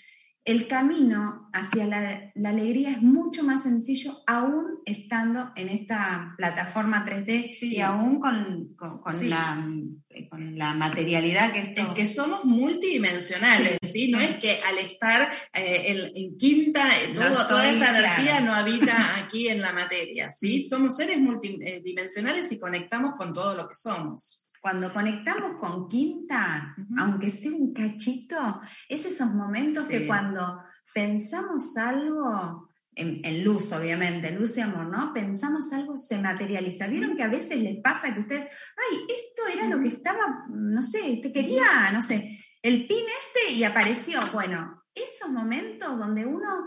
el 0.45 0.67
camino 0.67 1.49
hacia 1.53 1.87
la, 1.87 2.31
alegría 2.47 2.91
es 2.91 3.01
mucho 3.01 3.43
más 3.43 3.63
sencillo 3.63 4.11
aún 4.27 4.79
estando 4.85 5.51
en 5.55 5.69
esta 5.69 6.35
plataforma 6.37 7.03
3D 7.03 7.57
y 7.61 7.79
aún 7.79 8.19
con, 8.19 8.75
la, 9.23 10.73
materialidad 10.75 11.51
que 11.51 11.73
Es 11.75 11.89
que 11.89 12.07
somos 12.07 12.45
multidimensionales, 12.45 13.79
¿sí? 13.81 14.11
No 14.11 14.19
es 14.19 14.35
que 14.35 14.61
al 14.61 14.77
estar 14.77 15.31
eh, 15.51 16.11
en, 16.13 16.37
quinta, 16.37 16.95
eh, 17.01 17.11
toda 17.13 17.67
esa 17.67 17.97
energía 17.97 18.39
no 18.39 18.53
habita 18.53 19.17
aquí 19.25 19.47
en 19.47 19.61
la 19.61 19.73
materia, 19.73 20.29
¿sí? 20.29 20.61
Somos 20.61 20.95
seres 20.95 21.19
multidimensionales 21.19 22.51
y 22.51 22.59
conectamos 22.59 23.15
con 23.15 23.33
todo 23.33 23.55
lo 23.55 23.67
que 23.67 23.73
somos. 23.73 24.44
Cuando 24.65 24.91
conectamos 24.91 25.59
con 25.59 25.87
quinta, 25.87 26.75
aunque 26.97 27.29
sea 27.29 27.51
un 27.51 27.71
cachito, 27.71 28.61
es 28.89 29.05
esos 29.05 29.29
momentos 29.29 29.87
que 29.87 30.07
cuando 30.07 30.59
pensamos 30.91 31.77
algo, 31.77 32.67
en, 32.95 33.43
luz 33.43 33.71
obviamente, 33.73 34.31
luz 34.31 34.57
y 34.57 34.61
amor, 34.61 34.87
¿no? 34.87 35.13
Pensamos 35.13 35.71
algo, 35.71 35.95
se 35.97 36.19
materializa. 36.19 36.87
¿Vieron 36.87 37.15
que 37.15 37.21
a 37.21 37.27
veces 37.27 37.59
les 37.59 37.79
pasa 37.79 38.11
que 38.11 38.21
ustedes, 38.21 38.45
ay, 38.45 39.05
esto 39.07 39.43
era 39.53 39.67
lo 39.67 39.79
que 39.83 39.89
estaba, 39.89 40.47
no 40.49 40.81
sé, 40.81 41.19
te 41.21 41.31
quería, 41.31 41.91
no 41.93 42.01
sé, 42.01 42.39
el 42.63 42.87
pin 42.87 43.05
este 43.19 43.53
y 43.53 43.63
apareció? 43.63 44.19
Bueno, 44.33 44.81
esos 44.95 45.29
momentos 45.29 45.95
donde 45.95 46.25
uno 46.25 46.65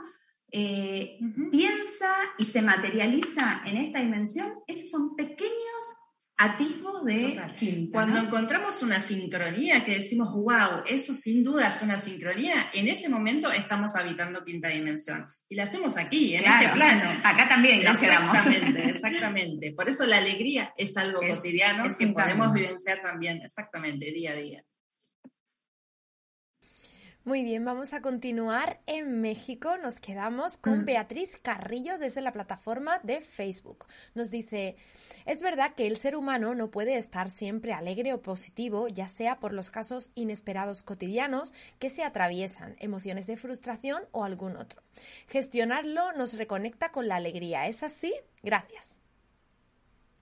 eh, 0.52 1.18
piensa 1.50 2.14
y 2.38 2.44
se 2.44 2.62
materializa 2.62 3.62
en 3.66 3.76
esta 3.76 3.98
dimensión, 3.98 4.54
esos 4.68 4.88
son 4.88 5.16
pequeños 5.16 5.97
atisbo 6.38 7.00
de 7.02 7.88
Cuando 7.92 8.20
encontramos 8.20 8.80
una 8.82 9.00
sincronía 9.00 9.84
que 9.84 9.98
decimos, 9.98 10.32
wow, 10.32 10.82
eso 10.86 11.12
sin 11.14 11.42
duda 11.42 11.68
es 11.68 11.82
una 11.82 11.98
sincronía, 11.98 12.70
en 12.72 12.86
ese 12.86 13.08
momento 13.08 13.50
estamos 13.50 13.96
habitando 13.96 14.44
quinta 14.44 14.68
dimensión. 14.68 15.26
Y 15.48 15.56
la 15.56 15.64
hacemos 15.64 15.96
aquí, 15.96 16.36
en 16.36 16.44
este 16.44 16.68
plano. 16.68 17.10
Acá 17.24 17.48
también 17.48 17.80
quedamos. 17.80 18.36
Exactamente, 18.36 18.90
exactamente. 18.90 19.72
Por 19.72 19.88
eso 19.88 20.06
la 20.06 20.18
alegría 20.18 20.72
es 20.76 20.96
algo 20.96 21.20
cotidiano 21.20 21.84
que 21.96 22.06
podemos 22.06 22.52
vivenciar 22.52 23.02
también, 23.02 23.42
exactamente, 23.42 24.12
día 24.12 24.32
a 24.32 24.36
día. 24.36 24.64
Muy 27.28 27.42
bien, 27.42 27.62
vamos 27.62 27.92
a 27.92 28.00
continuar 28.00 28.80
en 28.86 29.20
México. 29.20 29.76
Nos 29.76 30.00
quedamos 30.00 30.56
con 30.56 30.80
mm. 30.80 30.84
Beatriz 30.86 31.38
Carrillo 31.38 31.98
desde 31.98 32.22
la 32.22 32.32
plataforma 32.32 33.00
de 33.02 33.20
Facebook. 33.20 33.84
Nos 34.14 34.30
dice, 34.30 34.76
es 35.26 35.42
verdad 35.42 35.74
que 35.74 35.86
el 35.86 35.98
ser 35.98 36.16
humano 36.16 36.54
no 36.54 36.70
puede 36.70 36.96
estar 36.96 37.28
siempre 37.28 37.74
alegre 37.74 38.14
o 38.14 38.22
positivo, 38.22 38.88
ya 38.88 39.10
sea 39.10 39.40
por 39.40 39.52
los 39.52 39.70
casos 39.70 40.10
inesperados 40.14 40.82
cotidianos 40.82 41.52
que 41.78 41.90
se 41.90 42.02
atraviesan, 42.02 42.76
emociones 42.78 43.26
de 43.26 43.36
frustración 43.36 44.04
o 44.12 44.24
algún 44.24 44.56
otro. 44.56 44.80
Gestionarlo 45.26 46.12
nos 46.12 46.32
reconecta 46.38 46.92
con 46.92 47.08
la 47.08 47.16
alegría. 47.16 47.66
¿Es 47.66 47.82
así? 47.82 48.14
Gracias. 48.42 49.02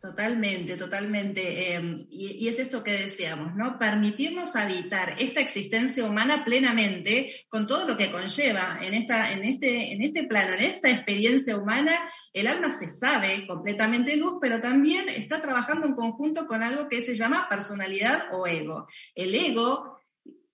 Totalmente, 0.07 0.77
totalmente. 0.77 1.75
Em, 1.75 2.07
y, 2.09 2.47
es 2.47 2.61
esto 2.61 2.85
que 2.85 2.93
deseamos, 2.93 3.57
¿no? 3.57 3.77
Permitirnos 3.77 4.55
habitar 4.55 5.17
esta 5.19 5.41
existencia 5.41 6.05
humana 6.05 6.45
plenamente 6.45 7.33
con 7.49 7.67
todo 7.67 7.89
lo 7.89 7.97
que 7.97 8.13
conlleva 8.13 8.79
en, 8.81 8.95
esta, 8.95 9.33
en, 9.33 9.43
este, 9.43 9.93
en 9.93 10.03
este 10.03 10.23
plano, 10.23 10.53
en 10.55 10.61
esta 10.61 10.91
experiencia 10.91 11.57
humana. 11.57 11.93
El 12.33 12.47
alma 12.47 12.71
se 12.71 12.87
sabe 12.87 13.49
completamente 13.49 14.17
luz, 14.17 14.35
pero 14.41 14.61
también 14.61 15.09
está 15.09 15.41
trabajando 15.41 15.89
en 15.89 15.95
conjunto 15.95 16.47
con 16.47 16.63
algo 16.63 16.89
que 16.89 17.03
se 17.03 17.17
llama 17.17 17.49
personalidad 17.49 18.29
o 18.33 18.47
ego. 18.47 18.87
El 19.13 19.35
ego 19.35 19.95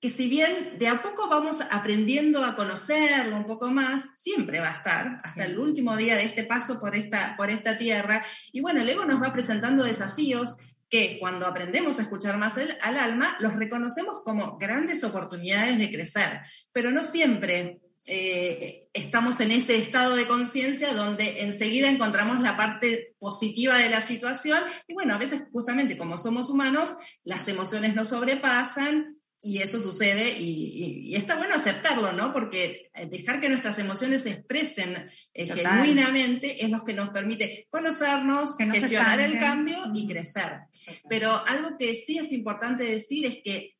que 0.03 0.11
si 0.11 0.29
bien 0.29 0.79
de 0.81 0.89
a 0.89 1.01
poco 1.01 1.29
vamos 1.29 1.59
aprendiendo 1.71 2.45
a 2.45 2.57
conocerlo 2.57 3.37
un 3.37 3.47
poco 3.47 3.71
más, 3.71 4.05
siempre 4.19 4.59
va 4.59 4.71
a 4.71 4.77
estar 4.79 5.19
hasta 5.23 5.45
el 5.45 5.57
último 5.57 5.97
día 5.97 6.17
de 6.17 6.25
este 6.25 6.43
paso 6.43 6.81
por 6.81 6.97
esta, 6.97 7.37
por 7.37 7.51
esta 7.51 7.79
tierra. 7.79 8.25
Y 8.51 8.61
bueno, 8.61 8.81
el 8.81 8.89
ego 8.89 9.05
nos 9.05 9.23
va 9.23 9.33
presentando 9.33 9.85
desafíos 9.85 10.57
que 10.91 11.19
cuando 11.21 11.47
aprendemos 11.47 12.01
a 12.01 12.03
escuchar 12.03 12.37
más 12.37 12.57
al 12.59 12.99
alma, 12.99 13.37
los 13.39 13.55
reconocemos 13.55 14.23
como 14.25 14.59
grandes 14.59 15.05
oportunidades 15.05 15.79
de 15.79 15.93
crecer, 15.93 16.41
pero 16.73 16.91
no 16.91 17.05
siempre 17.05 17.81
eh, 18.05 18.89
estamos 18.93 19.41
en 19.41 19.53
ese 19.53 19.77
estado 19.77 20.17
de 20.17 20.27
conciencia 20.27 20.95
donde 20.95 21.45
enseguida 21.45 21.89
encontramos 21.89 22.41
la 22.41 22.57
parte 22.57 23.15
positiva 23.21 23.79
de 23.79 23.89
la 23.89 24.01
situación. 24.01 24.65
Y 24.89 24.95
bueno, 24.95 25.15
a 25.15 25.19
veces 25.19 25.45
justamente 25.53 25.97
como 25.97 26.17
somos 26.17 26.51
humanos, 26.51 26.97
las 27.23 27.47
emociones 27.47 27.95
nos 27.95 28.09
sobrepasan, 28.09 29.22
y 29.45 29.59
eso 29.61 29.81
sucede 29.81 30.39
y, 30.39 31.15
está 31.17 31.37
bueno 31.37 31.57
aceptarlo, 31.57 32.13
¿no? 32.13 32.33
Porque 32.33 32.91
eh, 32.95 33.07
dejar 33.07 33.41
que 33.41 33.49
nuestras 33.49 33.77
emociones 33.79 34.23
se 34.23 34.31
expresen 34.31 35.11
eh, 35.35 35.47
genuinamente 35.47 36.65
es 36.65 36.71
lo 36.71 36.85
que 36.85 36.95
nos 36.95 37.11
permite 37.11 37.67
conocernos, 37.69 38.57
gestionar 38.57 39.21
el 39.21 39.41
cambio 39.41 39.79
y 39.93 40.07
crecer. 40.07 40.61
Pero 41.09 41.45
algo 41.45 41.77
que 41.77 41.95
sí 41.97 42.19
es 42.19 42.33
importante 42.33 42.85
decir 42.85 43.27
es 43.27 43.39
que 43.43 43.77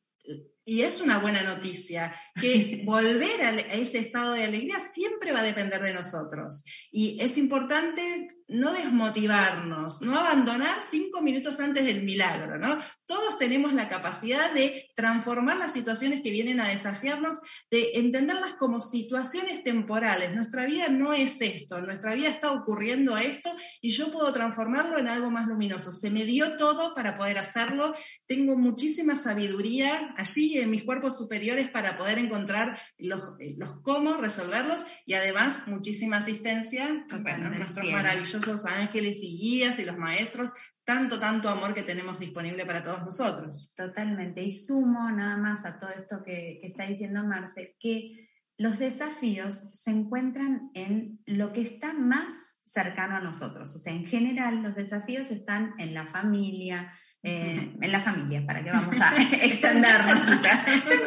y 0.65 0.81
es 0.81 1.01
una 1.01 1.19
buena 1.19 1.43
noticia, 1.43 2.13
que 2.39 2.81
volver 2.85 3.41
a, 3.41 3.51
ese 3.51 3.99
estado 3.99 4.33
de 4.33 4.45
alegría 4.45 4.79
siempre 4.79 5.31
va 5.31 5.39
a 5.39 5.43
depender 5.43 5.81
de 5.81 5.93
nosotros. 5.93 6.63
Y 6.91 7.17
es 7.21 7.37
importante 7.37 8.27
no 8.47 8.73
desmotivarnos, 8.73 10.01
no 10.01 10.19
abandonar 10.19 10.79
cinco 10.89 11.21
minutos 11.21 11.59
antes 11.59 11.85
del 11.85 12.03
milagro, 12.03 12.59
¿no? 12.59 12.77
Todos 13.05 13.37
tenemos 13.37 13.73
la 13.73 13.87
capacidad 13.87 14.53
de 14.53 14.89
transformar 14.95 15.57
las 15.57 15.73
situaciones 15.73 16.21
que 16.21 16.29
vienen 16.29 16.59
a 16.59 16.69
desafiarnos, 16.69 17.39
de 17.71 17.91
entenderlas 17.95 18.53
como 18.59 18.79
situaciones 18.79 19.63
temporales. 19.63 20.35
Nuestra 20.35 20.65
vida 20.65 20.87
no 20.89 21.13
es 21.13 21.41
esto, 21.41 21.81
nuestra 21.81 22.13
vida 22.13 22.29
está 22.29 22.51
ocurriendo 22.51 23.15
a 23.15 23.23
esto 23.23 23.55
y 23.81 23.89
yo 23.89 24.11
puedo 24.11 24.31
transformarlo 24.31 24.99
en 24.99 25.07
algo 25.07 25.31
más 25.31 25.47
luminoso. 25.47 25.91
Se 25.91 26.11
me 26.11 26.25
dio 26.25 26.55
todo 26.57 26.93
para 26.93 27.17
poder 27.17 27.39
hacerlo, 27.39 27.93
tengo 28.27 28.55
muchísima 28.57 29.15
sabiduría 29.15 30.13
allí 30.17 30.52
en 30.59 30.69
mis 30.69 30.83
cuerpos 30.83 31.17
superiores 31.17 31.69
para 31.69 31.97
poder 31.97 32.17
encontrar 32.17 32.77
los, 32.97 33.33
los 33.57 33.81
cómo 33.81 34.17
resolverlos 34.17 34.83
y 35.05 35.13
además 35.13 35.67
muchísima 35.67 36.17
asistencia, 36.17 37.05
bueno, 37.21 37.49
nuestros 37.49 37.89
maravillosos 37.89 38.45
los 38.47 38.65
ángeles 38.65 39.19
y 39.21 39.37
guías 39.37 39.79
y 39.79 39.85
los 39.85 39.97
maestros, 39.97 40.53
tanto, 40.83 41.19
tanto 41.19 41.49
amor 41.49 41.73
que 41.73 41.83
tenemos 41.83 42.19
disponible 42.19 42.65
para 42.65 42.83
todos 42.83 43.03
nosotros. 43.03 43.73
Totalmente. 43.75 44.43
Y 44.43 44.51
sumo 44.51 45.09
nada 45.11 45.37
más 45.37 45.65
a 45.65 45.79
todo 45.79 45.91
esto 45.91 46.23
que, 46.23 46.57
que 46.61 46.67
está 46.67 46.85
diciendo 46.85 47.23
Marce, 47.23 47.75
que 47.79 48.29
los 48.57 48.79
desafíos 48.79 49.55
se 49.73 49.91
encuentran 49.91 50.69
en 50.73 51.19
lo 51.25 51.53
que 51.53 51.61
está 51.61 51.93
más 51.93 52.61
cercano 52.63 53.15
a 53.15 53.21
nosotros. 53.21 53.75
O 53.75 53.79
sea, 53.79 53.93
en 53.93 54.05
general 54.05 54.61
los 54.63 54.75
desafíos 54.75 55.31
están 55.31 55.73
en 55.79 55.93
la 55.93 56.07
familia, 56.07 56.91
eh, 57.23 57.71
en 57.81 57.91
la 57.91 58.01
familia, 58.01 58.45
para 58.45 58.63
que 58.63 58.69
vamos 58.69 58.95
a 58.99 59.15
extendernos. 59.43 60.41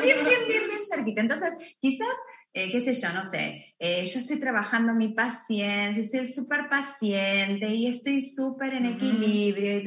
bien, 0.02 0.16
bien, 0.24 0.40
bien, 0.48 0.62
bien 0.66 0.80
cerquita. 0.90 1.20
Entonces, 1.20 1.52
quizás 1.80 2.08
eh, 2.58 2.72
qué 2.72 2.80
sé 2.80 2.94
yo, 2.94 3.12
no 3.12 3.22
sé, 3.22 3.74
eh, 3.78 4.02
yo 4.06 4.18
estoy 4.18 4.40
trabajando 4.40 4.94
mi 4.94 5.08
paciencia, 5.08 6.02
soy 6.02 6.26
súper 6.26 6.70
paciente 6.70 7.68
y 7.68 7.88
estoy 7.88 8.22
súper 8.22 8.72
en 8.72 8.86
equilibrio 8.86 9.82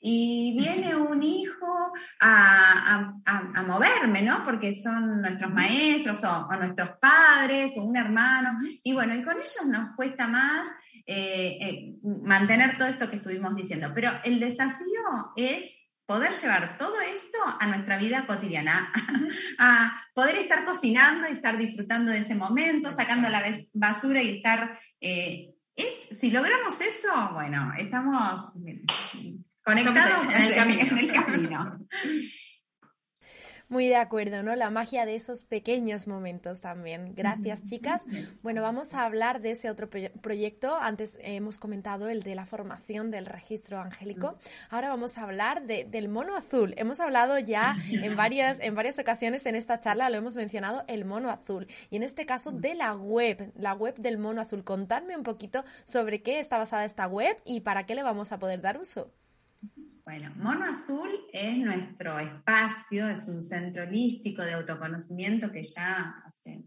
y, 0.00 0.56
viene 0.58 0.96
un 0.96 1.22
hijo 1.22 1.92
a, 2.18 3.12
a, 3.26 3.62
moverme, 3.64 4.22
¿no? 4.22 4.42
Porque 4.46 4.72
son 4.72 5.20
nuestros 5.20 5.52
maestros 5.52 6.24
o, 6.24 6.48
nuestros 6.56 6.92
padres 7.02 7.72
o 7.76 7.84
un 7.84 7.98
hermano 7.98 8.58
y 8.82 8.94
bueno, 8.94 9.14
y 9.14 9.22
con 9.22 9.36
ellos 9.36 9.66
nos 9.66 9.94
cuesta 9.94 10.26
más 10.26 10.66
eh, 11.06 11.94
mantener 12.02 12.76
todo 12.78 12.88
esto 12.88 13.10
que 13.10 13.16
estuvimos 13.16 13.54
diciendo, 13.56 13.92
pero 13.94 14.12
el 14.24 14.40
desafío 14.40 15.32
es 15.36 15.80
poder 16.06 16.32
llevar 16.32 16.76
todo 16.76 17.00
esto 17.00 17.38
a 17.60 17.66
nuestra 17.68 17.96
vida 17.96 18.26
cotidiana, 18.26 18.92
a 19.58 20.02
poder 20.12 20.38
estar 20.38 20.64
cocinando 20.64 21.28
y 21.28 21.32
estar 21.32 21.56
disfrutando 21.56 22.10
de 22.10 22.18
ese 22.18 22.34
momento, 22.34 22.90
sacando 22.90 23.28
la 23.28 23.44
basura 23.72 24.22
y 24.22 24.36
estar... 24.36 24.78
Eh, 25.00 25.54
es, 25.76 26.18
si 26.18 26.30
logramos 26.32 26.80
eso, 26.80 27.30
bueno, 27.32 27.72
estamos 27.78 28.52
conectados 29.62 30.26
en, 30.34 30.42
el 30.42 30.54
camino. 30.54 30.80
En 30.82 30.98
el 30.98 31.12
camino. 31.12 31.88
Muy 33.70 33.86
de 33.86 33.94
acuerdo, 33.94 34.42
¿no? 34.42 34.56
La 34.56 34.68
magia 34.68 35.06
de 35.06 35.14
esos 35.14 35.42
pequeños 35.42 36.08
momentos 36.08 36.60
también. 36.60 37.14
Gracias, 37.14 37.64
chicas. 37.64 38.04
Bueno, 38.42 38.62
vamos 38.62 38.94
a 38.94 39.04
hablar 39.04 39.40
de 39.40 39.52
ese 39.52 39.70
otro 39.70 39.88
proyecto. 39.88 40.74
Antes 40.74 41.20
hemos 41.22 41.56
comentado 41.56 42.08
el 42.08 42.24
de 42.24 42.34
la 42.34 42.46
formación 42.46 43.12
del 43.12 43.26
registro 43.26 43.78
angélico. 43.78 44.36
Ahora 44.70 44.88
vamos 44.88 45.18
a 45.18 45.22
hablar 45.22 45.66
del 45.66 46.08
mono 46.08 46.36
azul. 46.36 46.74
Hemos 46.78 46.98
hablado 46.98 47.38
ya 47.38 47.76
en 47.92 48.16
varias, 48.16 48.58
en 48.58 48.74
varias 48.74 48.98
ocasiones 48.98 49.46
en 49.46 49.54
esta 49.54 49.78
charla, 49.78 50.10
lo 50.10 50.16
hemos 50.16 50.34
mencionado, 50.34 50.82
el 50.88 51.04
mono 51.04 51.30
azul. 51.30 51.68
Y 51.90 51.96
en 51.96 52.02
este 52.02 52.26
caso 52.26 52.50
de 52.50 52.74
la 52.74 52.96
web, 52.96 53.52
la 53.54 53.74
web 53.74 53.94
del 53.94 54.18
mono 54.18 54.40
azul. 54.40 54.64
Contadme 54.64 55.16
un 55.16 55.22
poquito 55.22 55.64
sobre 55.84 56.22
qué 56.22 56.40
está 56.40 56.58
basada 56.58 56.84
esta 56.84 57.06
web 57.06 57.36
y 57.44 57.60
para 57.60 57.86
qué 57.86 57.94
le 57.94 58.02
vamos 58.02 58.32
a 58.32 58.40
poder 58.40 58.62
dar 58.62 58.80
uso. 58.80 59.12
Bueno, 60.10 60.32
Mono 60.38 60.64
Azul 60.64 61.08
es 61.32 61.56
nuestro 61.56 62.18
espacio, 62.18 63.08
es 63.08 63.28
un 63.28 63.40
centro 63.40 63.84
holístico 63.84 64.42
de 64.42 64.54
autoconocimiento 64.54 65.52
que 65.52 65.62
ya 65.62 66.16
hace 66.26 66.64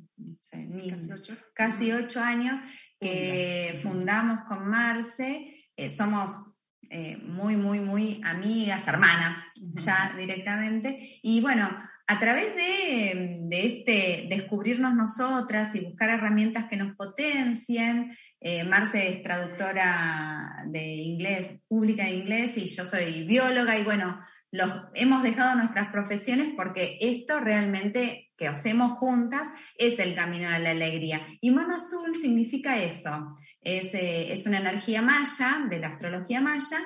casi, 1.54 1.92
ocho. 1.92 2.22
años 2.22 2.58
que 2.98 3.82
fundamos 3.84 4.46
con 4.48 4.66
Marce. 4.70 5.68
Eh, 5.76 5.90
somos 5.90 6.54
eh, 6.90 7.18
muy, 7.18 7.58
muy, 7.58 7.82
muy 7.82 8.22
amigas, 8.24 8.88
hermanas, 8.88 9.38
ya 9.58 10.16
directamente. 10.18 11.20
Y 11.22 11.42
bueno, 11.42 11.68
a 12.08 12.20
través 12.22 12.56
de, 12.56 13.40
de, 13.42 13.66
este 13.66 14.28
descubrirnos 14.30 14.96
nosotras 14.96 15.76
y 15.76 15.82
buscar 15.82 16.12
herramientas 16.12 16.70
que 16.70 16.78
nos 16.78 16.96
potencien, 16.96 18.16
eh, 18.44 18.64
Marce 18.66 19.10
es 19.10 19.24
traductora 19.24 20.64
de 20.68 20.96
inglés, 20.96 21.62
pública 21.68 22.04
de 22.04 22.16
inglés, 22.16 22.58
y 22.58 22.66
yo 22.66 22.86
soy 22.86 23.24
bióloga, 23.24 23.78
y 23.80 23.84
bueno, 23.84 24.20
los, 24.52 24.70
hemos 24.94 25.24
dejado 25.24 25.56
nuestras 25.56 25.92
profesiones 25.92 26.54
porque 26.56 26.98
esto 27.00 27.40
realmente 27.40 28.32
que 28.38 28.48
hacemos 28.48 28.92
juntas 28.94 29.48
es 29.78 29.98
el 29.98 30.14
camino 30.14 30.50
a 30.50 30.60
la 30.60 30.72
alegría. 30.72 31.26
Y 31.40 31.52
mono 31.52 31.76
azul 31.76 32.16
significa 32.22 32.78
eso, 32.78 33.38
es, 33.62 33.94
eh, 33.94 34.34
es 34.34 34.46
una 34.46 34.60
energía 34.60 35.02
maya, 35.02 35.66
de 35.70 35.80
la 35.80 35.88
astrología 35.88 36.42
maya, 36.42 36.80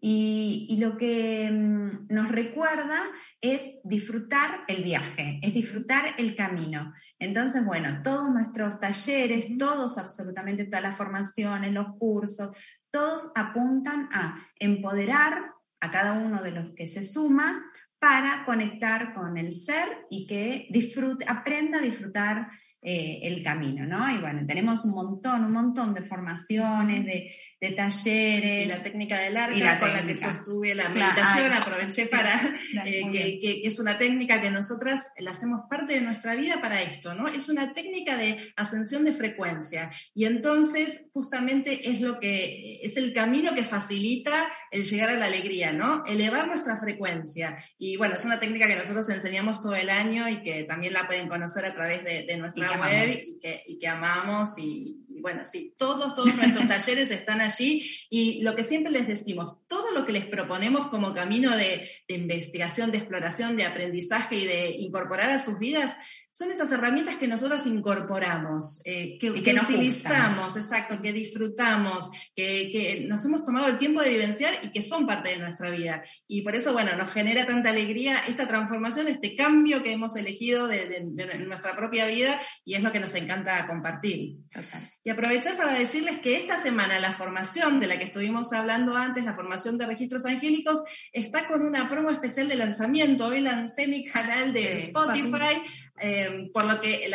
y, 0.00 0.76
lo 0.78 0.96
que 0.96 1.50
mm, 1.50 2.06
nos 2.08 2.28
recuerda 2.30 3.02
es 3.40 3.62
disfrutar 3.84 4.64
el 4.66 4.82
viaje, 4.82 5.38
es 5.42 5.54
disfrutar 5.54 6.14
el 6.18 6.34
camino. 6.34 6.92
Entonces, 7.18 7.64
bueno, 7.64 8.02
todos 8.02 8.30
nuestros 8.30 8.80
talleres, 8.80 9.56
todos, 9.58 9.96
absolutamente 9.98 10.64
todas 10.64 10.82
las 10.82 10.96
formaciones, 10.96 11.72
los 11.72 11.96
cursos, 11.98 12.56
todos 12.90 13.30
apuntan 13.34 14.08
a 14.12 14.46
empoderar 14.58 15.52
a 15.80 15.90
cada 15.90 16.14
uno 16.14 16.42
de 16.42 16.50
los 16.50 16.74
que 16.74 16.88
se 16.88 17.04
suma 17.04 17.64
para 17.98 18.44
conectar 18.44 19.14
con 19.14 19.36
el 19.36 19.56
ser 19.56 20.06
y 20.10 20.26
que 20.26 20.66
disfrute, 20.70 21.24
aprenda 21.28 21.78
a 21.78 21.82
disfrutar 21.82 22.48
eh, 22.80 23.20
el 23.22 23.42
camino, 23.42 23.84
¿no? 23.86 24.08
Y 24.08 24.18
bueno, 24.18 24.46
tenemos 24.46 24.84
un 24.84 24.92
montón, 24.92 25.44
un 25.44 25.52
montón 25.52 25.94
de 25.94 26.02
formaciones, 26.02 27.04
de, 27.04 27.34
de 27.60 27.72
talleres. 27.72 28.66
Y 28.66 28.68
la 28.68 28.82
técnica 28.82 29.18
del 29.18 29.36
arte 29.36 29.60
con 29.80 29.92
la 29.92 30.06
que 30.06 30.16
sostuve 30.16 30.74
la 30.74 30.88
meditación, 30.88 31.52
aproveché 31.52 32.06
para, 32.06 32.56
eh, 32.84 33.10
que, 33.40 33.62
es 33.64 33.78
una 33.78 33.98
técnica 33.98 34.40
que 34.40 34.50
nosotras 34.50 35.12
la 35.18 35.32
hacemos 35.32 35.62
parte 35.68 35.94
de 35.94 36.00
nuestra 36.00 36.34
vida 36.34 36.60
para 36.60 36.82
esto, 36.82 37.14
¿no? 37.14 37.26
Es 37.26 37.48
una 37.48 37.72
técnica 37.72 38.16
de 38.16 38.52
ascensión 38.56 39.04
de 39.04 39.12
frecuencia. 39.12 39.90
Y 40.14 40.24
entonces, 40.24 41.04
justamente 41.12 41.90
es 41.90 42.00
lo 42.00 42.20
que, 42.20 42.80
es 42.82 42.96
el 42.96 43.12
camino 43.12 43.54
que 43.54 43.64
facilita 43.64 44.48
el 44.70 44.84
llegar 44.84 45.10
a 45.10 45.18
la 45.18 45.26
alegría, 45.26 45.72
¿no? 45.72 46.04
Elevar 46.06 46.46
nuestra 46.46 46.76
frecuencia. 46.76 47.56
Y 47.76 47.96
bueno, 47.96 48.14
es 48.14 48.24
una 48.24 48.38
técnica 48.38 48.68
que 48.68 48.76
nosotros 48.76 49.08
enseñamos 49.08 49.60
todo 49.60 49.74
el 49.74 49.90
año 49.90 50.28
y 50.28 50.42
que 50.42 50.64
también 50.64 50.92
la 50.92 51.06
pueden 51.06 51.28
conocer 51.28 51.64
a 51.64 51.74
través 51.74 52.04
de, 52.04 52.36
nuestra 52.38 52.78
web 52.80 53.08
y 53.08 53.40
que, 53.40 53.62
y 53.66 53.78
que 53.78 53.88
amamos 53.88 54.56
y, 54.58 55.07
bueno, 55.20 55.44
sí, 55.44 55.74
todos, 55.76 56.14
todos 56.14 56.34
nuestros 56.34 56.68
talleres 56.68 57.10
están 57.10 57.40
allí 57.40 57.88
y 58.10 58.42
lo 58.42 58.54
que 58.54 58.64
siempre 58.64 58.92
les 58.92 59.06
decimos, 59.06 59.58
lo 59.94 60.04
que 60.04 60.12
les 60.12 60.26
proponemos 60.26 60.88
como 60.88 61.14
camino 61.14 61.56
de, 61.56 61.88
de 62.06 62.14
investigación, 62.14 62.90
de 62.90 62.98
exploración, 62.98 63.56
de 63.56 63.64
aprendizaje 63.64 64.36
y 64.36 64.46
de 64.46 64.70
incorporar 64.78 65.30
a 65.30 65.38
sus 65.38 65.58
vidas, 65.58 65.96
son 66.38 66.52
esas 66.52 66.70
herramientas 66.70 67.16
que 67.16 67.26
nosotros 67.26 67.66
incorporamos, 67.66 68.80
eh, 68.84 69.18
que, 69.18 69.42
que, 69.42 69.54
utilizamos, 69.54 70.56
exacto, 70.56 71.00
que 71.02 71.12
disfrutamos, 71.12 72.10
que, 72.36 73.04
nos 73.08 73.24
hemos 73.24 73.42
tomado 73.42 73.66
el 73.66 73.76
tiempo 73.76 74.00
de 74.02 74.10
vivenciar 74.10 74.54
y 74.62 74.70
que 74.70 74.82
son 74.82 75.04
parte 75.04 75.30
de 75.30 75.38
nuestra 75.38 75.68
vida. 75.70 76.02
Y 76.28 76.42
por 76.42 76.54
eso, 76.54 76.72
bueno, 76.72 76.94
nos 76.94 77.12
genera 77.12 77.44
tanta 77.44 77.70
alegría 77.70 78.18
esta 78.28 78.46
transformación, 78.46 79.08
este 79.08 79.34
cambio 79.34 79.82
que 79.82 79.90
hemos 79.90 80.14
elegido 80.14 80.68
de, 80.68 81.08
nuestra 81.44 81.74
propia 81.74 82.06
vida 82.06 82.40
y 82.64 82.74
es 82.74 82.82
lo 82.82 82.92
que 82.92 83.00
nos 83.00 83.14
encanta 83.14 83.66
compartir. 83.66 84.36
Y 85.02 85.10
aprovechar 85.10 85.56
para 85.56 85.76
decirles 85.76 86.18
que 86.18 86.36
esta 86.36 86.62
semana 86.62 87.00
la 87.00 87.12
formación 87.12 87.80
de 87.80 87.88
la 87.88 87.98
que 87.98 88.04
estuvimos 88.04 88.52
hablando 88.52 88.94
antes, 88.94 89.24
la 89.24 89.34
formación 89.34 89.76
de 89.78 89.86
registros 89.86 90.24
angélicos, 90.26 90.82
está 91.12 91.46
con 91.46 91.62
una 91.62 91.88
promo 91.88 92.10
especial 92.10 92.48
de 92.48 92.56
lanzamiento. 92.56 93.26
Hoy 93.26 93.40
lancé 93.40 93.86
mi 93.86 94.04
canal 94.04 94.52
de 94.52 94.74
Spotify. 94.74 95.62
Em, 96.00 96.50
por 96.52 96.64
lo 96.64 96.80
que 96.80 97.10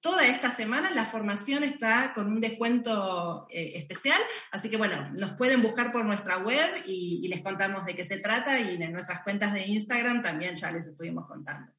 toda 0.00 0.26
esta 0.26 0.50
semana 0.50 0.90
la 0.90 1.06
formación 1.06 1.64
está 1.64 2.12
con 2.14 2.26
un 2.26 2.40
descuento 2.40 3.46
eh, 3.48 3.72
especial, 3.76 4.20
así 4.50 4.68
que 4.68 4.76
bueno, 4.76 5.10
nos 5.12 5.32
pueden 5.34 5.62
buscar 5.62 5.92
por 5.92 6.04
nuestra 6.04 6.38
web 6.38 6.82
y, 6.84 7.26
les 7.28 7.42
contamos 7.42 7.86
de 7.86 7.94
qué 7.94 8.04
se 8.04 8.18
trata 8.18 8.60
y 8.60 8.74
en 8.74 8.92
nuestras 8.92 9.22
cuentas 9.22 9.54
de 9.54 9.66
Instagram 9.66 10.22
también 10.22 10.54
ya 10.54 10.70
les 10.70 10.86
estuvimos 10.86 11.26
contando. 11.26 11.72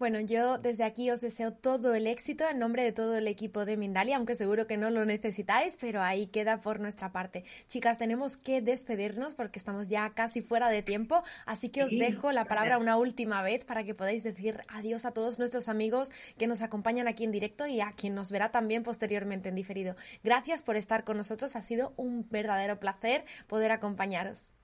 Bueno, 0.00 0.18
yo 0.18 0.56
desde 0.56 0.84
aquí 0.84 1.10
os 1.10 1.20
deseo 1.20 1.52
todo 1.52 1.94
el 1.94 2.06
éxito 2.06 2.48
en 2.48 2.58
nombre 2.58 2.82
de 2.82 2.90
todo 2.90 3.18
el 3.18 3.28
equipo 3.28 3.66
de 3.66 3.76
Mindalia, 3.76 4.16
aunque 4.16 4.34
seguro 4.34 4.66
que 4.66 4.78
no 4.78 4.88
lo 4.88 5.04
necesitáis, 5.04 5.76
pero 5.78 6.00
ahí 6.00 6.26
queda 6.26 6.62
por 6.62 6.80
nuestra 6.80 7.12
parte. 7.12 7.44
Chicas, 7.68 7.98
tenemos 7.98 8.38
que 8.38 8.62
despedirnos 8.62 9.34
porque 9.34 9.58
estamos 9.58 9.88
ya 9.88 10.08
casi 10.14 10.40
fuera 10.40 10.70
de 10.70 10.82
tiempo, 10.82 11.22
así 11.44 11.68
que 11.68 11.84
os 11.84 11.90
dejo 11.90 12.32
la 12.32 12.46
palabra 12.46 12.78
una 12.78 12.96
última 12.96 13.42
vez 13.42 13.66
para 13.66 13.84
que 13.84 13.94
podáis 13.94 14.22
decir 14.22 14.62
adiós 14.68 15.04
a 15.04 15.10
todos 15.10 15.38
nuestros 15.38 15.68
amigos 15.68 16.08
que 16.38 16.46
nos 16.46 16.62
acompañan 16.62 17.06
aquí 17.06 17.24
en 17.24 17.30
directo 17.30 17.66
y 17.66 17.82
a 17.82 17.92
quien 17.92 18.14
nos 18.14 18.30
verá 18.30 18.50
también 18.50 18.82
posteriormente 18.82 19.50
en 19.50 19.54
diferido. 19.54 19.96
Gracias 20.24 20.62
por 20.62 20.76
estar 20.76 21.04
con 21.04 21.18
nosotros, 21.18 21.56
ha 21.56 21.60
sido 21.60 21.92
un 21.98 22.26
verdadero 22.30 22.80
placer 22.80 23.26
poder 23.48 23.70
acompañaros. 23.70 24.54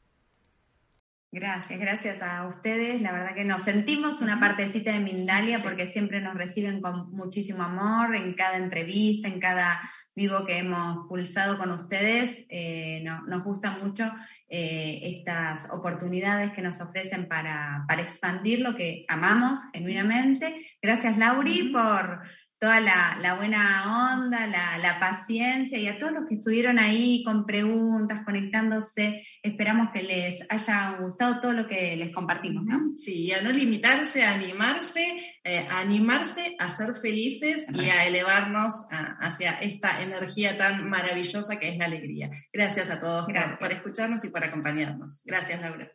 Gracias, 1.37 1.79
gracias 1.79 2.23
a 2.23 2.47
ustedes. 2.47 3.03
La 3.03 3.13
verdad 3.13 3.35
que 3.35 3.45
nos 3.45 3.61
sentimos 3.61 4.23
una 4.23 4.41
partecita 4.41 4.91
de 4.93 5.01
Mindalia 5.01 5.59
porque 5.59 5.87
siempre 5.87 6.23
nos 6.23 6.35
reciben 6.35 6.81
con 6.81 7.11
muchísimo 7.11 7.63
amor 7.63 8.17
en 8.17 8.33
cada 8.33 8.57
entrevista, 8.57 9.29
en 9.29 9.39
cada 9.39 9.83
vivo 10.15 10.47
que 10.47 10.57
hemos 10.57 11.07
pulsado 11.09 11.59
con 11.59 11.73
ustedes. 11.73 12.47
Eh, 12.49 13.05
nos 13.27 13.45
gusta 13.45 13.73
mucho 13.73 14.11
eh, 14.49 15.01
estas 15.03 15.71
oportunidades 15.71 16.53
que 16.53 16.63
nos 16.63 16.81
ofrecen 16.81 17.29
para, 17.29 17.85
para 17.87 18.01
expandir 18.01 18.61
lo 18.61 18.75
que 18.75 19.05
amamos 19.07 19.61
genuinamente. 19.75 20.67
Gracias, 20.81 21.19
Lauri, 21.19 21.71
por 21.71 22.23
toda 22.59 22.81
la, 22.81 23.35
buena 23.37 24.15
onda, 24.15 24.47
la, 24.47 24.99
paciencia 24.99 25.79
y 25.79 25.87
a 25.89 25.99
todos 25.99 26.13
los 26.13 26.27
que 26.27 26.37
estuvieron 26.37 26.79
ahí 26.79 27.23
con 27.25 27.45
preguntas, 27.45 28.25
conectándose. 28.25 29.27
Esperamos 29.43 29.91
que 29.93 30.03
les 30.03 30.45
haya 30.49 30.97
gustado 30.99 31.41
todo 31.41 31.53
lo 31.53 31.67
que 31.67 31.97
les 31.97 32.13
compartimos, 32.13 32.65
¿no? 32.65 32.97
Sí, 32.97 33.31
a 33.33 33.43
no 33.43 33.53
limitarse, 33.53 34.25
a 34.25 34.35
animarse, 34.35 35.17
eh, 35.45 35.67
a 35.69 35.81
animarse 35.81 36.57
a 36.59 36.75
ser 36.75 36.95
felices 36.95 37.67
y 37.75 37.91
a 37.91 38.07
elevarnos 38.07 38.89
hacia 39.21 39.53
esta 39.61 40.01
energía 40.01 40.57
tan 40.57 40.89
maravillosa 40.89 41.59
que 41.59 41.69
es 41.69 41.79
la 41.79 41.85
alegría. 41.85 42.31
Gracias 42.53 42.91
a 42.91 43.01
todos 43.01 43.27
por 43.59 43.73
escucharnos 43.73 44.25
y 44.25 44.31
por 44.31 44.43
acompañarnos. 44.43 45.23
Gracias, 45.25 45.61
Laura. 45.61 45.91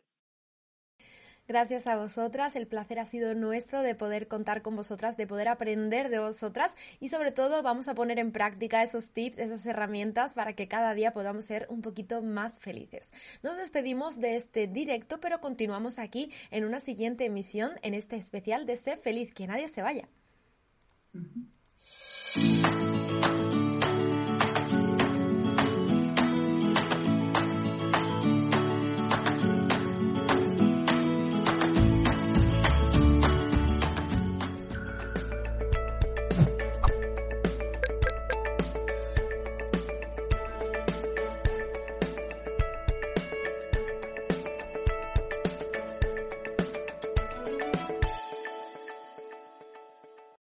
Gracias 1.48 1.88
a 1.88 1.96
vosotras, 1.96 2.54
el 2.54 2.68
placer 2.68 3.00
ha 3.00 3.04
sido 3.04 3.34
nuestro 3.34 3.82
de 3.82 3.96
poder 3.96 4.28
contar 4.28 4.62
con 4.62 4.76
vosotras, 4.76 5.16
de 5.16 5.26
poder 5.26 5.48
aprender 5.48 6.08
de 6.08 6.20
vosotras 6.20 6.76
y 7.00 7.08
sobre 7.08 7.32
todo 7.32 7.62
vamos 7.62 7.88
a 7.88 7.94
poner 7.94 8.20
en 8.20 8.30
práctica 8.30 8.80
esos 8.82 9.10
tips, 9.10 9.38
esas 9.38 9.66
herramientas 9.66 10.34
para 10.34 10.52
que 10.52 10.68
cada 10.68 10.94
día 10.94 11.12
podamos 11.12 11.44
ser 11.44 11.66
un 11.68 11.82
poquito 11.82 12.22
más 12.22 12.60
felices. 12.60 13.12
Nos 13.42 13.56
despedimos 13.56 14.20
de 14.20 14.36
este 14.36 14.68
directo, 14.68 15.20
pero 15.20 15.40
continuamos 15.40 15.98
aquí 15.98 16.30
en 16.52 16.64
una 16.64 16.78
siguiente 16.78 17.24
emisión 17.24 17.72
en 17.82 17.94
este 17.94 18.16
especial 18.16 18.64
de 18.64 18.76
Sé 18.76 18.96
feliz, 18.96 19.34
que 19.34 19.48
nadie 19.48 19.66
se 19.66 19.82
vaya. 19.82 20.08